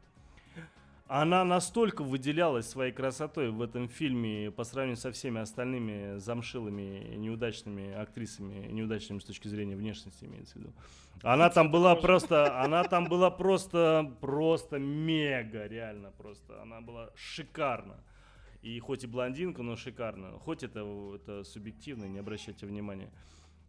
Она 1.07 1.45
настолько 1.45 2.03
выделялась 2.03 2.69
своей 2.69 2.91
красотой 2.91 3.49
в 3.49 3.61
этом 3.61 3.87
фильме 3.87 4.51
по 4.51 4.65
сравнению 4.65 4.97
со 4.97 5.11
всеми 5.11 5.39
остальными 5.39 6.17
замшилыми, 6.17 7.15
неудачными 7.15 7.93
актрисами, 7.93 8.67
неудачными 8.67 9.19
с 9.19 9.23
точки 9.23 9.47
зрения 9.47 9.77
внешности, 9.77 10.25
имеется 10.25 10.55
в 10.55 10.57
виду. 10.57 10.73
Она 11.23 11.49
там 11.49 11.71
была 11.71 11.95
просто, 11.95 12.61
она 12.61 12.83
там 12.83 13.05
была 13.05 13.31
просто, 13.31 14.13
просто 14.19 14.79
мега, 14.79 15.65
реально 15.67 16.11
просто. 16.11 16.61
Она 16.61 16.81
была 16.81 17.09
шикарна. 17.15 17.97
И 18.61 18.77
хоть 18.79 19.05
и 19.05 19.07
блондинка, 19.07 19.63
но 19.63 19.77
шикарно. 19.77 20.39
Хоть 20.39 20.63
это, 20.63 21.15
это 21.15 21.43
субъективно, 21.45 22.05
не 22.05 22.19
обращайте 22.19 22.65
внимания. 22.65 23.09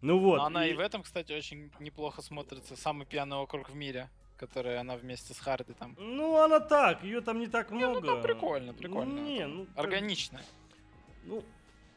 Ну 0.01 0.19
вот. 0.19 0.39
Но 0.39 0.45
она 0.45 0.67
и... 0.67 0.73
и 0.73 0.75
в 0.75 0.81
этом, 0.81 1.03
кстати, 1.03 1.33
очень 1.33 1.71
неплохо 1.79 2.21
смотрится. 2.21 2.75
Самый 2.75 3.07
пьяный 3.07 3.37
округ 3.37 3.71
в 3.71 3.75
мире 3.77 4.11
которая 4.39 4.81
она 4.81 4.97
вместе 4.97 5.35
с 5.35 5.39
Харди 5.39 5.73
там. 5.73 5.95
Ну, 5.99 6.39
она 6.39 6.61
так, 6.61 7.03
ее 7.03 7.21
там 7.21 7.39
не 7.41 7.49
так 7.49 7.71
много. 7.71 8.01
Не, 8.01 8.01
ну, 8.01 8.07
там 8.07 8.23
прикольно, 8.23 8.73
прикольно. 8.73 9.19
Не, 9.21 9.47
ну, 9.47 9.67
органично. 9.75 10.41
Ну, 11.25 11.45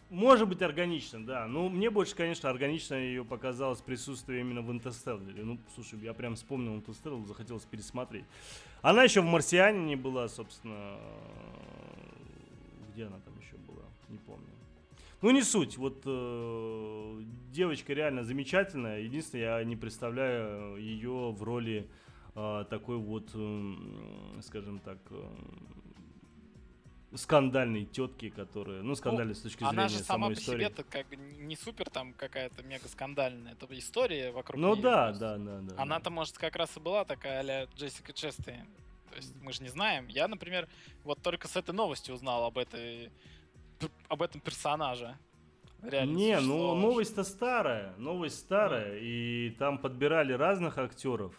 может 0.09 0.49
быть 0.49 0.61
органично, 0.61 1.25
да. 1.25 1.47
Ну, 1.47 1.69
мне 1.69 1.89
больше, 1.89 2.15
конечно, 2.15 2.49
органично 2.49 2.95
ее 2.95 3.23
показалось 3.23 3.79
присутствие 3.79 4.41
именно 4.41 4.61
в 4.61 4.71
Интерстелларе. 4.71 5.43
Ну, 5.43 5.57
слушай, 5.73 5.97
я 5.99 6.13
прям 6.13 6.35
вспомнил 6.35 6.75
Интерстеллар, 6.75 7.25
захотелось 7.25 7.63
пересмотреть. 7.63 8.25
Она 8.81 9.03
еще 9.03 9.21
в 9.21 9.25
Марсиане 9.25 9.85
не 9.85 9.95
была, 9.95 10.27
собственно. 10.27 10.97
Где 12.91 13.05
она 13.05 13.19
там 13.19 13.39
еще 13.39 13.55
была? 13.67 13.85
Не 14.09 14.17
помню. 14.17 14.47
Ну, 15.21 15.29
не 15.29 15.43
суть. 15.43 15.77
Вот 15.77 16.01
э, 16.05 17.21
девочка 17.53 17.93
реально 17.93 18.23
замечательная. 18.23 19.01
Единственное, 19.01 19.59
я 19.59 19.63
не 19.63 19.75
представляю 19.77 20.77
ее 20.77 21.31
в 21.31 21.41
роли 21.43 21.87
такой 22.33 22.97
вот, 22.97 23.29
скажем 24.41 24.79
так, 24.79 24.97
скандальной 27.15 27.85
тетки, 27.85 28.29
которая, 28.29 28.81
ну, 28.81 28.95
скандальной 28.95 29.33
ну, 29.33 29.39
с 29.39 29.41
точки 29.41 29.59
зрения 29.59 29.71
она 29.71 29.87
же 29.89 29.97
сама 29.97 30.25
самой 30.25 30.35
по 30.35 30.39
истории. 30.39 30.65
себе 30.65 30.83
как 30.89 31.07
бы 31.07 31.15
не 31.17 31.55
супер 31.55 31.89
там 31.89 32.13
какая-то 32.13 32.63
мега 32.63 32.87
скандальная, 32.87 33.53
это 33.53 33.67
история 33.77 34.31
вокруг 34.31 34.59
Ну 34.59 34.75
нее, 34.75 34.83
да, 34.83 35.11
да, 35.11 35.37
да, 35.37 35.59
да. 35.61 35.81
Она-то, 35.81 36.09
может, 36.09 36.37
как 36.37 36.55
раз 36.55 36.75
и 36.77 36.79
была 36.79 37.03
такая 37.03 37.41
а 37.41 37.67
Джессика 37.75 38.13
Честейн. 38.13 38.65
То 39.09 39.17
есть 39.17 39.35
мы 39.41 39.51
же 39.51 39.61
не 39.61 39.69
знаем. 39.69 40.07
Я, 40.07 40.27
например, 40.29 40.69
вот 41.03 41.21
только 41.21 41.49
с 41.49 41.57
этой 41.57 41.75
новости 41.75 42.11
узнал 42.11 42.45
об 42.45 42.57
этой 42.57 43.11
об 44.07 44.21
этом 44.21 44.39
персонаже. 44.39 45.17
Реально 45.81 46.15
не, 46.15 46.39
ну 46.39 46.75
новость-то 46.75 47.23
старая, 47.23 47.93
новость 47.97 48.39
старая, 48.39 48.93
mm. 48.93 48.99
и 49.01 49.49
там 49.57 49.79
подбирали 49.79 50.31
разных 50.31 50.77
актеров. 50.77 51.33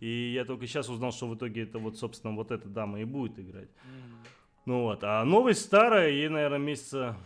И 0.00 0.32
я 0.32 0.44
только 0.44 0.66
сейчас 0.66 0.88
узнал, 0.88 1.12
что 1.12 1.28
в 1.28 1.34
итоге 1.34 1.62
это 1.62 1.78
вот, 1.78 1.98
собственно, 1.98 2.34
вот 2.34 2.50
эта 2.50 2.68
дама 2.68 3.00
и 3.00 3.04
будет 3.04 3.38
играть. 3.38 3.68
Mm. 3.68 4.28
Ну 4.66 4.82
вот, 4.82 5.04
а 5.04 5.24
новость 5.24 5.64
старая, 5.64 6.10
ей, 6.10 6.28
наверное, 6.28 6.58
месяца 6.58 7.16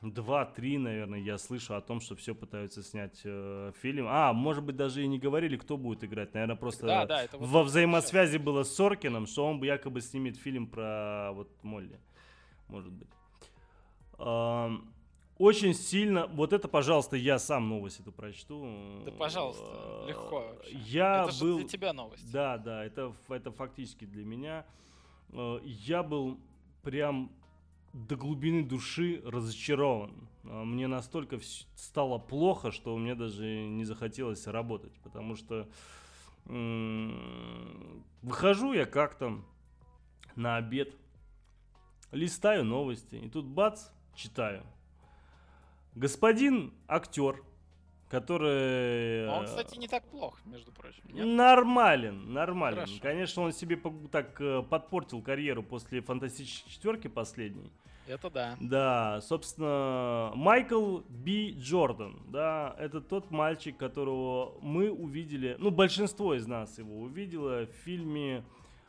два-три, 0.00 0.78
наверное, 0.78 1.18
я 1.18 1.38
слышу 1.38 1.74
о 1.74 1.80
том, 1.80 2.00
что 2.00 2.14
все 2.14 2.34
пытаются 2.34 2.82
снять 2.82 3.20
э, 3.24 3.72
фильм. 3.80 4.06
А, 4.08 4.32
может 4.32 4.62
быть, 4.62 4.76
даже 4.76 5.02
и 5.02 5.06
не 5.06 5.18
говорили, 5.18 5.56
кто 5.56 5.76
будет 5.76 6.04
играть. 6.04 6.34
Наверное, 6.34 6.56
просто 6.56 6.86
да, 6.86 7.06
да, 7.06 7.22
это 7.24 7.38
вот 7.38 7.48
во 7.48 7.62
взаимосвязи 7.62 8.38
было 8.38 8.62
с 8.62 8.74
Соркином, 8.74 9.26
что 9.26 9.46
он 9.46 9.62
якобы 9.62 10.00
снимет 10.00 10.36
фильм 10.36 10.66
про 10.66 11.30
вот 11.32 11.48
Молли. 11.62 11.98
Может 12.68 12.92
быть. 12.92 13.08
Эм, 14.18 14.93
очень 15.38 15.74
сильно, 15.74 16.26
вот 16.28 16.52
это, 16.52 16.68
пожалуйста, 16.68 17.16
я 17.16 17.38
сам 17.38 17.68
новость 17.68 18.00
эту 18.00 18.12
прочту. 18.12 19.02
Да, 19.04 19.10
пожалуйста, 19.10 19.64
э, 20.04 20.08
легко 20.08 20.40
вообще. 20.40 20.76
Я 20.76 21.24
это 21.24 21.40
был... 21.40 21.58
для 21.58 21.68
тебя 21.68 21.92
новость. 21.92 22.30
Да, 22.32 22.56
да, 22.58 22.84
это, 22.84 23.12
это 23.28 23.50
фактически 23.50 24.04
для 24.04 24.24
меня. 24.24 24.64
Э, 25.30 25.58
я 25.64 26.04
был 26.04 26.38
прям 26.82 27.32
до 27.92 28.14
глубины 28.14 28.62
души 28.64 29.22
разочарован. 29.24 30.12
Э, 30.44 30.62
мне 30.62 30.86
настолько 30.86 31.40
стало 31.74 32.18
плохо, 32.18 32.70
что 32.70 32.96
мне 32.96 33.16
даже 33.16 33.44
не 33.44 33.84
захотелось 33.84 34.46
работать, 34.46 34.92
потому 35.02 35.36
что 35.36 35.68
выхожу 38.20 38.74
я 38.74 38.84
как-то 38.84 39.40
на 40.36 40.56
обед, 40.56 40.94
листаю 42.12 42.66
новости, 42.66 43.14
и 43.14 43.30
тут 43.30 43.46
бац, 43.46 43.88
читаю– 44.14 44.62
Господин 45.94 46.72
актер, 46.88 47.42
который... 48.08 49.28
А 49.28 49.38
он, 49.38 49.46
кстати, 49.46 49.78
не 49.78 49.88
так 49.88 50.04
плох, 50.04 50.38
между 50.44 50.72
прочим. 50.72 51.02
Нет? 51.12 51.26
Нормален, 51.26 52.32
нормален. 52.32 52.76
Хорошо. 52.76 52.98
Конечно, 53.00 53.42
он 53.42 53.52
себе 53.52 53.80
так 54.10 54.40
э, 54.40 54.62
подпортил 54.62 55.22
карьеру 55.22 55.62
после 55.62 56.00
фантастической 56.00 56.72
четверки 56.72 57.08
последней. 57.08 57.70
Это 58.06 58.30
да. 58.30 58.56
Да, 58.60 59.20
собственно, 59.22 60.32
Майкл 60.34 60.98
Би 61.08 61.56
Джордан, 61.58 62.22
да, 62.28 62.76
это 62.78 63.00
тот 63.00 63.30
мальчик, 63.30 63.76
которого 63.78 64.58
мы 64.60 64.90
увидели, 64.90 65.56
ну, 65.58 65.70
большинство 65.70 66.34
из 66.34 66.46
нас 66.46 66.76
его 66.78 66.98
увидело 66.98 67.64
в 67.64 67.72
фильме, 67.84 68.44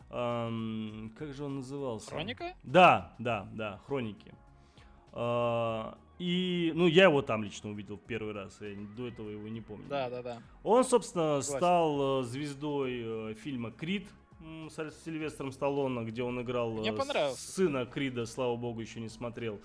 эм, 0.09 1.13
как 1.17 1.33
же 1.33 1.45
он 1.45 1.57
назывался? 1.57 2.09
Хроника? 2.09 2.53
Да, 2.63 3.15
да, 3.17 3.47
да, 3.53 3.79
Хроники. 3.85 4.33
Э, 5.13 5.93
и, 6.19 6.71
ну, 6.75 6.87
я 6.87 7.05
его 7.05 7.21
там 7.21 7.43
лично 7.43 7.69
увидел 7.69 7.97
в 7.97 8.03
первый 8.03 8.33
раз, 8.33 8.57
я 8.61 8.75
до 8.95 9.07
этого 9.07 9.29
его 9.29 9.47
не 9.47 9.61
помню. 9.61 9.85
Да, 9.89 10.09
да, 10.09 10.21
да. 10.21 10.41
Он, 10.63 10.83
собственно, 10.83 11.41
Согласен. 11.41 11.57
стал 11.57 12.21
э, 12.21 12.23
звездой 12.23 13.01
э, 13.03 13.33
фильма 13.35 13.71
«Крид», 13.71 14.07
с 14.69 15.03
Сильвестром 15.03 15.51
Сталлоне, 15.51 16.05
где 16.05 16.23
он 16.23 16.41
играл 16.41 16.71
Мне 16.71 16.93
сына 17.33 17.85
Крида, 17.85 18.25
слава 18.25 18.55
богу, 18.55 18.81
еще 18.81 18.99
не 18.99 19.09
смотрел. 19.09 19.59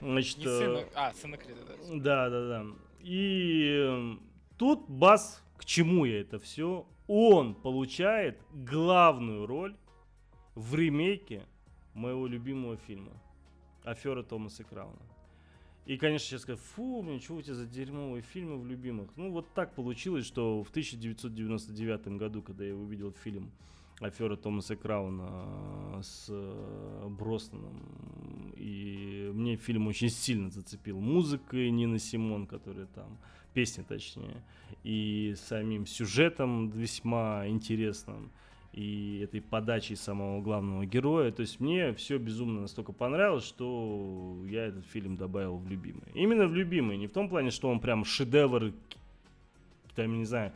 Значит, 0.00 0.38
не 0.38 0.44
сына, 0.44 0.84
а, 0.94 1.12
сына 1.14 1.36
Крида, 1.36 1.60
да. 1.64 1.74
Да, 1.94 2.30
да, 2.30 2.48
да. 2.48 2.66
И 3.00 4.18
тут 4.58 4.88
Бас, 4.88 5.42
к 5.56 5.64
чему 5.64 6.04
я 6.04 6.20
это 6.20 6.38
все? 6.38 6.86
Он 7.06 7.54
получает 7.54 8.40
главную 8.52 9.46
роль 9.46 9.76
в 10.54 10.74
ремейке 10.74 11.46
моего 11.94 12.26
любимого 12.26 12.76
фильма 12.76 13.12
«Афера 13.84 14.22
Томаса 14.22 14.64
Крауна». 14.64 15.00
И, 15.86 15.96
конечно, 15.96 16.28
сейчас 16.28 16.42
сказать, 16.42 16.60
фу, 16.60 17.02
блин, 17.02 17.20
что 17.20 17.36
у 17.36 17.42
тебя 17.42 17.54
за 17.54 17.66
дерьмовые 17.66 18.22
фильмы 18.22 18.58
в 18.58 18.66
любимых. 18.66 19.10
Ну, 19.16 19.32
вот 19.32 19.52
так 19.54 19.74
получилось, 19.74 20.26
что 20.26 20.62
в 20.62 20.70
1999 20.70 22.18
году, 22.18 22.42
когда 22.42 22.64
я 22.64 22.76
увидел 22.76 23.12
фильм 23.12 23.50
афера 24.00 24.36
Томаса 24.36 24.76
Крауна 24.76 26.00
с 26.02 26.26
э, 26.28 27.08
Броснаном. 27.08 27.82
И 28.56 29.30
мне 29.34 29.56
фильм 29.56 29.86
очень 29.86 30.10
сильно 30.10 30.50
зацепил 30.50 31.00
музыкой 31.00 31.70
Нины 31.70 31.98
Симон, 31.98 32.46
которая 32.46 32.86
там, 32.86 33.18
песня 33.54 33.84
точнее, 33.84 34.42
и 34.84 35.34
самим 35.36 35.86
сюжетом 35.86 36.70
весьма 36.70 37.46
интересным 37.46 38.30
и 38.72 39.20
этой 39.24 39.40
подачей 39.40 39.96
самого 39.96 40.40
главного 40.40 40.86
героя. 40.86 41.32
То 41.32 41.40
есть 41.40 41.60
мне 41.60 41.92
все 41.94 42.18
безумно 42.18 42.62
настолько 42.62 42.92
понравилось, 42.92 43.44
что 43.44 44.44
я 44.48 44.66
этот 44.66 44.86
фильм 44.86 45.16
добавил 45.16 45.56
в 45.56 45.68
любимый. 45.68 46.04
Именно 46.14 46.46
в 46.46 46.54
любимый, 46.54 46.96
не 46.96 47.08
в 47.08 47.12
том 47.12 47.28
плане, 47.28 47.50
что 47.50 47.68
он 47.68 47.80
прям 47.80 48.04
шедевр, 48.04 48.72
там, 49.94 50.18
не 50.18 50.24
знаю, 50.24 50.52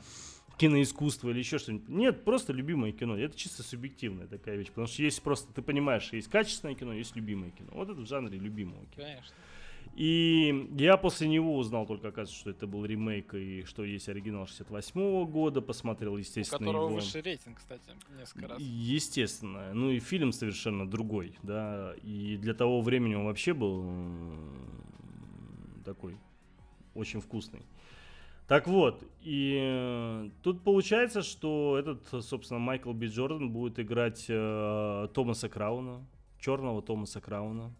киноискусство 0.56 1.30
или 1.30 1.38
еще 1.38 1.58
что-нибудь. 1.58 1.88
Нет, 1.88 2.24
просто 2.24 2.52
любимое 2.52 2.92
кино. 2.92 3.16
Это 3.16 3.36
чисто 3.36 3.62
субъективная 3.62 4.26
такая 4.26 4.56
вещь. 4.56 4.68
Потому 4.68 4.86
что 4.86 5.02
есть 5.02 5.20
просто, 5.22 5.52
ты 5.52 5.62
понимаешь, 5.62 6.12
есть 6.12 6.28
качественное 6.28 6.74
кино, 6.74 6.92
есть 6.92 7.16
любимое 7.16 7.50
кино. 7.50 7.70
Вот 7.72 7.90
это 7.90 8.00
в 8.00 8.06
жанре 8.06 8.38
любимого 8.38 8.84
кино. 8.94 9.06
Конечно. 9.06 9.34
И 9.94 10.70
я 10.76 10.96
после 10.96 11.28
него 11.28 11.56
узнал 11.56 11.86
только, 11.86 12.08
оказывается, 12.08 12.36
что 12.36 12.50
это 12.50 12.66
был 12.66 12.84
ремейк 12.84 13.32
и 13.34 13.62
что 13.62 13.84
есть 13.84 14.08
оригинал 14.08 14.46
68 14.46 15.00
-го 15.00 15.24
года. 15.24 15.60
Посмотрел, 15.60 16.16
естественно, 16.16 16.56
У 16.56 16.60
которого 16.60 16.86
его. 16.88 16.96
высший 16.96 17.22
рейтинг, 17.22 17.58
кстати, 17.58 17.90
несколько 18.18 18.48
раз. 18.48 18.60
Естественно. 18.60 19.72
Ну 19.72 19.90
и 19.90 20.00
фильм 20.00 20.32
совершенно 20.32 20.88
другой, 20.90 21.36
да. 21.44 21.94
И 22.02 22.36
для 22.36 22.54
того 22.54 22.80
времени 22.80 23.14
он 23.14 23.26
вообще 23.26 23.54
был 23.54 23.84
такой 25.84 26.16
очень 26.94 27.20
вкусный. 27.20 27.62
Так 28.48 28.66
вот, 28.66 29.02
и 29.22 29.58
э, 29.58 30.30
тут 30.42 30.62
получается, 30.64 31.22
что 31.22 31.78
этот, 31.78 32.24
собственно, 32.24 32.60
Майкл 32.60 32.92
Би 32.92 33.06
Джордан 33.06 33.50
будет 33.50 33.78
играть 33.78 34.26
э, 34.28 35.08
Томаса 35.14 35.48
Крауна, 35.48 36.04
черного 36.38 36.82
Томаса 36.82 37.22
Крауна, 37.22 37.72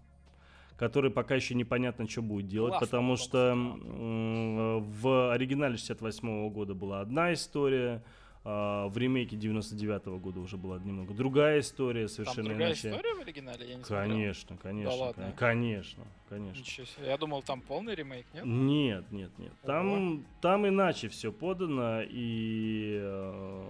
который 0.76 1.10
пока 1.10 1.34
еще 1.36 1.54
непонятно, 1.54 2.08
что 2.08 2.22
будет 2.22 2.48
делать, 2.48 2.70
Классно, 2.72 2.86
потому 2.86 3.16
что 3.16 3.54
в 3.54 5.32
оригинале 5.32 5.76
68 5.76 6.28
-го 6.28 6.50
года 6.50 6.74
была 6.74 7.00
одна 7.00 7.32
история, 7.32 8.02
а, 8.46 8.88
в 8.88 8.98
ремейке 8.98 9.36
99 9.36 10.02
-го 10.08 10.18
года 10.18 10.40
уже 10.40 10.58
была 10.58 10.78
немного 10.78 11.14
другая 11.14 11.60
история, 11.60 12.08
совершенно 12.08 12.48
там 12.48 12.52
другая 12.52 12.68
иначе. 12.68 12.90
история 12.90 13.14
в 13.14 13.20
оригинале? 13.20 13.66
Я 13.66 13.74
не 13.76 13.82
конечно, 13.82 14.48
смотрел. 14.48 14.72
конечно, 14.72 14.90
да 14.90 14.96
ладно. 14.96 15.32
конечно, 15.34 16.04
конечно. 16.28 16.60
Ничего 16.60 16.86
себе. 16.86 17.06
Я 17.06 17.16
думал, 17.16 17.42
там 17.42 17.62
полный 17.62 17.94
ремейк, 17.94 18.26
нет? 18.34 18.44
Нет, 18.44 19.10
нет, 19.12 19.38
нет. 19.38 19.52
Там, 19.62 20.26
там 20.42 20.68
иначе 20.68 21.08
все 21.08 21.32
подано 21.32 22.02
и, 22.02 22.98
э, 23.00 23.62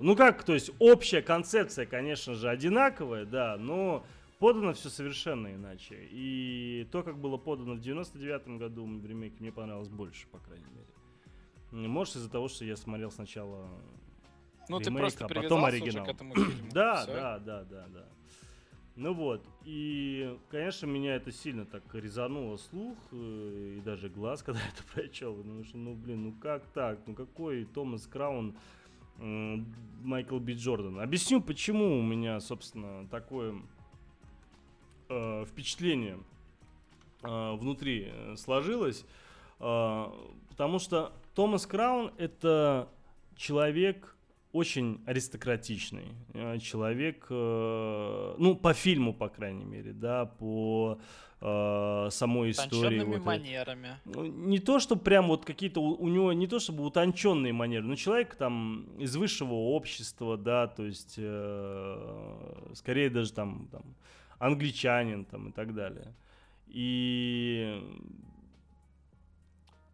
ну 0.00 0.16
как, 0.16 0.42
то 0.42 0.54
есть 0.54 0.70
общая 0.78 1.20
концепция, 1.20 1.84
конечно 1.84 2.34
же, 2.34 2.48
одинаковая, 2.48 3.26
да, 3.26 3.58
но 3.58 4.06
подано 4.44 4.74
все 4.74 4.90
совершенно 4.90 5.54
иначе. 5.54 6.06
И 6.10 6.86
то, 6.92 7.02
как 7.02 7.16
было 7.16 7.38
подано 7.38 7.76
в 7.76 7.80
99 7.80 8.58
году 8.58 8.84
в 8.84 9.06
ремейке, 9.06 9.36
мне 9.40 9.50
понравилось 9.50 9.88
больше, 9.88 10.26
по 10.26 10.38
крайней 10.38 10.66
мере. 10.66 11.88
Может, 11.88 12.16
из-за 12.16 12.30
того, 12.30 12.48
что 12.48 12.66
я 12.66 12.76
смотрел 12.76 13.10
сначала 13.10 13.66
ну, 14.68 14.80
ремейк, 14.80 14.84
ты 14.84 14.98
просто 14.98 15.24
а 15.24 15.28
потом 15.28 15.64
оригинал. 15.64 16.04
к 16.04 16.08
этому 16.10 16.34
фильму. 16.34 16.70
да, 16.72 17.06
да, 17.06 17.38
да, 17.38 17.64
да, 17.64 17.86
да. 17.88 18.04
Ну 18.96 19.14
вот, 19.14 19.48
и, 19.64 20.38
конечно, 20.50 20.84
меня 20.84 21.16
это 21.16 21.32
сильно 21.32 21.64
так 21.64 21.82
резануло 21.94 22.58
слух 22.58 22.98
э, 23.12 23.76
и 23.78 23.80
даже 23.80 24.10
глаз, 24.10 24.42
когда 24.44 24.60
это 24.60 24.82
прочел. 24.92 25.36
Потому 25.36 25.64
что, 25.64 25.78
ну, 25.78 25.94
блин, 25.94 26.22
ну 26.22 26.34
как 26.38 26.66
так? 26.74 26.98
Ну 27.06 27.14
какой 27.14 27.64
Томас 27.64 28.06
Краун, 28.06 28.54
Майкл 29.16 30.38
Би 30.38 30.52
Джордан? 30.52 31.00
Объясню, 31.00 31.40
почему 31.40 31.98
у 31.98 32.02
меня, 32.02 32.40
собственно, 32.40 33.08
такое 33.08 33.54
э, 35.08 35.44
впечатление 35.46 36.18
э, 37.22 37.52
внутри 37.54 38.12
сложилось. 38.36 39.04
Э, 39.60 40.06
потому 40.50 40.78
что 40.78 41.12
Томас 41.34 41.66
Краун 41.66 42.12
это 42.18 42.88
человек 43.36 44.14
очень 44.54 45.02
аристократичный 45.04 46.14
э, 46.32 46.58
человек, 46.58 47.26
э, 47.28 48.34
ну, 48.38 48.54
по 48.54 48.72
фильму, 48.72 49.12
по 49.12 49.28
крайней 49.28 49.64
мере, 49.64 49.92
да, 49.92 50.26
по 50.26 51.00
э, 51.40 52.08
самой 52.10 52.52
истории. 52.52 53.00
Утонченными 53.00 53.16
вот, 53.16 53.24
манерами. 53.26 53.88
Ну, 54.04 54.24
не 54.26 54.60
то, 54.60 54.78
что 54.78 54.94
прям 54.94 55.26
вот 55.26 55.44
какие-то 55.44 55.80
у, 55.80 55.96
у 55.96 56.08
него, 56.08 56.32
не 56.32 56.46
то 56.46 56.60
чтобы 56.60 56.84
утонченные 56.84 57.52
манеры, 57.52 57.84
но 57.84 57.96
человек 57.96 58.36
там 58.36 58.86
из 58.96 59.16
высшего 59.16 59.54
общества, 59.54 60.36
да, 60.36 60.68
то 60.68 60.84
есть 60.86 61.14
э, 61.18 62.70
скорее 62.74 63.10
даже 63.10 63.32
там, 63.32 63.68
там 63.72 63.82
англичанин 64.44 65.24
там 65.24 65.48
и 65.48 65.52
так 65.52 65.74
далее. 65.74 66.14
И 66.66 67.82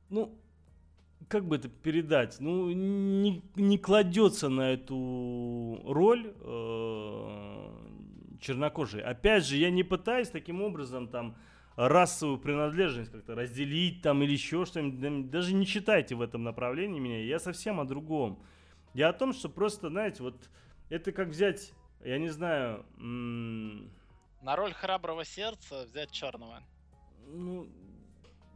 ну, 0.08 0.36
как 1.28 1.44
бы 1.44 1.56
это 1.56 1.68
передать, 1.68 2.38
ну, 2.40 2.70
не, 2.70 3.42
не 3.54 3.78
кладется 3.78 4.48
на 4.48 4.72
эту 4.72 5.80
роль 5.84 6.34
э, 6.34 7.68
чернокожий. 8.40 9.02
Опять 9.02 9.46
же, 9.46 9.56
я 9.56 9.70
не 9.70 9.84
пытаюсь 9.84 10.28
таким 10.28 10.62
образом 10.62 11.06
там 11.06 11.36
расовую 11.76 12.38
принадлежность 12.38 13.12
как-то 13.12 13.36
разделить 13.36 14.02
там 14.02 14.22
или 14.24 14.32
еще 14.32 14.64
что-нибудь. 14.64 15.30
Даже 15.30 15.54
не 15.54 15.64
читайте 15.64 16.16
в 16.16 16.22
этом 16.22 16.42
направлении 16.42 16.98
меня. 16.98 17.22
Я 17.22 17.38
совсем 17.38 17.78
о 17.78 17.84
другом. 17.84 18.42
Я 18.94 19.10
о 19.10 19.12
том, 19.12 19.32
что 19.32 19.48
просто, 19.48 19.88
знаете, 19.88 20.24
вот 20.24 20.50
это 20.88 21.12
как 21.12 21.28
взять, 21.28 21.72
я 22.04 22.18
не 22.18 22.30
знаю... 22.30 22.84
М- 22.98 23.88
на 24.40 24.56
роль 24.56 24.72
храброго 24.72 25.24
сердца 25.24 25.84
взять 25.86 26.10
черного. 26.10 26.62
Ну, 27.26 27.68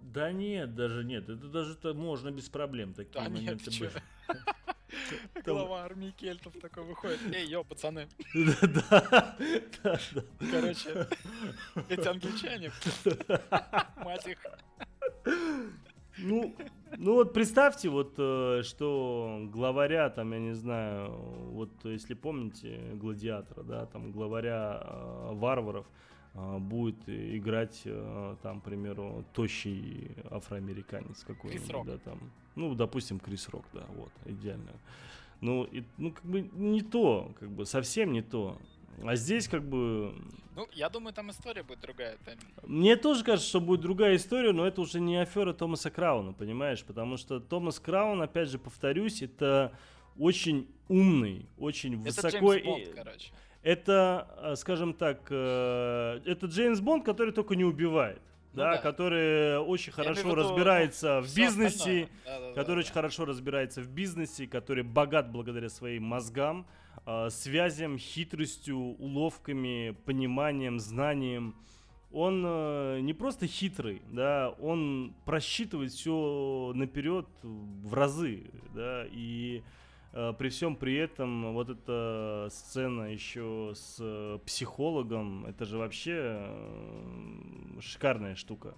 да 0.03 0.33
нет, 0.33 0.75
даже 0.75 1.05
нет. 1.05 1.29
Это 1.29 1.49
даже 1.49 1.73
это 1.73 1.95
можно 1.95 2.31
без 2.31 2.49
проблем 2.49 2.95
такие 2.95 3.23
да 3.25 3.31
моменты 3.31 3.71
нет. 3.71 4.03
Глава 5.45 5.83
армии 5.85 6.11
кельтов 6.13 6.55
такой 6.61 6.85
выходит. 6.85 7.21
Эй, 7.33 7.47
йо, 7.47 7.65
пацаны. 7.65 8.09
Да, 8.35 9.37
да, 9.83 9.99
Короче, 10.51 11.09
эти 11.89 12.07
англичане. 12.07 12.71
Мать 13.97 14.27
их. 14.27 14.39
Ну, 16.19 16.57
ну 16.99 17.15
вот 17.15 17.33
представьте, 17.33 17.89
вот 17.89 18.15
э, 18.19 18.63
что 18.65 19.49
главаря, 19.53 20.11
там, 20.11 20.33
я 20.33 20.39
не 20.39 20.55
знаю, 20.55 21.13
вот 21.51 21.71
если 21.85 22.15
помните 22.15 22.81
гладиатора, 22.95 23.63
да, 23.63 23.87
там 23.87 24.13
главаря 24.13 24.81
э, 24.83 25.31
варваров, 25.33 25.87
а, 26.37 26.59
будет 26.59 26.97
играть 27.07 27.83
а, 27.87 28.37
там, 28.43 28.61
к 28.61 28.65
примеру, 28.65 29.25
тощий 29.33 30.11
афроамериканец 30.31 31.23
какой-нибудь, 31.25 31.87
да, 31.87 31.99
там, 31.99 32.19
ну, 32.57 32.75
допустим, 32.75 33.21
Крис 33.21 33.49
Рок, 33.51 33.65
да, 33.73 33.85
вот, 33.95 34.11
идеально. 34.25 34.73
Ну, 35.41 35.65
и, 35.65 35.85
ну, 35.97 36.11
как 36.13 36.25
бы 36.25 36.41
не 36.41 36.83
то, 36.83 37.33
как 37.39 37.51
бы 37.51 37.67
совсем 37.67 38.13
не 38.13 38.23
то. 38.23 38.59
А 39.03 39.17
здесь 39.17 39.49
как 39.49 39.63
бы... 39.63 40.15
Ну, 40.55 40.69
я 40.73 40.89
думаю, 40.89 41.13
там 41.13 41.31
история 41.31 41.63
будет 41.63 41.81
другая. 41.81 42.17
Там... 42.25 42.35
Мне 42.63 42.97
тоже 42.97 43.25
кажется, 43.25 43.49
что 43.49 43.61
будет 43.61 43.81
другая 43.81 44.17
история, 44.17 44.53
но 44.53 44.67
это 44.67 44.81
уже 44.81 45.01
не 45.01 45.17
афера 45.17 45.53
Томаса 45.53 45.91
Крауна, 45.91 46.33
понимаешь? 46.33 46.85
Потому 46.85 47.17
что 47.17 47.41
Томас 47.41 47.81
Краун, 47.81 48.23
опять 48.23 48.49
же, 48.49 48.59
повторюсь, 48.59 49.23
это 49.23 49.73
очень 50.19 50.69
умный, 50.89 51.47
очень 51.59 51.95
это 51.95 52.23
высоко... 52.23 52.55
Джеймс 52.55 52.67
Бонд, 52.67 52.89
короче. 52.95 53.33
Это, 53.63 54.29
э, 54.43 54.57
скажем 54.57 54.93
так, 54.93 55.27
э, 55.31 56.21
это 56.25 56.47
Джеймс 56.47 56.81
Бонд, 56.81 57.05
который 57.05 57.33
только 57.33 57.57
не 57.57 57.65
убивает. 57.65 58.21
Ну, 58.53 58.63
да, 58.63 58.77
да, 58.77 58.79
который 58.79 59.59
очень 59.59 59.93
Я 59.97 60.05
хорошо 60.05 60.21
виду, 60.21 60.35
разбирается 60.37 61.21
в 61.23 61.35
бизнесе, 61.35 62.09
да, 62.25 62.39
да, 62.39 62.53
который 62.53 62.77
да, 62.77 62.81
очень 62.81 62.91
да. 62.91 62.95
хорошо 62.95 63.25
разбирается 63.25 63.81
в 63.81 63.89
бизнесе, 63.89 64.47
который 64.47 64.85
богат 64.85 65.33
благодаря 65.33 65.69
своим 65.69 66.05
мозгам, 66.05 66.65
э, 67.07 67.29
связям, 67.31 67.99
хитростью, 67.99 68.79
уловками, 68.79 69.97
пониманием, 70.05 70.79
знанием. 70.79 71.55
Он 72.13 72.45
э, 72.47 73.01
не 73.01 73.13
просто 73.13 73.47
хитрый, 73.47 74.03
да, 74.13 74.51
он 74.61 75.15
просчитывает 75.25 75.93
все 75.93 76.73
наперед 76.75 77.27
в 77.43 77.93
разы, 77.93 78.51
да, 78.75 79.05
и 79.11 79.63
Э, 80.15 80.33
при 80.39 80.49
всем 80.49 80.77
при 80.77 80.95
этом 80.95 81.53
вот 81.55 81.71
эта 81.71 82.49
сцена 82.51 83.13
еще 83.13 83.73
с 83.75 83.97
э, 84.01 84.39
психологом, 84.47 85.45
это 85.45 85.65
же 85.65 85.77
вообще 85.77 86.49
шикарная 87.81 88.37
штука. 88.37 88.75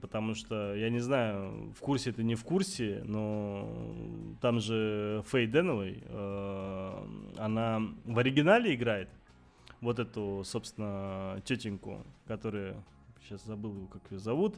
Потому 0.00 0.34
что, 0.34 0.74
я 0.74 0.88
не 0.88 1.00
знаю, 1.00 1.72
в 1.76 1.80
курсе 1.80 2.10
это 2.10 2.22
не 2.22 2.36
в 2.36 2.42
курсе, 2.42 3.02
но 3.04 3.68
там 4.40 4.58
же 4.58 5.22
Фей 5.30 5.46
Деновой, 5.46 6.02
она 7.36 7.82
в 8.06 8.18
оригинале 8.18 8.74
играет 8.74 9.10
вот 9.82 9.98
эту, 9.98 10.42
собственно, 10.44 11.38
тетеньку, 11.44 12.02
которая, 12.26 12.82
сейчас 13.22 13.44
забыл, 13.44 13.86
как 13.88 14.10
ее 14.10 14.18
зовут. 14.18 14.56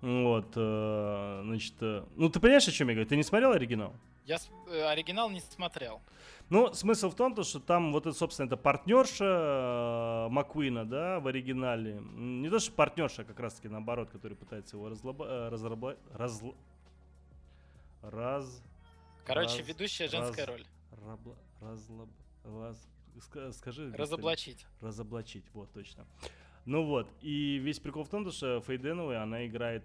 Вот, 0.00 0.54
значит, 0.54 1.74
ну 1.80 2.28
ты 2.28 2.40
понимаешь, 2.40 2.66
о 2.66 2.72
чем 2.72 2.88
я 2.88 2.94
говорю? 2.94 3.08
Ты 3.08 3.16
не 3.16 3.22
смотрел 3.22 3.52
оригинал? 3.52 3.94
Я 4.24 4.38
э, 4.68 4.82
оригинал 4.84 5.28
не 5.28 5.40
смотрел. 5.40 6.00
Ну, 6.48 6.72
смысл 6.72 7.10
в 7.10 7.14
том, 7.14 7.34
то, 7.34 7.42
что 7.42 7.60
там 7.60 7.92
вот 7.92 8.06
это, 8.06 8.16
собственно, 8.16 8.46
это 8.46 8.56
партнерша 8.56 9.24
э, 9.24 10.28
Маккуина, 10.30 10.86
да, 10.86 11.20
в 11.20 11.26
оригинале. 11.26 12.00
Не 12.14 12.48
то, 12.48 12.58
что 12.58 12.72
партнерша, 12.72 13.22
а 13.22 13.24
как 13.26 13.38
раз-таки 13.38 13.68
наоборот, 13.68 14.10
который 14.10 14.34
пытается 14.36 14.76
его 14.76 14.88
разлоба, 14.88 15.26
э, 15.26 15.48
разрабла, 15.50 15.96
разл, 16.12 16.54
раз... 18.00 18.62
Короче, 19.26 19.58
раз, 19.58 19.68
ведущая 19.68 20.08
женская 20.08 20.46
раз, 20.46 20.56
роль. 20.56 20.66
Рабла, 21.06 21.36
разлоб, 21.60 22.08
раз, 22.44 23.56
скажи... 23.56 23.92
Разоблачить. 23.92 24.66
Разоблачить, 24.80 25.44
вот, 25.52 25.70
точно. 25.72 26.06
Ну 26.64 26.86
вот, 26.86 27.08
и 27.20 27.58
весь 27.58 27.78
прикол 27.78 28.04
в 28.04 28.08
том, 28.08 28.30
что 28.30 28.62
Фейденовой, 28.62 29.18
она 29.22 29.46
играет 29.46 29.84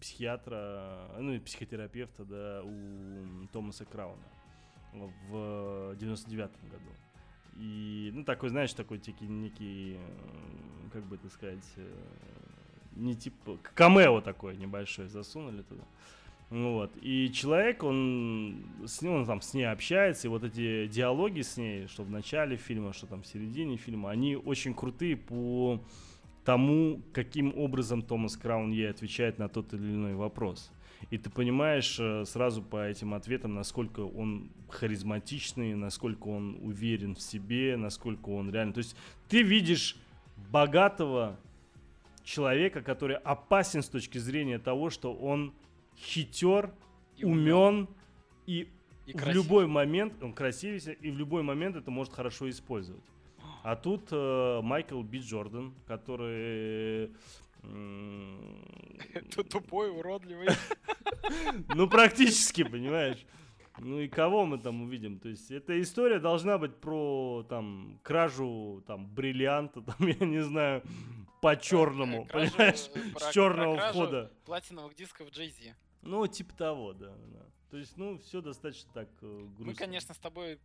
психиатра, 0.00 1.08
ну 1.18 1.32
и 1.32 1.38
психотерапевта, 1.38 2.24
да, 2.24 2.62
у 2.64 3.46
Томаса 3.52 3.84
Крауна 3.84 4.24
в 4.92 5.94
99-м 5.94 6.68
году. 6.68 6.90
И, 7.56 8.10
ну, 8.14 8.24
такой, 8.24 8.50
знаешь, 8.50 8.72
такой 8.74 8.98
некий, 8.98 9.26
некий 9.26 9.98
как 10.92 11.04
бы 11.04 11.16
это 11.16 11.28
сказать, 11.30 11.64
э, 11.76 11.94
не 12.96 13.14
типа, 13.14 13.58
камео 13.74 14.20
такой 14.20 14.56
небольшой 14.56 15.08
засунули 15.08 15.62
туда. 15.62 15.82
Ну 16.50 16.74
вот. 16.74 16.92
И 17.02 17.32
человек, 17.32 17.82
он 17.82 18.64
с 18.86 19.02
ним, 19.02 19.12
он 19.12 19.26
там 19.26 19.40
с 19.40 19.52
ней 19.52 19.64
общается, 19.64 20.28
и 20.28 20.30
вот 20.30 20.44
эти 20.44 20.86
диалоги 20.86 21.40
с 21.40 21.56
ней, 21.56 21.88
что 21.88 22.04
в 22.04 22.10
начале 22.10 22.56
фильма, 22.56 22.92
что 22.92 23.06
там 23.06 23.22
в 23.22 23.26
середине 23.26 23.76
фильма, 23.76 24.10
они 24.10 24.36
очень 24.36 24.74
крутые 24.74 25.16
по 25.16 25.80
тому, 26.46 27.02
каким 27.12 27.52
образом 27.58 28.02
Томас 28.02 28.36
Краун 28.36 28.70
ей 28.70 28.88
отвечает 28.88 29.38
на 29.38 29.48
тот 29.48 29.74
или 29.74 29.82
иной 29.82 30.14
вопрос. 30.14 30.70
И 31.10 31.18
ты 31.18 31.28
понимаешь 31.28 31.98
э, 31.98 32.24
сразу 32.24 32.62
по 32.62 32.88
этим 32.88 33.14
ответам, 33.14 33.54
насколько 33.54 34.00
он 34.00 34.52
харизматичный, 34.68 35.74
насколько 35.74 36.28
он 36.28 36.56
уверен 36.62 37.16
в 37.16 37.20
себе, 37.20 37.76
насколько 37.76 38.30
он 38.30 38.50
реально... 38.50 38.74
То 38.74 38.78
есть 38.78 38.96
ты 39.28 39.42
видишь 39.42 39.96
богатого 40.52 41.36
человека, 42.22 42.80
который 42.80 43.16
опасен 43.16 43.82
с 43.82 43.88
точки 43.88 44.18
зрения 44.18 44.60
того, 44.60 44.88
что 44.90 45.12
он 45.12 45.52
хитер, 45.98 46.72
и 47.16 47.24
умен 47.24 47.88
и, 48.46 48.68
и 49.06 49.12
в 49.12 49.28
любой 49.28 49.66
момент, 49.66 50.22
он 50.22 50.32
красивый, 50.32 50.78
и 51.00 51.10
в 51.10 51.16
любой 51.16 51.42
момент 51.42 51.74
это 51.74 51.90
может 51.90 52.12
хорошо 52.12 52.48
использовать. 52.48 53.02
А 53.66 53.74
тут 53.74 54.10
э, 54.12 54.60
Майкл 54.62 55.02
Би 55.02 55.18
Джордан, 55.18 55.74
который... 55.88 57.10
Тут 59.34 59.48
тупой, 59.48 59.90
уродливый. 59.90 60.46
Ну, 61.74 61.88
практически, 61.88 62.62
понимаешь. 62.62 63.26
Ну 63.78 63.98
и 63.98 64.06
кого 64.06 64.46
мы 64.46 64.58
там 64.58 64.82
увидим? 64.82 65.18
То 65.18 65.28
есть 65.28 65.50
эта 65.50 65.82
история 65.82 66.20
должна 66.20 66.58
быть 66.58 66.76
про 66.76 67.44
там 67.48 67.98
кражу 68.04 68.84
там 68.86 69.12
бриллианта, 69.12 69.82
там 69.82 69.96
я 70.06 70.24
не 70.24 70.44
знаю, 70.44 70.84
по 71.42 71.56
черному, 71.56 72.24
понимаешь, 72.26 72.88
э, 72.94 73.00
с 73.18 73.32
черного 73.32 73.78
входа. 73.78 74.32
Платиновых 74.44 74.94
дисков 74.94 75.28
Jay-Z. 75.30 75.74
Ну 76.02 76.24
типа 76.28 76.54
того, 76.54 76.92
да, 76.92 77.16
да. 77.32 77.42
То 77.70 77.78
есть 77.78 77.96
ну 77.96 78.18
все 78.18 78.40
достаточно 78.40 78.88
так 78.94 79.08
э, 79.22 79.46
грустно. 79.56 79.66
Мы, 79.66 79.74
конечно, 79.74 80.14
с 80.14 80.18
тобой 80.18 80.60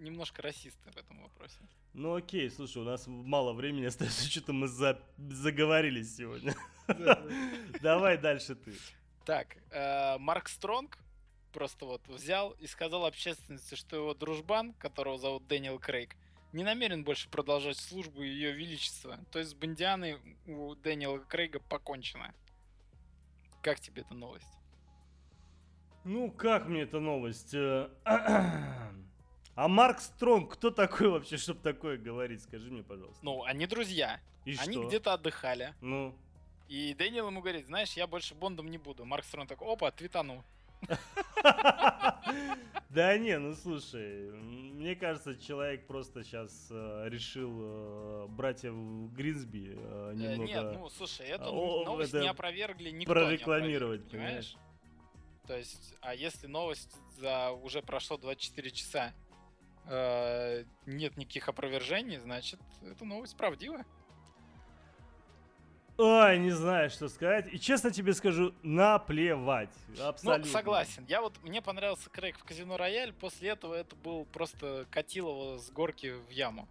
немножко 0.00 0.42
расисты 0.42 0.90
в 0.90 0.96
этом 0.96 1.22
вопросе. 1.22 1.58
Ну 1.92 2.14
окей, 2.14 2.50
слушай, 2.50 2.78
у 2.78 2.84
нас 2.84 3.04
мало 3.06 3.52
времени 3.52 3.84
остается, 3.84 4.24
что-то 4.30 4.52
мы 4.52 4.68
за... 4.68 5.00
заговорились 5.16 6.16
сегодня. 6.16 6.54
Давай 7.82 8.18
дальше 8.18 8.54
ты. 8.54 8.74
Так, 9.24 9.56
э, 9.70 10.18
Марк 10.18 10.48
Стронг 10.48 10.98
просто 11.52 11.84
вот 11.84 12.06
взял 12.08 12.50
и 12.52 12.66
сказал 12.66 13.06
общественности, 13.06 13.74
что 13.74 13.96
его 13.96 14.14
дружбан, 14.14 14.72
которого 14.74 15.18
зовут 15.18 15.46
Дэниел 15.46 15.78
Крейг, 15.78 16.16
не 16.52 16.64
намерен 16.64 17.04
больше 17.04 17.28
продолжать 17.28 17.76
службу 17.76 18.22
Ее 18.22 18.52
Величества. 18.52 19.18
То 19.30 19.38
есть 19.38 19.52
с 19.52 19.54
Бондианой 19.54 20.18
у 20.46 20.74
Дэниела 20.74 21.18
Крейга 21.18 21.60
покончено. 21.60 22.34
Как 23.62 23.78
тебе 23.78 24.02
эта 24.02 24.14
новость? 24.14 24.46
Ну, 26.04 26.30
как 26.30 26.66
мне 26.66 26.82
эта 26.82 26.98
новость? 26.98 27.54
Э, 29.60 29.64
А 29.64 29.68
Марк 29.68 30.00
Стронг, 30.00 30.54
кто 30.54 30.70
такой 30.70 31.08
вообще, 31.08 31.36
чтобы 31.36 31.60
такое 31.60 31.98
говорить? 31.98 32.42
Скажи 32.42 32.70
мне, 32.70 32.82
пожалуйста. 32.82 33.18
Ну, 33.22 33.44
они 33.44 33.66
друзья. 33.66 34.20
И 34.46 34.56
они 34.58 34.72
что? 34.72 34.88
где-то 34.88 35.12
отдыхали. 35.12 35.74
Ну. 35.82 36.14
И 36.68 36.94
Дэниел 36.94 37.28
ему 37.28 37.40
говорит, 37.40 37.66
знаешь, 37.66 37.92
я 37.92 38.06
больше 38.06 38.34
Бондом 38.34 38.70
не 38.70 38.78
буду. 38.78 39.04
Марк 39.04 39.24
Стронг 39.24 39.48
такой, 39.48 39.70
опа, 39.72 39.90
твитанул. 39.90 40.42
Да 42.88 43.16
не, 43.18 43.38
ну 43.38 43.54
слушай, 43.54 44.32
мне 44.32 44.96
кажется, 44.96 45.36
человек 45.36 45.86
просто 45.86 46.24
сейчас 46.24 46.66
э, 46.70 47.04
решил 47.08 47.52
э, 47.60 48.26
братьев 48.30 48.74
Гринсби 49.12 49.76
э, 49.76 50.12
немного... 50.16 50.44
Нет, 50.44 50.62
ну 50.72 50.88
слушай, 50.88 51.28
эту 51.28 51.52
новость 51.84 52.12
не 52.14 52.26
опровергли 52.26 52.90
никто 52.90 53.12
Прорекламировать, 53.12 54.10
понимаешь? 54.10 54.56
То 55.46 55.56
есть, 55.56 55.94
а 56.00 56.16
если 56.16 56.48
новость 56.48 56.96
за 57.16 57.52
уже 57.52 57.80
прошло 57.80 58.16
24 58.16 58.70
часа, 58.72 59.12
э, 59.90 60.64
нет 60.86 61.16
никаких 61.16 61.48
опровержений, 61.48 62.18
значит, 62.18 62.60
эта 62.82 63.04
новость 63.04 63.36
правдивая. 63.36 63.84
Ой, 65.98 66.38
не 66.38 66.50
знаю, 66.50 66.88
что 66.88 67.08
сказать. 67.08 67.52
И 67.52 67.60
честно 67.60 67.90
тебе 67.90 68.14
скажу, 68.14 68.54
наплевать. 68.62 69.68
Ну, 69.98 70.06
Абсолютно. 70.06 70.46
Ну, 70.46 70.50
согласен. 70.50 71.04
Я 71.06 71.20
вот, 71.20 71.34
мне 71.42 71.60
понравился 71.60 72.08
Крейг 72.08 72.38
в 72.38 72.44
Казино 72.44 72.78
Рояль. 72.78 73.12
После 73.12 73.50
этого 73.50 73.74
это 73.74 73.94
был 73.96 74.24
просто 74.24 74.86
катил 74.90 75.28
его 75.28 75.58
с 75.58 75.70
горки 75.70 76.14
в 76.26 76.30
яму. 76.30 76.66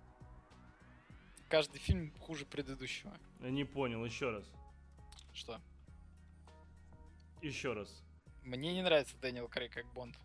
Каждый 1.48 1.78
фильм 1.78 2.12
хуже 2.20 2.48
предыдущего. 2.48 3.16
Я 3.42 3.52
не 3.52 3.66
понял, 3.66 4.04
еще 4.04 4.32
раз. 4.32 4.46
Что? 5.32 5.62
Еще 7.44 7.74
раз. 7.74 8.04
Мне 8.44 8.74
не 8.74 8.82
нравится 8.82 9.16
Дэниел 9.22 9.48
Крейг 9.48 9.74
как 9.74 9.86
Бонд. 9.94 10.16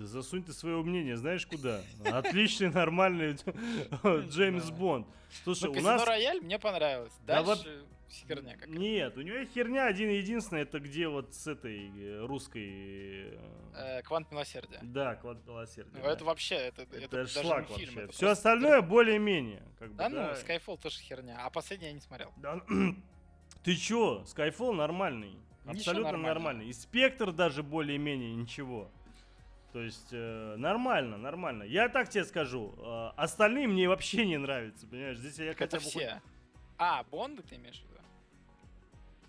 Да 0.00 0.06
засунь 0.06 0.42
ты 0.42 0.54
свое 0.54 0.82
мнение, 0.82 1.18
знаешь 1.18 1.46
куда? 1.46 1.82
Отличный, 2.06 2.70
нормальный 2.70 3.36
Джеймс 4.30 4.70
Бонд. 4.70 5.06
Слушай, 5.44 5.70
ну, 5.70 5.78
у 5.78 5.82
нас... 5.82 6.06
Рояль 6.06 6.40
мне 6.40 6.58
понравилось. 6.58 7.12
Дальше 7.26 7.84
херня 8.08 8.54
какая 8.54 8.78
Нет, 8.78 9.18
у 9.18 9.20
него 9.20 9.44
херня 9.44 9.84
один 9.84 10.08
единственный, 10.08 10.62
это 10.62 10.80
где 10.80 11.06
вот 11.06 11.34
с 11.34 11.46
этой 11.46 11.90
э, 11.94 12.24
русской... 12.24 13.38
Э, 13.74 14.00
Квант 14.02 14.32
милосердия. 14.32 14.78
Да, 14.80 15.16
Квант 15.16 15.46
милосердия. 15.46 16.00
Ну, 16.02 16.08
это 16.08 16.24
вообще, 16.24 16.54
это, 16.54 16.82
это, 16.84 17.18
это 17.18 17.26
шлак 17.26 17.68
вообще. 17.68 17.84
Фильм, 17.84 17.98
это 17.98 18.12
Все 18.12 18.30
остальное 18.30 18.80
более-менее. 18.80 19.62
Как 19.78 19.90
бы, 19.90 19.96
да, 19.98 20.08
да, 20.08 20.28
ну, 20.28 20.32
Skyfall 20.32 20.80
тоже 20.80 20.98
херня, 21.00 21.44
а 21.44 21.50
последний 21.50 21.88
я 21.88 21.92
не 21.92 22.00
смотрел. 22.00 22.32
Да, 22.38 22.62
ты 23.62 23.76
чё, 23.76 24.24
Skyfall 24.24 24.72
нормальный. 24.72 25.36
Абсолютно 25.66 26.16
нормальный. 26.16 26.68
И 26.68 26.72
спектр 26.72 27.32
даже 27.32 27.62
более-менее 27.62 28.34
ничего. 28.34 28.90
То 29.72 29.80
есть 29.80 30.08
э, 30.10 30.56
нормально, 30.56 31.16
нормально. 31.16 31.62
Я 31.62 31.88
так 31.88 32.08
тебе 32.08 32.24
скажу, 32.24 32.74
э, 32.78 33.10
остальные 33.16 33.68
мне 33.68 33.88
вообще 33.88 34.26
не 34.26 34.36
нравятся, 34.36 34.86
понимаешь? 34.86 35.18
Здесь 35.18 35.38
я 35.38 35.54
хотя 35.54 35.78
бы 35.78 35.84
все. 35.84 36.14
Хоть... 36.14 36.22
А, 36.78 37.04
Бонды 37.04 37.42
ты 37.42 37.54
имеешь 37.54 37.80
в 37.80 37.84
виду? 37.84 38.00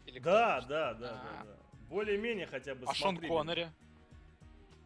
Или 0.07 0.19
да, 0.19 0.61
да, 0.61 0.93
да, 0.93 1.09
а. 1.09 1.43
да, 1.43 1.43
да. 1.43 1.57
Более-менее 1.89 2.47
хотя 2.47 2.73
бы. 2.73 2.85
А 2.87 2.93
Шон 2.93 3.17
Коннери? 3.17 3.69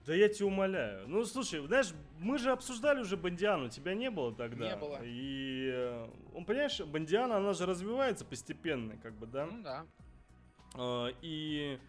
Да 0.06 0.14
я 0.14 0.30
тебя 0.30 0.47
умоляю. 0.47 1.08
Ну, 1.08 1.26
слушай, 1.26 1.66
знаешь, 1.66 1.91
мы 2.20 2.38
же 2.38 2.51
обсуждали 2.51 2.99
уже 2.99 3.18
Бандиану, 3.18 3.70
тебя 3.70 3.95
не 3.95 4.12
было 4.12 4.36
тогда. 4.36 4.70
Не 4.70 4.76
было. 4.76 4.99
И 5.03 5.72
э, 5.74 6.08
он, 6.36 6.45
понимаешь, 6.45 6.80
Бандиана, 6.82 7.38
она 7.38 7.53
же 7.53 7.66
развивается 7.66 8.24
постепенно, 8.24 8.97
как 8.97 9.14
бы, 9.14 9.26
да? 9.26 9.45
Ну 9.47 9.64
да. 9.64 9.86
Э, 10.76 11.12
и 11.22 11.80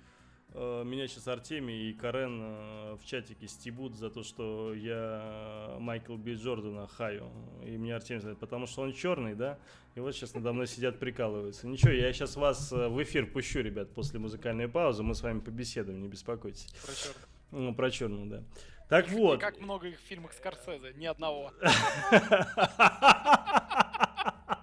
меня 0.56 1.06
сейчас 1.06 1.28
Артемий 1.28 1.90
и 1.90 1.92
Карен 1.92 2.40
э, 2.42 2.96
в 3.00 3.04
чатике 3.04 3.46
стебут 3.46 3.94
за 3.94 4.10
то, 4.10 4.22
что 4.22 4.74
я 4.74 5.76
Майкл 5.78 6.16
Би 6.16 6.34
Джордана 6.34 6.86
хаю. 6.86 7.30
И 7.64 7.76
мне 7.76 7.94
Артемий 7.94 8.20
говорит, 8.20 8.38
потому 8.38 8.66
что 8.66 8.82
он 8.82 8.92
черный, 8.92 9.34
да? 9.34 9.58
И 9.94 10.00
вот 10.00 10.14
сейчас 10.14 10.34
надо 10.34 10.52
мной 10.52 10.66
сидят, 10.66 10.98
прикалываются. 10.98 11.66
Ничего, 11.66 11.92
я 11.92 12.12
сейчас 12.12 12.36
вас 12.36 12.72
э, 12.72 12.88
в 12.88 13.02
эфир 13.02 13.26
пущу, 13.26 13.60
ребят, 13.60 13.92
после 13.94 14.18
музыкальной 14.18 14.68
паузы. 14.68 15.02
Мы 15.02 15.14
с 15.14 15.22
вами 15.22 15.40
побеседуем, 15.40 16.00
не 16.00 16.08
беспокойтесь. 16.08 16.66
Про 16.84 16.94
черных. 16.94 17.28
Ну, 17.50 17.74
про 17.74 17.90
черную, 17.90 18.26
да. 18.26 18.42
Так 18.88 19.08
вот. 19.10 19.38
И 19.38 19.40
как 19.40 19.60
много 19.60 19.88
их 19.88 19.98
в 19.98 20.02
фильмах 20.02 20.32
Скорсезе, 20.32 20.92
ни 20.94 21.06
одного. 21.06 21.52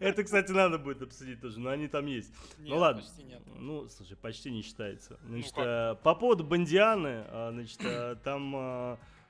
Это, 0.00 0.24
кстати, 0.24 0.52
надо 0.52 0.78
будет 0.78 1.02
обсудить 1.02 1.40
тоже, 1.40 1.58
но 1.60 1.70
они 1.70 1.88
там 1.88 2.06
есть. 2.06 2.32
Ну 2.58 2.64
нет, 2.64 2.70
ну 2.70 2.78
ладно. 2.78 3.02
Почти 3.02 3.22
нет. 3.24 3.42
Ну, 3.56 3.88
слушай, 3.88 4.16
почти 4.16 4.50
не 4.50 4.62
считается. 4.62 5.18
Ну 5.24 5.38
значит, 5.38 5.56
ну, 5.56 5.96
по 6.02 6.14
поводу 6.14 6.44
Бандианы, 6.44 7.24
а, 7.28 7.50
значит, 7.52 7.80
э, 7.84 8.16
там 8.22 8.52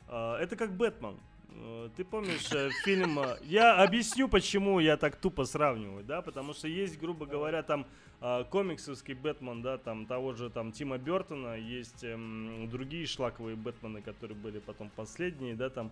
а, 0.09 0.39
это 0.39 0.57
как 0.57 0.77
Бэтмен. 0.77 1.19
Э, 1.51 1.89
ты 1.97 2.05
помнишь 2.05 2.53
э, 2.53 2.71
фильм... 2.85 3.19
Я 3.43 3.83
объясню, 3.83 4.29
почему 4.29 4.81
я 4.81 4.97
так 4.97 5.17
тупо 5.17 5.45
сравниваю, 5.45 6.05
да, 6.05 6.23
потому 6.23 6.53
что 6.53 6.69
есть, 6.69 6.99
грубо 6.99 7.27
говоря, 7.27 7.63
там 7.63 7.87
э, 8.21 8.45
комиксовский 8.51 9.15
Бэтмен, 9.15 9.63
да, 9.63 9.79
там 9.79 10.07
того 10.07 10.33
же 10.35 10.51
там 10.51 10.73
Тима 10.73 10.99
Бертона, 10.99 11.57
есть 11.57 12.05
эм, 12.05 12.69
другие 12.71 13.07
шлаковые 13.07 13.57
Бэтмены, 13.57 14.03
которые 14.03 14.37
были 14.37 14.59
потом 14.59 14.91
последние, 14.95 15.55
да, 15.55 15.71
там 15.71 15.91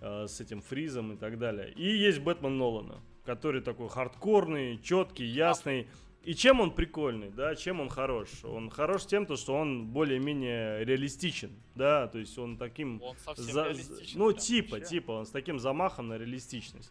э, 0.00 0.26
с 0.26 0.40
этим 0.40 0.60
Фризом 0.62 1.12
и 1.12 1.16
так 1.16 1.38
далее. 1.38 1.72
И 1.72 1.96
есть 1.96 2.20
Бэтмен 2.20 2.56
Нолана, 2.56 3.00
который 3.24 3.60
такой 3.60 3.88
хардкорный, 3.88 4.78
четкий, 4.82 5.24
ясный. 5.24 5.88
И 6.22 6.34
чем 6.34 6.60
он 6.60 6.70
прикольный, 6.70 7.30
да, 7.30 7.54
чем 7.54 7.80
он 7.80 7.90
хорош? 7.90 8.28
Он 8.44 8.70
хорош 8.70 9.04
тем, 9.04 9.26
то, 9.26 9.36
что 9.36 9.54
он 9.54 9.86
более-менее 9.88 10.82
реалистичен, 10.84 11.50
да, 11.74 12.08
то 12.08 12.18
есть 12.18 12.38
он 12.38 12.56
таким... 12.56 13.02
Он 13.02 13.14
совсем 13.22 13.44
за, 13.52 13.74
Ну, 14.14 14.32
типа, 14.32 14.76
вообще. 14.76 14.88
типа, 14.88 15.12
он 15.12 15.26
с 15.26 15.30
таким 15.30 15.58
замахом 15.58 16.08
на 16.08 16.16
реалистичность. 16.16 16.90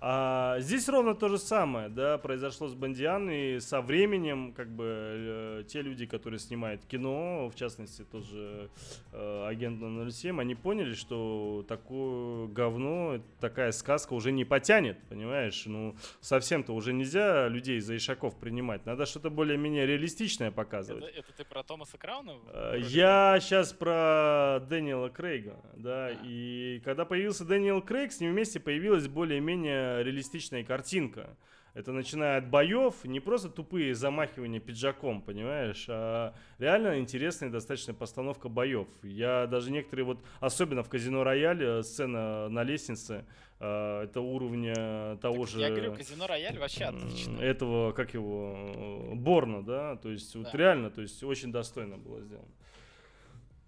А 0.00 0.60
здесь 0.60 0.88
ровно 0.88 1.14
то 1.16 1.28
же 1.28 1.38
самое, 1.38 1.88
да, 1.88 2.18
произошло 2.18 2.68
с 2.68 2.74
Бандиан, 2.74 3.28
и 3.30 3.58
со 3.58 3.80
временем, 3.80 4.52
как 4.52 4.68
бы, 4.70 4.84
э, 4.86 5.64
те 5.66 5.82
люди, 5.82 6.06
которые 6.06 6.38
снимают 6.38 6.84
кино, 6.84 7.50
в 7.52 7.56
частности, 7.56 8.04
тоже 8.04 8.70
э, 9.12 9.46
агент 9.48 9.80
007, 10.12 10.40
они 10.40 10.54
поняли, 10.54 10.94
что 10.94 11.64
такое 11.66 12.46
говно, 12.46 13.20
такая 13.40 13.72
сказка 13.72 14.12
уже 14.12 14.30
не 14.30 14.44
потянет, 14.44 14.98
понимаешь? 15.08 15.64
Ну, 15.66 15.96
совсем-то 16.20 16.74
уже 16.74 16.92
нельзя 16.92 17.48
людей 17.48 17.80
за 17.80 17.96
ишаков 17.96 18.36
принимать, 18.36 18.86
надо 18.86 19.04
что-то 19.04 19.30
более-менее 19.30 19.84
реалистичное 19.84 20.52
показывать. 20.52 21.06
Это, 21.06 21.18
это 21.18 21.32
ты 21.38 21.44
про 21.44 21.64
Томаса 21.64 21.98
Крауна? 21.98 22.34
Э, 22.52 22.76
я 22.78 23.38
сейчас 23.40 23.72
про 23.72 24.60
Дэниела 24.68 25.08
Крейга, 25.08 25.56
да, 25.76 26.06
а. 26.06 26.16
и 26.22 26.80
когда 26.84 27.04
появился 27.04 27.44
Дэниел 27.44 27.82
Крейг, 27.82 28.12
с 28.12 28.20
ним 28.20 28.30
вместе 28.30 28.60
появилась 28.60 29.08
более-менее 29.08 29.87
реалистичная 30.02 30.64
картинка. 30.64 31.36
Это 31.74 31.92
начиная 31.92 32.38
от 32.38 32.50
боев, 32.50 33.04
не 33.04 33.20
просто 33.20 33.48
тупые 33.48 33.94
замахивания 33.94 34.58
пиджаком, 34.58 35.22
понимаешь, 35.22 35.86
а 35.88 36.34
реально 36.58 36.98
интересная 36.98 37.50
достаточно 37.50 37.94
постановка 37.94 38.48
боев. 38.48 38.88
Я 39.04 39.46
даже 39.46 39.70
некоторые 39.70 40.04
вот, 40.06 40.18
особенно 40.40 40.82
в 40.82 40.88
казино 40.88 41.22
Рояле, 41.22 41.84
сцена 41.84 42.48
на 42.48 42.64
лестнице, 42.64 43.26
э, 43.60 44.02
это 44.04 44.20
уровня 44.20 45.18
того 45.18 45.44
так 45.44 45.48
же... 45.48 45.60
Я 45.60 45.70
говорю, 45.70 45.94
казино 45.94 46.26
Рояль 46.26 46.58
вообще 46.58 46.86
отлично. 46.86 47.38
Этого, 47.38 47.92
как 47.92 48.12
его, 48.12 49.12
Борна, 49.14 49.62
да, 49.62 49.96
то 49.96 50.10
есть 50.10 50.32
да. 50.32 50.40
вот 50.40 50.54
реально, 50.54 50.90
то 50.90 51.02
есть 51.02 51.22
очень 51.22 51.52
достойно 51.52 51.96
было 51.96 52.20
сделано. 52.22 52.48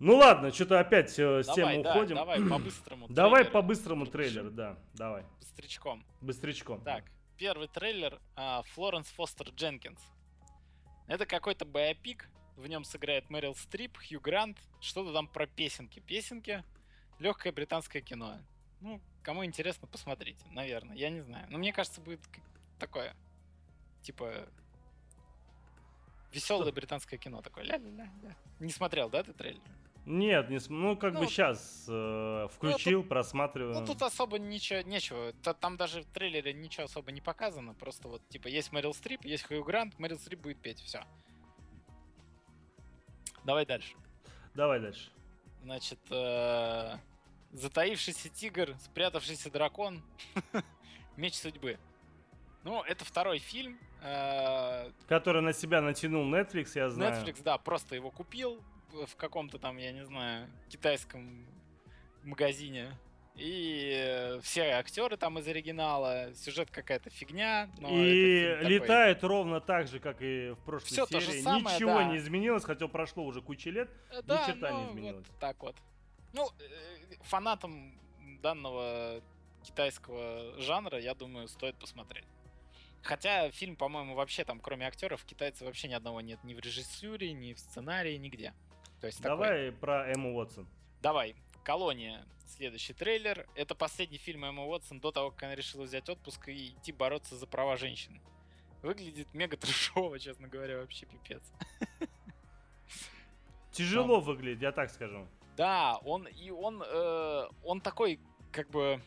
Ну 0.00 0.16
ладно, 0.16 0.50
что-то 0.50 0.80
опять 0.80 1.16
э, 1.18 1.42
с 1.42 1.46
давай, 1.46 1.74
темы 1.74 1.84
да, 1.84 1.90
уходим. 1.90 2.16
Давай 2.16 2.40
по-быстрому. 2.48 3.06
Давай 3.08 3.44
по-быстрому 3.44 4.06
трейлер, 4.06 4.50
да, 4.50 4.78
давай. 4.94 5.24
Быстрячком. 5.38 6.04
Быстрячком. 6.22 6.80
Так, 6.80 7.04
первый 7.36 7.68
трейлер 7.68 8.18
а, 8.34 8.62
Флоренс 8.72 9.06
Фостер 9.08 9.50
Дженкинс. 9.50 10.00
Это 11.06 11.26
какой-то 11.26 11.66
биопик, 11.66 12.30
в 12.56 12.66
нем 12.66 12.84
сыграет 12.84 13.28
Мэрил 13.28 13.54
Стрип, 13.54 13.98
Хью 13.98 14.20
Грант, 14.20 14.58
что-то 14.80 15.12
там 15.12 15.28
про 15.28 15.46
песенки. 15.46 16.00
Песенки, 16.00 16.64
легкое 17.18 17.52
британское 17.52 18.00
кино. 18.00 18.38
Ну, 18.80 19.02
кому 19.22 19.44
интересно, 19.44 19.86
посмотрите, 19.86 20.46
наверное, 20.50 20.96
я 20.96 21.10
не 21.10 21.20
знаю. 21.20 21.46
Но 21.50 21.58
мне 21.58 21.74
кажется, 21.74 22.00
будет 22.00 22.20
такое, 22.78 23.14
типа, 24.00 24.48
веселое 26.32 26.72
британское 26.72 27.18
кино 27.18 27.42
такое. 27.42 27.64
Ля-ля-ля. 27.64 28.10
Не 28.60 28.72
смотрел, 28.72 29.10
да, 29.10 29.22
ты 29.22 29.34
трейлер? 29.34 29.60
Нет, 30.06 30.48
не, 30.48 30.58
ну 30.68 30.96
как 30.96 31.14
ну, 31.14 31.20
бы 31.20 31.26
сейчас 31.26 31.84
э, 31.88 32.48
включил, 32.54 32.98
ну, 32.98 33.02
тут, 33.02 33.08
просматриваю. 33.10 33.80
Ну 33.80 33.86
тут 33.86 34.02
особо 34.02 34.38
ничего, 34.38 34.80
нечего. 34.80 35.32
Там 35.32 35.76
даже 35.76 36.02
в 36.02 36.06
трейлере 36.06 36.52
ничего 36.52 36.84
особо 36.84 37.12
не 37.12 37.20
показано. 37.20 37.74
Просто 37.74 38.08
вот 38.08 38.26
типа 38.28 38.48
есть 38.48 38.72
Мэрил 38.72 38.94
Стрип, 38.94 39.24
есть 39.24 39.44
Хью 39.44 39.62
Грант, 39.62 39.98
Мэрил 39.98 40.18
Стрип 40.18 40.40
будет 40.40 40.60
петь, 40.60 40.80
все. 40.80 41.04
Давай 43.44 43.66
дальше. 43.66 43.94
Давай 44.54 44.80
дальше. 44.80 45.10
Значит, 45.62 46.00
э, 46.10 46.96
затаившийся 47.52 48.30
тигр, 48.30 48.74
спрятавшийся 48.78 49.50
дракон, 49.50 50.02
меч 51.16 51.34
судьбы. 51.34 51.78
Ну, 52.64 52.82
это 52.82 53.04
второй 53.04 53.38
фильм. 53.38 53.78
Э, 54.02 54.90
Который 55.08 55.42
на 55.42 55.52
себя 55.52 55.80
натянул 55.80 56.24
Netflix, 56.24 56.72
я 56.74 56.88
знаю. 56.88 57.14
Netflix, 57.14 57.42
да, 57.42 57.58
просто 57.58 57.94
его 57.94 58.10
купил, 58.10 58.62
в 58.92 59.16
каком-то 59.16 59.58
там, 59.58 59.78
я 59.78 59.92
не 59.92 60.04
знаю, 60.04 60.48
китайском 60.68 61.46
магазине. 62.24 62.92
И 63.36 64.38
все 64.42 64.72
актеры 64.72 65.16
там 65.16 65.38
из 65.38 65.48
оригинала, 65.48 66.34
сюжет 66.34 66.70
какая-то 66.70 67.08
фигня. 67.10 67.70
и 67.78 68.58
летает 68.62 69.20
такой... 69.20 69.28
ровно 69.36 69.60
так 69.60 69.88
же, 69.88 69.98
как 69.98 70.20
и 70.20 70.50
в 70.50 70.58
прошлой 70.64 70.86
все 70.86 71.06
серии. 71.06 71.20
То 71.20 71.20
же 71.20 71.42
самое, 71.42 71.76
Ничего 71.76 71.94
да. 71.94 72.04
не 72.04 72.18
изменилось, 72.18 72.64
хотя 72.64 72.86
прошло 72.88 73.24
уже 73.24 73.40
куча 73.40 73.70
лет. 73.70 73.88
Э, 74.10 74.20
да, 74.22 74.42
ни 74.42 74.52
черта 74.52 74.70
ну, 74.70 74.80
не 74.80 74.90
изменилось. 74.90 75.26
Вот 75.26 75.38
так 75.38 75.62
вот. 75.62 75.76
Ну, 76.34 76.50
э, 76.58 77.14
фанатам 77.22 77.98
данного 78.42 79.22
китайского 79.62 80.60
жанра, 80.60 80.98
я 80.98 81.14
думаю, 81.14 81.48
стоит 81.48 81.76
посмотреть. 81.76 82.26
Хотя 83.02 83.50
фильм, 83.50 83.76
по-моему, 83.76 84.14
вообще 84.14 84.44
там, 84.44 84.60
кроме 84.60 84.86
актеров, 84.86 85.24
китайцев 85.24 85.62
вообще 85.62 85.88
ни 85.88 85.94
одного 85.94 86.20
нет 86.20 86.42
ни 86.44 86.52
в 86.52 86.60
режиссуре, 86.60 87.32
ни 87.32 87.54
в 87.54 87.58
сценарии, 87.58 88.16
нигде. 88.16 88.52
То 89.00 89.06
есть 89.06 89.20
Давай 89.22 89.66
такой... 89.66 89.72
про 89.72 90.12
Эмму 90.12 90.36
Уотсон. 90.36 90.66
Давай. 91.00 91.34
Колония. 91.64 92.26
Следующий 92.46 92.92
трейлер. 92.92 93.46
Это 93.54 93.74
последний 93.74 94.18
фильм 94.18 94.44
Эммы 94.44 94.66
Уотсон 94.66 95.00
до 95.00 95.12
того, 95.12 95.30
как 95.30 95.44
она 95.44 95.54
решила 95.54 95.84
взять 95.84 96.08
отпуск 96.08 96.48
и 96.48 96.68
идти 96.68 96.92
бороться 96.92 97.36
за 97.36 97.46
права 97.46 97.76
женщин. 97.76 98.20
Выглядит 98.82 99.32
мега 99.34 99.56
трешово, 99.56 100.18
честно 100.18 100.48
говоря, 100.48 100.78
вообще 100.78 101.06
пипец. 101.06 101.42
Тяжело 103.72 104.18
он... 104.18 104.24
выглядит, 104.24 104.62
я 104.62 104.72
так 104.72 104.90
скажу. 104.90 105.26
Да, 105.56 105.98
он 106.04 106.26
и 106.26 106.50
он, 106.50 106.82
э, 106.82 107.48
он 107.62 107.80
такой, 107.80 108.18
как 108.50 108.70
бы 108.70 109.00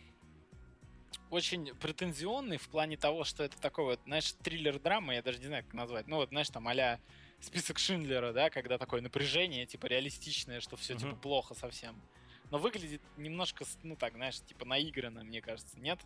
очень 1.29 1.75
претензионный 1.75 2.57
в 2.57 2.69
плане 2.69 2.95
того, 2.95 3.23
что 3.23 3.43
это 3.43 3.59
такой 3.59 3.85
вот, 3.85 3.99
знаешь, 4.05 4.33
триллер-драма, 4.43 5.15
я 5.15 5.21
даже 5.21 5.39
не 5.39 5.47
знаю, 5.47 5.63
как 5.63 5.73
назвать. 5.73 6.07
Ну 6.07 6.17
вот, 6.17 6.29
знаешь, 6.29 6.49
там 6.49 6.67
а 6.67 6.99
список 7.43 7.79
Шиндлера, 7.79 8.33
да, 8.33 8.49
когда 8.49 8.77
такое 8.77 9.01
напряжение, 9.01 9.65
типа, 9.65 9.87
реалистичное, 9.87 10.61
что 10.61 10.75
все, 10.75 10.95
типа, 10.95 11.15
плохо 11.15 11.53
совсем. 11.53 12.01
Но 12.51 12.57
выглядит 12.57 13.01
немножко, 13.17 13.65
ну 13.83 13.95
так, 13.95 14.13
знаешь, 14.13 14.39
типа, 14.41 14.65
наигранно, 14.65 15.23
мне 15.23 15.41
кажется, 15.41 15.79
нет? 15.79 15.99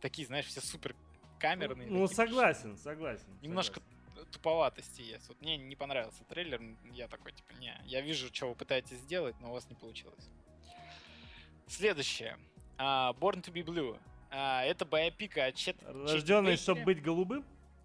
Такие, 0.00 0.26
знаешь, 0.26 0.46
все 0.46 0.60
супер 0.60 0.94
камерные. 1.38 1.88
Ну, 1.88 2.06
такие, 2.06 2.16
согласен, 2.16 2.76
согласен. 2.76 3.26
Немножко 3.42 3.80
согласен. 3.80 4.30
туповатости 4.32 5.02
есть. 5.02 5.28
Вот 5.28 5.40
мне 5.40 5.56
не 5.56 5.76
понравился 5.76 6.24
трейлер, 6.24 6.60
я 6.92 7.08
такой, 7.08 7.32
типа, 7.32 7.52
не, 7.60 7.74
я 7.86 8.00
вижу, 8.00 8.28
что 8.32 8.48
вы 8.48 8.54
пытаетесь 8.54 8.98
сделать, 8.98 9.36
но 9.40 9.50
у 9.50 9.52
вас 9.52 9.68
не 9.68 9.76
получилось. 9.76 10.28
Следующее. 11.68 12.38
Uh, 12.76 13.16
Born 13.18 13.42
to 13.42 13.52
be 13.52 13.64
Blue. 13.64 13.98
Uh, 14.30 14.62
это 14.64 14.84
боепика 14.84 15.46
от 15.46 15.54
Чет... 15.54 15.76
Рожденный, 15.82 16.56
чтобы 16.56 16.82
быть 16.82 17.00
голубым? 17.00 17.44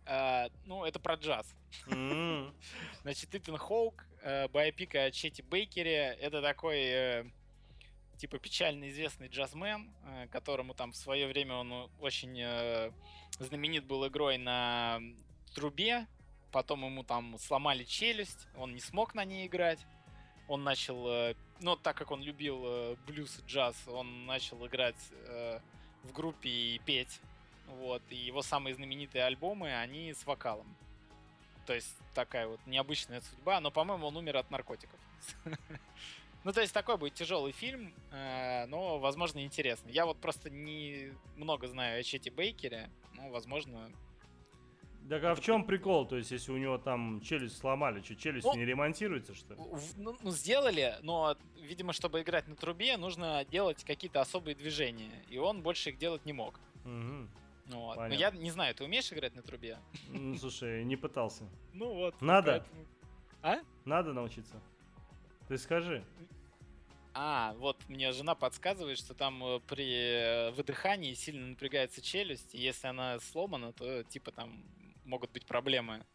Uh, 0.10 0.52
ну, 0.66 0.86
это 0.86 1.00
про 1.00 1.14
джаз. 1.14 1.46
Mm-hmm. 1.88 2.52
Значит, 3.04 3.36
Итан 3.36 3.58
Хоук 3.58 4.06
э, 4.24 4.48
байопик 4.48 4.96
о 4.96 5.12
Чети 5.12 5.44
Бейкере. 5.44 6.18
Это 6.20 6.42
такой 6.42 6.80
э, 6.80 7.26
типа 8.18 8.40
печально 8.40 8.90
известный 8.90 9.28
джазмен, 9.28 9.94
э, 10.06 10.28
которому 10.32 10.74
там 10.74 10.94
в 10.94 10.96
свое 10.96 11.28
время 11.28 11.56
он 11.56 11.92
очень 12.00 12.44
знаменит 13.40 13.86
был 13.86 14.08
игрой 14.08 14.38
на 14.38 15.00
трубе, 15.54 16.08
потом 16.52 16.86
ему 16.86 17.04
там 17.04 17.38
сломали 17.38 17.84
челюсть, 17.84 18.48
он 18.58 18.74
не 18.74 18.82
смог 18.82 19.14
на 19.14 19.24
ней 19.24 19.48
играть, 19.48 19.80
он 20.48 20.64
начал, 20.64 21.36
ну 21.62 21.76
так 21.78 21.96
как 21.96 22.12
он 22.12 22.22
любил 22.22 22.98
блюз 23.08 23.40
и 23.40 23.46
джаз, 23.48 23.76
он 23.88 24.26
начал 24.26 24.66
играть 24.68 25.00
в 26.04 26.12
группе 26.12 26.50
и 26.50 26.80
петь, 26.80 27.22
вот, 27.78 28.02
и 28.10 28.16
его 28.16 28.42
самые 28.42 28.76
знаменитые 28.76 29.24
альбомы, 29.24 29.74
они 29.74 30.14
с 30.14 30.26
вокалом. 30.26 30.76
То 31.66 31.74
есть 31.74 31.96
такая 32.14 32.48
вот 32.48 32.60
необычная 32.66 33.22
судьба, 33.22 33.60
но, 33.60 33.72
по-моему, 33.72 34.08
он 34.08 34.18
умер 34.18 34.38
от 34.38 34.52
наркотиков. 34.52 35.00
Ну, 36.46 36.54
то 36.54 36.62
есть 36.62 36.74
такой 36.74 36.98
будет 36.98 37.16
тяжелый 37.16 37.52
фильм, 37.52 37.94
э, 38.12 38.66
но, 38.68 38.98
возможно, 38.98 39.44
интересный. 39.44 39.92
Я 39.92 40.06
вот 40.06 40.22
просто 40.22 40.50
не 40.50 41.12
много 41.36 41.68
знаю 41.68 42.00
о 42.00 42.04
Чети 42.04 42.30
Бейкере, 42.30 42.90
ну, 43.14 43.30
возможно... 43.30 43.92
Так 45.10 45.24
а 45.24 45.36
в 45.36 45.42
чем 45.42 45.66
прикол? 45.66 46.08
То 46.08 46.16
есть, 46.16 46.32
если 46.32 46.52
у 46.52 46.58
него 46.58 46.78
там 46.78 47.20
челюсть 47.22 47.58
сломали, 47.58 48.02
что, 48.02 48.16
челюсть 48.16 48.46
ну, 48.46 48.56
не 48.56 48.64
ремонтируется, 48.64 49.34
что 49.34 49.54
ли? 49.54 49.60
Ну, 49.98 50.16
ну, 50.22 50.32
сделали, 50.32 50.96
но, 51.02 51.36
видимо, 51.62 51.94
чтобы 51.94 52.22
играть 52.22 52.48
на 52.48 52.56
трубе, 52.56 52.96
нужно 52.96 53.44
делать 53.46 53.84
какие-то 53.84 54.22
особые 54.22 54.56
движения, 54.56 55.24
и 55.28 55.38
он 55.38 55.62
больше 55.62 55.90
их 55.90 55.98
делать 55.98 56.26
не 56.26 56.34
мог. 56.34 56.60
Угу. 56.86 57.28
Вот. 57.70 57.98
Но 57.98 58.14
я 58.14 58.32
не 58.32 58.52
знаю, 58.52 58.74
ты 58.74 58.84
умеешь 58.84 59.12
играть 59.14 59.36
на 59.36 59.42
трубе? 59.42 59.78
Ну, 60.10 60.36
слушай, 60.38 60.84
не 60.84 60.96
пытался. 60.96 61.44
Ну 61.74 61.94
вот. 61.94 62.22
Надо? 62.22 62.52
Поэтому... 62.52 62.86
А? 63.42 63.60
Надо 63.86 64.12
научиться. 64.14 64.60
Ты 65.48 65.58
скажи. 65.58 66.04
А, 67.14 67.54
вот 67.58 67.78
мне 67.88 68.12
жена 68.12 68.36
подсказывает, 68.36 68.98
что 68.98 69.14
там 69.14 69.44
э, 69.44 69.60
при 69.62 69.92
э, 69.92 70.52
выдыхании 70.52 71.14
сильно 71.14 71.48
напрягается 71.48 72.02
челюсть, 72.02 72.54
и 72.54 72.60
если 72.60 72.88
она 72.88 73.20
сломана, 73.20 73.74
то 73.74 74.04
типа 74.04 74.32
там 74.32 74.64
могут 75.06 75.32
быть 75.32 75.46
проблемы 75.46 76.06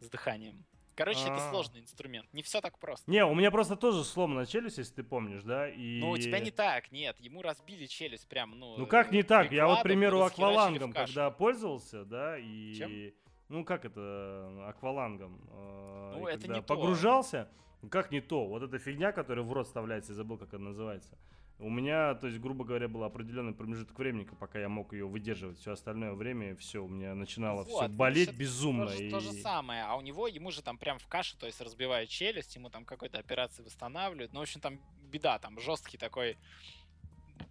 с 0.00 0.08
дыханием. 0.08 0.64
Короче, 0.98 1.20
А-а-а. 1.26 1.36
это 1.36 1.46
а. 1.46 1.50
сложный 1.50 1.80
инструмент. 1.80 2.26
Не 2.32 2.42
все 2.42 2.60
так 2.60 2.76
просто. 2.80 3.08
Не, 3.08 3.24
у 3.24 3.32
меня 3.32 3.52
просто 3.52 3.76
тоже 3.76 4.02
сломана 4.02 4.46
челюсть, 4.46 4.78
если 4.78 4.94
ты 4.94 5.02
помнишь, 5.04 5.44
да? 5.44 5.68
И... 5.68 6.00
Ну, 6.00 6.10
у 6.10 6.18
тебя 6.18 6.40
не 6.40 6.50
так, 6.50 6.90
нет. 6.90 7.16
Ему 7.20 7.40
разбили 7.40 7.86
челюсть 7.86 8.28
прям, 8.28 8.58
ну... 8.58 8.76
Ну, 8.76 8.84
как 8.84 9.12
не 9.12 9.22
так? 9.22 9.52
Я 9.52 9.68
вот, 9.68 9.78
к 9.78 9.82
примеру, 9.84 10.22
аквалангом, 10.22 10.92
когда 10.92 11.30
пользовался, 11.30 12.04
да, 12.04 12.36
и... 12.36 12.74
Чем? 12.74 13.12
Ну, 13.48 13.64
как 13.64 13.84
это, 13.84 14.66
аквалангом? 14.68 15.40
Э, 15.52 16.16
ну, 16.18 16.26
это 16.26 16.48
не 16.48 16.60
погружался, 16.60 17.44
то 17.44 17.50
ну 17.82 17.88
как 17.88 18.10
не 18.10 18.20
то? 18.20 18.44
Вот 18.44 18.62
эта 18.62 18.78
фигня, 18.78 19.12
которая 19.12 19.44
в 19.44 19.52
рот 19.52 19.68
вставляется, 19.68 20.12
я 20.12 20.16
забыл, 20.16 20.36
как 20.36 20.52
она 20.52 20.70
называется. 20.70 21.16
У 21.60 21.68
меня, 21.70 22.14
то 22.14 22.28
есть, 22.28 22.38
грубо 22.38 22.64
говоря, 22.64 22.86
был 22.86 23.02
определенный 23.02 23.52
промежуток 23.52 23.98
времени, 23.98 24.28
пока 24.38 24.60
я 24.60 24.68
мог 24.68 24.92
ее 24.92 25.08
выдерживать. 25.08 25.58
Все 25.58 25.72
остальное 25.72 26.12
время, 26.12 26.54
все, 26.54 26.84
у 26.84 26.88
меня 26.88 27.16
начинало 27.16 27.64
вот, 27.64 27.68
все 27.68 27.88
болеть 27.88 28.32
безумно. 28.32 28.86
То, 28.86 28.94
и... 28.94 29.10
то 29.10 29.18
же 29.18 29.32
самое. 29.32 29.82
А 29.82 29.96
у 29.96 30.00
него, 30.00 30.28
ему 30.28 30.52
же 30.52 30.62
там 30.62 30.78
прям 30.78 31.00
в 31.00 31.08
кашу, 31.08 31.36
то 31.36 31.46
есть 31.46 31.60
разбивают 31.60 32.10
челюсть, 32.10 32.54
ему 32.54 32.70
там 32.70 32.84
какой-то 32.84 33.18
операции 33.18 33.64
восстанавливают. 33.64 34.32
Ну, 34.32 34.38
в 34.38 34.42
общем, 34.42 34.60
там 34.60 34.78
беда, 35.10 35.40
там 35.40 35.58
жесткий 35.58 35.98
такой 35.98 36.36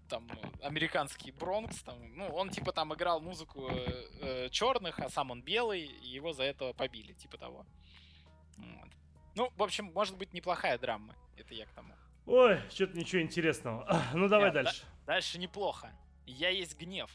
там 0.08 0.26
американский 0.62 1.32
Бронкс, 1.32 1.82
там, 1.84 1.98
ну, 2.16 2.28
он 2.28 2.50
типа 2.50 2.72
там 2.72 2.94
играл 2.94 3.20
музыку 3.20 3.68
э, 3.70 4.08
э, 4.22 4.50
черных, 4.50 5.00
а 5.00 5.10
сам 5.10 5.32
он 5.32 5.42
белый, 5.42 5.82
и 5.82 6.08
его 6.08 6.32
за 6.32 6.44
это 6.44 6.74
побили, 6.74 7.12
типа 7.12 7.38
того. 7.38 7.66
Вот. 8.58 8.90
Ну, 9.36 9.52
в 9.56 9.64
общем, 9.64 9.92
может 9.94 10.18
быть 10.18 10.34
неплохая 10.34 10.78
драма. 10.78 11.14
Это 11.36 11.54
я 11.54 11.66
к 11.66 11.72
тому. 11.74 11.94
Ой, 12.28 12.60
что-то 12.70 12.98
ничего 12.98 13.22
интересного. 13.22 14.04
Ну, 14.14 14.28
давай 14.28 14.48
Нет, 14.48 14.66
дальше. 14.66 14.82
Да, 15.06 15.14
дальше 15.14 15.40
неплохо. 15.40 15.90
Я 16.26 16.50
есть 16.50 16.78
гнев. 16.78 17.10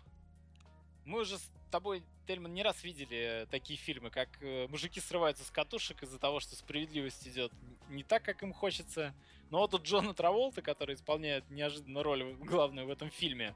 Мы 1.04 1.20
уже 1.20 1.36
с 1.36 1.50
тобой, 1.70 2.02
Тельман, 2.26 2.54
не 2.54 2.62
раз 2.62 2.82
видели 2.82 3.46
такие 3.50 3.78
фильмы, 3.78 4.08
как 4.08 4.28
э, 4.40 4.66
мужики 4.68 5.00
срываются 5.00 5.44
с 5.44 5.50
катушек 5.50 6.02
из-за 6.02 6.18
того, 6.18 6.40
что 6.40 6.56
справедливость 6.56 7.28
идет 7.28 7.52
не 7.90 8.02
так, 8.04 8.22
как 8.22 8.42
им 8.42 8.54
хочется. 8.54 9.14
Но 9.50 9.58
вот 9.58 9.72
тут 9.72 9.82
Джона 9.82 10.14
Траволта, 10.14 10.62
который 10.62 10.94
исполняет 10.94 11.48
неожиданно 11.50 12.02
роль 12.02 12.34
главную 12.36 12.86
в 12.86 12.90
этом 12.90 13.10
фильме, 13.10 13.54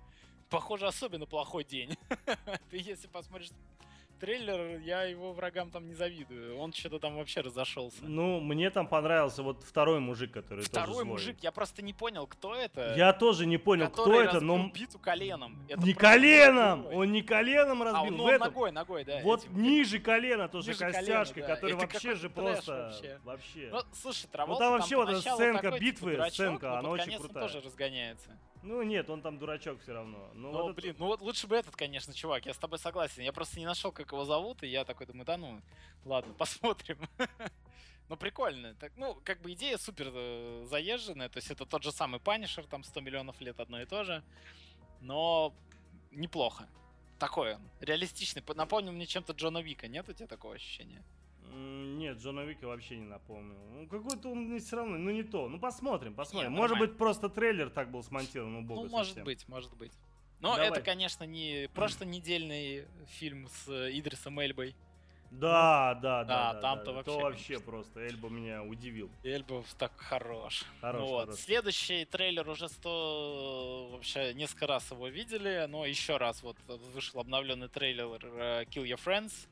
похоже, 0.51 0.87
особенно 0.87 1.25
плохой 1.25 1.65
день. 1.65 1.97
Ты 2.71 2.77
если 2.77 3.07
посмотришь 3.07 3.49
трейлер, 4.19 4.81
я 4.81 5.05
его 5.05 5.33
врагам 5.33 5.71
там 5.71 5.87
не 5.87 5.95
завидую. 5.95 6.57
Он 6.59 6.73
что-то 6.73 6.99
там 6.99 7.17
вообще 7.17 7.41
разошелся. 7.41 7.99
Ну, 8.03 8.41
мне 8.41 8.71
там 8.71 8.87
понравился 8.87 9.43
вот 9.43 9.63
второй 9.63 10.01
мужик, 10.01 10.33
который 10.33 10.65
Второй 10.65 11.05
мужик, 11.05 11.39
я 11.43 11.53
просто 11.53 11.83
не 11.83 11.93
понял, 11.93 12.27
кто 12.27 12.55
это. 12.55 12.95
Я 12.97 13.13
тоже 13.13 13.47
не 13.47 13.59
понял, 13.59 13.89
кто 13.91 14.21
это, 14.21 14.41
но... 14.41 14.69
биту 14.69 14.99
коленом. 14.99 15.65
Это 15.69 15.83
не 15.83 15.95
коленом! 15.95 16.85
Такой. 16.85 16.97
Он 16.97 17.13
не 17.13 17.23
коленом 17.23 17.83
разбил. 17.83 18.03
А, 18.03 18.07
он, 18.07 18.17
ну, 18.17 18.29
этом... 18.29 18.49
ногой, 18.49 18.73
ногой, 18.73 19.05
да. 19.05 19.21
Вот 19.23 19.45
этим. 19.45 19.63
ниже 19.63 19.99
колена 19.99 20.49
тоже 20.49 20.69
ниже 20.71 20.79
костяшка, 20.81 21.35
колена, 21.35 21.49
да. 21.49 21.55
который 21.55 21.77
это 21.77 21.81
вообще 21.81 22.15
же 22.15 22.31
просто... 22.31 22.73
Вообще. 22.73 23.21
вообще. 23.25 23.69
Ну, 23.71 23.81
слушай, 23.93 24.27
Траволта 24.27 24.65
ну, 24.65 24.71
там 24.71 24.79
вообще 24.79 24.97
вот 24.97 25.09
эта 25.11 25.21
сценка 25.21 25.71
битвы, 25.79 26.11
типа, 26.11 26.11
дурачок, 26.11 26.33
сценка, 26.35 26.79
она 26.79 26.89
очень 26.91 27.17
крутая. 27.19 27.45
он 27.45 27.49
тоже 27.49 27.61
разгоняется. 27.61 28.39
Ну 28.67 28.83
нет, 28.83 29.09
он 29.09 29.23
там 29.23 29.39
дурачок 29.39 29.81
все 29.81 29.93
равно. 29.93 30.29
Ну, 30.35 30.51
ну 30.51 30.63
вот 30.65 30.75
блин, 30.75 30.91
это... 30.91 31.01
ну 31.01 31.07
вот 31.07 31.21
лучше 31.21 31.47
бы 31.47 31.55
этот, 31.55 31.77
конечно, 31.77 32.13
чувак, 32.13 32.47
я 32.47 32.53
с 32.53 32.59
тобой 32.59 32.81
согласен. 32.81 33.23
Я 33.23 33.33
просто 33.33 33.61
не 33.61 33.65
нашел, 33.65 33.93
как 33.93 34.11
его 34.11 34.25
зовут, 34.25 34.65
и 34.65 34.67
я 34.67 34.85
такой 34.85 35.07
думаю, 35.07 35.25
да 35.25 35.37
ну, 35.37 35.61
ладно, 36.05 36.35
посмотрим. 36.39 36.99
Ну, 38.09 38.17
прикольно. 38.17 38.75
Так, 38.75 38.93
ну, 38.97 39.21
как 39.25 39.41
бы 39.41 39.53
идея 39.53 39.79
супер 39.79 40.11
э, 40.13 40.67
заезженная. 40.69 41.29
То 41.29 41.39
есть 41.39 41.51
это 41.51 41.65
тот 41.65 41.83
же 41.83 41.93
самый 41.93 42.21
Панишер, 42.21 42.65
там 42.67 42.85
100 42.85 43.01
миллионов 43.01 43.41
лет 43.41 43.59
одно 43.61 43.81
и 43.81 43.85
то 43.85 44.05
же. 44.05 44.23
Но 45.01 45.53
неплохо. 46.11 46.69
Такое, 47.19 47.61
реалистичный. 47.81 48.43
Напомнил 48.55 48.93
мне 48.93 49.07
чем-то 49.07 49.33
Джона 49.33 49.59
Вика, 49.59 49.89
нет 49.89 50.09
у 50.09 50.13
тебя 50.13 50.27
такого 50.27 50.55
ощущения? 50.55 51.03
Нет, 51.57 52.19
Джона 52.19 52.41
Вика 52.41 52.67
вообще 52.67 52.97
не 52.97 53.07
напомнил. 53.07 53.57
Ну, 53.73 53.87
какой-то 53.89 54.31
он 54.31 54.59
все 54.61 54.77
равно, 54.77 54.99
ну 54.99 55.11
не 55.11 55.23
то. 55.23 55.49
Ну, 55.49 55.59
посмотрим, 55.59 56.15
посмотрим. 56.15 56.51
Нет, 56.51 56.59
может 56.59 56.79
быть, 56.79 56.97
просто 56.97 57.29
трейлер 57.29 57.71
так 57.71 57.91
был 57.91 58.03
смонтирован, 58.03 58.53
ну, 58.53 58.63
бога 58.63 58.83
Ну, 58.83 58.89
может 58.91 59.09
совсем. 59.15 59.25
быть, 59.25 59.49
может 59.49 59.75
быть. 59.77 59.93
Но 60.41 60.57
Давай. 60.57 60.69
это, 60.69 60.83
конечно, 60.83 61.25
не 61.25 61.69
прошлонедельный 61.75 62.87
фильм 63.07 63.49
с 63.49 63.69
Идрисом 63.91 64.39
Эльбой. 64.39 64.75
Да, 65.31 65.99
да, 66.01 66.25
да. 66.25 66.53
Да, 66.53 66.61
там-то 66.61 66.87
да, 66.87 66.93
вообще. 66.93 67.13
То 67.13 67.19
вообще 67.19 67.47
конечно. 67.47 67.71
просто. 67.71 68.01
Эльба 68.01 68.29
меня 68.29 68.63
удивил. 68.63 69.11
Эльба 69.25 69.65
так 69.79 69.93
хорош. 69.97 70.65
Хорош, 70.81 71.01
ну, 71.01 71.07
вот. 71.09 71.25
хорош. 71.27 71.41
Следующий 71.41 72.05
трейлер 72.05 72.49
уже 72.49 72.69
сто... 72.69 73.89
Вообще 73.93 74.35
несколько 74.35 74.67
раз 74.67 74.91
его 74.91 75.09
видели, 75.09 75.67
но 75.69 75.85
еще 75.85 76.17
раз 76.17 76.43
вот 76.43 76.57
вышел 76.95 77.21
обновленный 77.21 77.69
трейлер 77.69 78.21
э, 78.23 78.65
Kill 78.65 78.85
Your 78.85 79.01
Friends. 79.05 79.49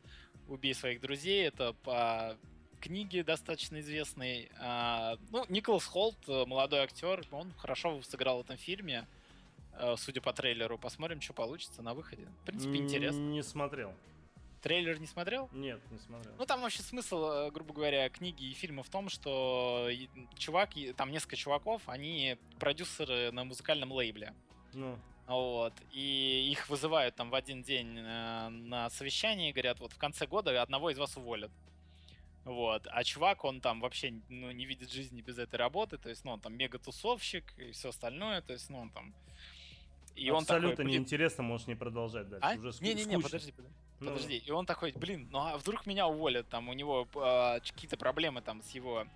Убей 0.49 0.75
своих 0.75 1.01
друзей. 1.01 1.47
Это 1.47 1.73
по 1.73 2.37
книге 2.81 3.25
достаточно 3.25 3.81
известной. 3.81 4.51
А, 4.61 5.17
ну, 5.31 5.47
Николас 5.49 5.87
Холт, 5.87 6.17
э, 6.29 6.45
молодой 6.45 6.81
актер, 6.81 7.25
он 7.31 7.53
хорошо 7.57 8.03
сыграл 8.03 8.39
в 8.39 8.41
этом 8.45 8.59
фильме. 8.59 9.07
Э, 9.73 9.95
судя 9.97 10.21
по 10.21 10.33
трейлеру, 10.33 10.79
посмотрим, 10.79 11.21
что 11.21 11.33
получится 11.33 11.83
на 11.83 11.95
выходе. 11.95 12.29
В 12.43 12.47
принципе, 12.47 12.77
интересно. 12.77 13.21
Не 13.21 13.43
смотрел. 13.43 13.95
Трейлер 14.61 14.99
не 14.99 15.07
смотрел? 15.07 15.49
Нет, 15.53 15.81
не 15.91 15.99
смотрел. 15.99 16.35
Ну, 16.39 16.47
там 16.47 16.63
вообще 16.63 16.83
смысл, 16.83 17.25
э, 17.25 17.51
грубо 17.51 17.75
говоря, 17.75 18.09
книги 18.09 18.45
и 18.45 18.55
фильма 18.55 18.83
в 18.83 18.89
том, 18.89 19.09
что 19.09 19.91
чувак, 20.37 20.71
там 20.97 21.11
несколько 21.11 21.37
чуваков, 21.37 21.83
они 21.87 22.37
продюсеры 22.59 23.31
на 23.33 23.45
музыкальном 23.45 23.93
лейбле. 23.93 24.35
Ну. 24.73 24.99
Вот. 25.27 25.73
И 25.93 26.49
их 26.51 26.69
вызывают 26.69 27.15
там 27.15 27.31
в 27.31 27.35
один 27.35 27.63
день 27.63 27.99
э, 27.99 28.49
на 28.49 28.91
совещание 28.91 29.51
и 29.51 29.53
говорят, 29.53 29.81
вот 29.81 29.93
в 29.93 29.99
конце 29.99 30.27
года 30.27 30.61
одного 30.61 30.91
из 30.91 30.99
вас 30.99 31.17
уволят. 31.17 31.51
Вот. 32.45 32.87
А 32.91 33.03
чувак, 33.05 33.45
он 33.45 33.61
там 33.61 33.81
вообще 33.81 34.15
ну, 34.29 34.51
не 34.51 34.67
видит 34.67 34.91
жизни 34.91 35.23
без 35.23 35.39
этой 35.39 35.57
работы. 35.57 35.97
То 35.97 36.11
есть, 36.11 36.25
ну, 36.25 36.33
он 36.33 36.41
там 36.41 36.55
мега-тусовщик 36.55 37.55
и 37.57 37.73
все 37.73 37.89
остальное. 37.89 38.43
То 38.43 38.53
есть, 38.53 38.69
ну, 38.69 38.81
он 38.81 38.91
там... 38.91 39.15
И 40.15 40.29
Абсолютно 40.29 40.69
он 40.69 40.77
такой, 40.77 40.93
неинтересно, 40.93 41.43
можешь 41.43 41.67
не 41.67 41.75
продолжать 41.75 42.29
дальше. 42.29 42.47
А? 42.47 42.55
Уже 42.57 42.69
ск- 42.69 42.83
Не-не-не, 42.83 43.19
подожди, 43.19 43.51
подожди. 43.51 43.75
Ну. 44.01 44.11
Подожди. 44.11 44.37
И 44.37 44.51
он 44.51 44.67
такой, 44.67 44.93
блин, 44.93 45.29
ну 45.31 45.39
а 45.39 45.57
вдруг 45.57 45.87
меня 45.87 46.07
уволят? 46.07 46.49
Там 46.49 46.69
у 46.69 46.73
него 46.73 47.09
э, 47.15 47.61
какие-то 47.61 47.97
проблемы 47.97 48.43
там 48.43 48.63
с 48.63 48.71
его 48.71 49.07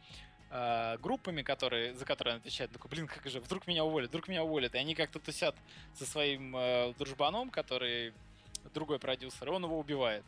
э, 0.51 0.99
группами, 0.99 1.43
которые, 1.43 1.95
за 1.95 2.05
которые 2.05 2.35
он 2.35 2.41
отвечает, 2.41 2.71
такой, 2.71 2.91
блин, 2.91 3.07
как 3.07 3.27
же, 3.29 3.41
вдруг 3.41 3.67
меня 3.67 3.85
уволят, 3.85 4.11
вдруг 4.11 4.29
меня 4.29 4.45
уволят. 4.45 4.75
И 4.75 4.79
они 4.79 4.95
как-то 4.95 5.19
тусят 5.19 5.55
со 5.95 6.07
своим 6.07 6.57
э, 6.57 6.95
дружбаном, 6.99 7.51
который 7.51 8.13
другой 8.75 8.99
продюсер, 8.99 9.49
и 9.49 9.51
он 9.51 9.65
его 9.65 9.79
убивает. 9.79 10.25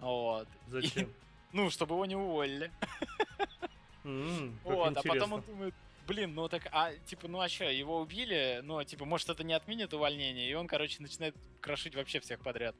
Вот. 0.00 0.48
Зачем? 0.68 1.04
И, 1.04 1.08
ну, 1.52 1.70
чтобы 1.70 1.94
его 1.94 2.06
не 2.06 2.16
уволили. 2.16 2.70
вот, 4.64 4.96
а 4.96 5.02
потом 5.02 5.32
он 5.34 5.42
думает, 5.42 5.74
блин, 6.06 6.34
ну 6.34 6.48
так, 6.48 6.68
а, 6.72 6.92
типа, 7.06 7.28
ну 7.28 7.40
а 7.40 7.48
что, 7.48 7.64
его 7.64 8.00
убили, 8.00 8.60
ну, 8.62 8.82
типа, 8.84 9.04
может, 9.04 9.28
это 9.28 9.42
не 9.42 9.52
отменит 9.52 9.92
увольнение, 9.92 10.48
и 10.48 10.54
он, 10.54 10.66
короче, 10.66 11.02
начинает 11.02 11.34
крошить 11.60 11.94
вообще 11.94 12.20
всех 12.20 12.40
подряд. 12.40 12.76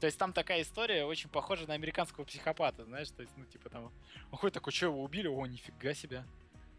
То 0.00 0.06
есть 0.06 0.18
там 0.18 0.32
такая 0.32 0.62
история 0.62 1.04
очень 1.04 1.28
похожа 1.28 1.66
на 1.66 1.74
американского 1.74 2.24
психопата, 2.24 2.84
знаешь, 2.84 3.10
то 3.10 3.22
есть, 3.22 3.32
ну, 3.36 3.44
типа 3.44 3.68
там, 3.68 3.92
он 4.30 4.38
ходит 4.38 4.54
такой, 4.54 4.72
что 4.72 4.86
его 4.86 5.02
убили? 5.02 5.28
О, 5.28 5.46
нифига 5.46 5.94
себе. 5.94 6.24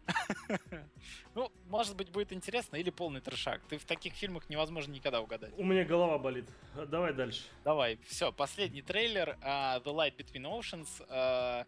Ну, 1.34 1.50
может 1.68 1.96
быть, 1.96 2.10
будет 2.10 2.32
интересно 2.32 2.76
или 2.76 2.90
полный 2.90 3.20
трешак. 3.20 3.62
Ты 3.68 3.78
в 3.78 3.84
таких 3.84 4.12
фильмах 4.12 4.50
невозможно 4.50 4.92
никогда 4.92 5.20
угадать. 5.20 5.52
У 5.56 5.64
меня 5.64 5.84
голова 5.84 6.18
болит. 6.18 6.44
Давай 6.88 7.14
дальше. 7.14 7.44
Давай. 7.64 7.98
Все, 8.06 8.32
последний 8.32 8.82
трейлер. 8.82 9.38
Uh, 9.40 9.82
The 9.82 9.94
Light 9.94 10.16
Between 10.16 10.44
Oceans. 10.44 10.88
Uh, 11.08 11.66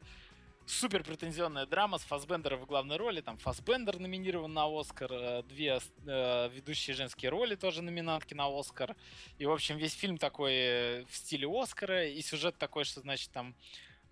супер 0.66 1.04
претензионная 1.04 1.66
драма 1.66 1.98
с 1.98 2.02
Фасбендером 2.02 2.60
в 2.60 2.66
главной 2.66 2.96
роли. 2.96 3.20
Там 3.20 3.36
Фасбендер 3.38 3.98
номинирован 3.98 4.52
на 4.52 4.66
Оскар. 4.66 5.12
Э, 5.12 5.42
две 5.42 5.80
э, 6.06 6.48
ведущие 6.48 6.94
женские 6.94 7.30
роли 7.30 7.54
тоже 7.54 7.82
номинантки 7.82 8.34
на 8.34 8.46
Оскар. 8.46 8.96
И, 9.38 9.46
в 9.46 9.52
общем, 9.52 9.76
весь 9.76 9.94
фильм 9.94 10.18
такой 10.18 11.04
в 11.04 11.14
стиле 11.14 11.48
Оскара. 11.48 12.06
И 12.06 12.20
сюжет 12.22 12.56
такой, 12.58 12.84
что, 12.84 13.00
значит, 13.00 13.30
там 13.30 13.54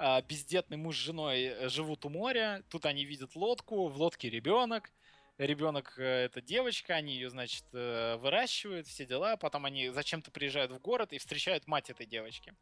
а, 0.05 0.21
бездетный 0.23 0.77
муж 0.77 0.97
с 0.97 1.01
женой 1.01 1.45
э, 1.45 1.69
живут 1.69 2.05
у 2.05 2.09
моря, 2.09 2.65
тут 2.71 2.87
они 2.87 3.05
видят 3.05 3.37
лодку, 3.37 3.87
в 3.87 3.97
лодке 3.97 4.29
ребенок, 4.31 4.91
ребенок 5.39 5.95
э, 5.97 6.25
это 6.25 6.41
девочка, 6.41 6.95
они 6.95 7.15
ее, 7.15 7.31
значит, 7.31 7.65
э, 7.73 8.17
выращивают, 8.17 8.89
все 8.89 9.07
дела, 9.07 9.37
потом 9.37 9.65
они 9.65 9.91
зачем-то 9.91 10.33
приезжают 10.33 10.73
в 10.73 10.81
город 10.81 11.13
и 11.13 11.19
встречают 11.19 11.69
мать 11.69 11.89
этой 11.89 12.07
девочки. 12.07 12.53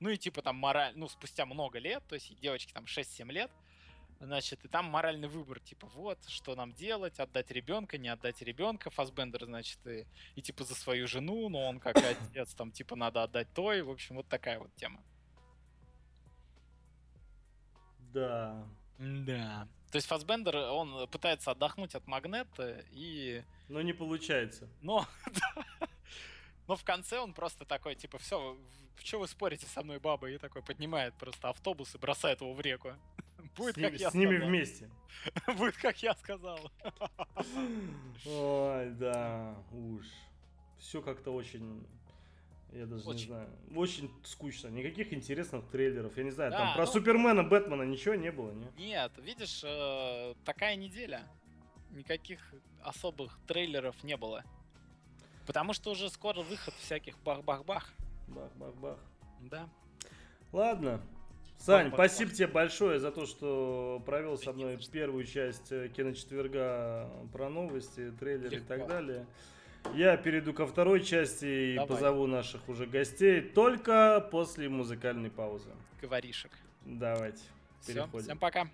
Ну 0.00 0.10
и 0.10 0.16
типа 0.16 0.42
там 0.42 0.56
мораль, 0.56 0.92
ну 0.96 1.08
спустя 1.08 1.46
много 1.46 1.78
лет, 1.78 2.02
то 2.08 2.14
есть 2.14 2.38
девочке 2.40 2.72
там 2.74 2.84
6-7 2.84 3.30
лет, 3.32 3.50
значит, 4.20 4.64
и 4.64 4.68
там 4.68 4.86
моральный 4.86 5.28
выбор, 5.28 5.60
типа, 5.60 5.86
вот, 5.94 6.18
что 6.28 6.54
нам 6.54 6.72
делать, 6.72 7.18
отдать 7.20 7.50
ребенка, 7.50 7.98
не 7.98 8.08
отдать 8.08 8.42
ребенка, 8.42 8.90
Фасбендер, 8.90 9.44
значит, 9.44 9.78
и, 9.86 10.06
и 10.34 10.42
типа 10.42 10.64
за 10.64 10.74
свою 10.74 11.06
жену, 11.06 11.48
но 11.48 11.66
он 11.68 11.80
как 11.80 11.96
отец, 12.32 12.54
там, 12.54 12.70
типа, 12.70 12.96
надо 12.96 13.22
отдать 13.22 13.48
той, 13.54 13.82
в 13.82 13.90
общем, 13.90 14.16
вот 14.16 14.28
такая 14.28 14.58
вот 14.58 14.74
тема. 14.74 15.02
Да. 18.12 18.66
Да. 18.98 19.68
То 19.90 19.96
есть 19.96 20.08
Фасбендер, 20.08 20.56
он 20.56 21.08
пытается 21.08 21.50
отдохнуть 21.50 21.94
от 21.94 22.06
магнета 22.06 22.84
и... 22.90 23.44
Но 23.68 23.80
не 23.80 23.92
получается. 23.92 24.68
Но, 24.82 25.06
Но 26.66 26.76
в 26.76 26.84
конце 26.84 27.18
он 27.18 27.34
просто 27.34 27.64
такой, 27.64 27.94
типа, 27.94 28.18
все, 28.18 28.56
что 29.02 29.18
вы 29.18 29.28
спорите 29.28 29.66
со 29.66 29.82
мной, 29.82 29.98
баба? 29.98 30.30
И 30.30 30.38
такой 30.38 30.62
поднимает 30.62 31.14
просто 31.14 31.48
автобус 31.48 31.94
и 31.94 31.98
бросает 31.98 32.40
его 32.40 32.52
в 32.54 32.60
реку. 32.60 32.92
Будет, 33.56 33.76
с, 33.76 33.80
как 33.80 33.94
я 33.94 34.10
с 34.10 34.14
ними 34.14 34.36
вместе. 34.36 34.90
Будет, 35.58 35.76
как 35.76 36.02
я 36.02 36.14
сказал. 36.14 36.58
Ой, 38.26 38.90
да, 38.90 39.56
уж. 39.72 40.06
Все 40.78 41.00
как-то 41.00 41.32
очень 41.32 41.86
я 42.74 42.86
даже 42.86 43.08
очень. 43.08 43.20
не 43.20 43.26
знаю. 43.26 43.48
Очень 43.76 44.10
скучно. 44.24 44.68
Никаких 44.68 45.12
интересных 45.12 45.64
трейлеров. 45.70 46.16
Я 46.16 46.24
не 46.24 46.32
знаю, 46.32 46.50
да, 46.50 46.58
там 46.58 46.74
про 46.74 46.86
ну... 46.86 46.92
Супермена, 46.92 47.44
Бэтмена 47.44 47.84
ничего 47.84 48.16
не 48.16 48.32
было, 48.32 48.50
не? 48.50 48.66
Нет, 48.88 49.12
видишь, 49.18 49.62
э, 49.64 50.34
такая 50.44 50.74
неделя. 50.74 51.22
Никаких 51.92 52.40
особых 52.82 53.38
трейлеров 53.46 54.02
не 54.02 54.16
было. 54.16 54.44
Потому 55.46 55.72
что 55.72 55.92
уже 55.92 56.10
скоро 56.10 56.40
выход 56.42 56.74
всяких 56.74 57.16
бах-бах-бах. 57.20 57.92
Бах-бах-бах. 58.28 58.98
Да. 59.40 59.68
Ладно. 60.52 61.00
Сань, 61.58 61.86
бах, 61.86 61.94
спасибо 61.94 62.30
бах. 62.30 62.36
тебе 62.36 62.46
большое 62.48 63.00
за 63.00 63.10
то, 63.10 63.26
что 63.26 64.02
провел 64.04 64.36
со 64.36 64.52
мной 64.52 64.78
первую 64.92 65.24
часть 65.24 65.72
э, 65.72 65.88
киночетверга 65.88 67.08
про 67.32 67.48
новости, 67.48 68.12
трейлеры 68.18 68.56
Легко. 68.56 68.74
и 68.74 68.78
так 68.78 68.86
далее. 68.86 69.26
Я 69.94 70.16
перейду 70.16 70.54
ко 70.54 70.66
второй 70.66 71.02
части 71.02 71.72
и 71.72 71.74
Давай. 71.74 71.88
позову 71.88 72.26
наших 72.26 72.68
уже 72.68 72.86
гостей 72.86 73.40
только 73.40 74.26
после 74.30 74.68
музыкальной 74.68 75.30
паузы. 75.30 75.70
Говоришек. 76.00 76.52
Давайте. 76.84 77.42
Все, 77.80 78.08
всем 78.18 78.38
пока. 78.38 78.68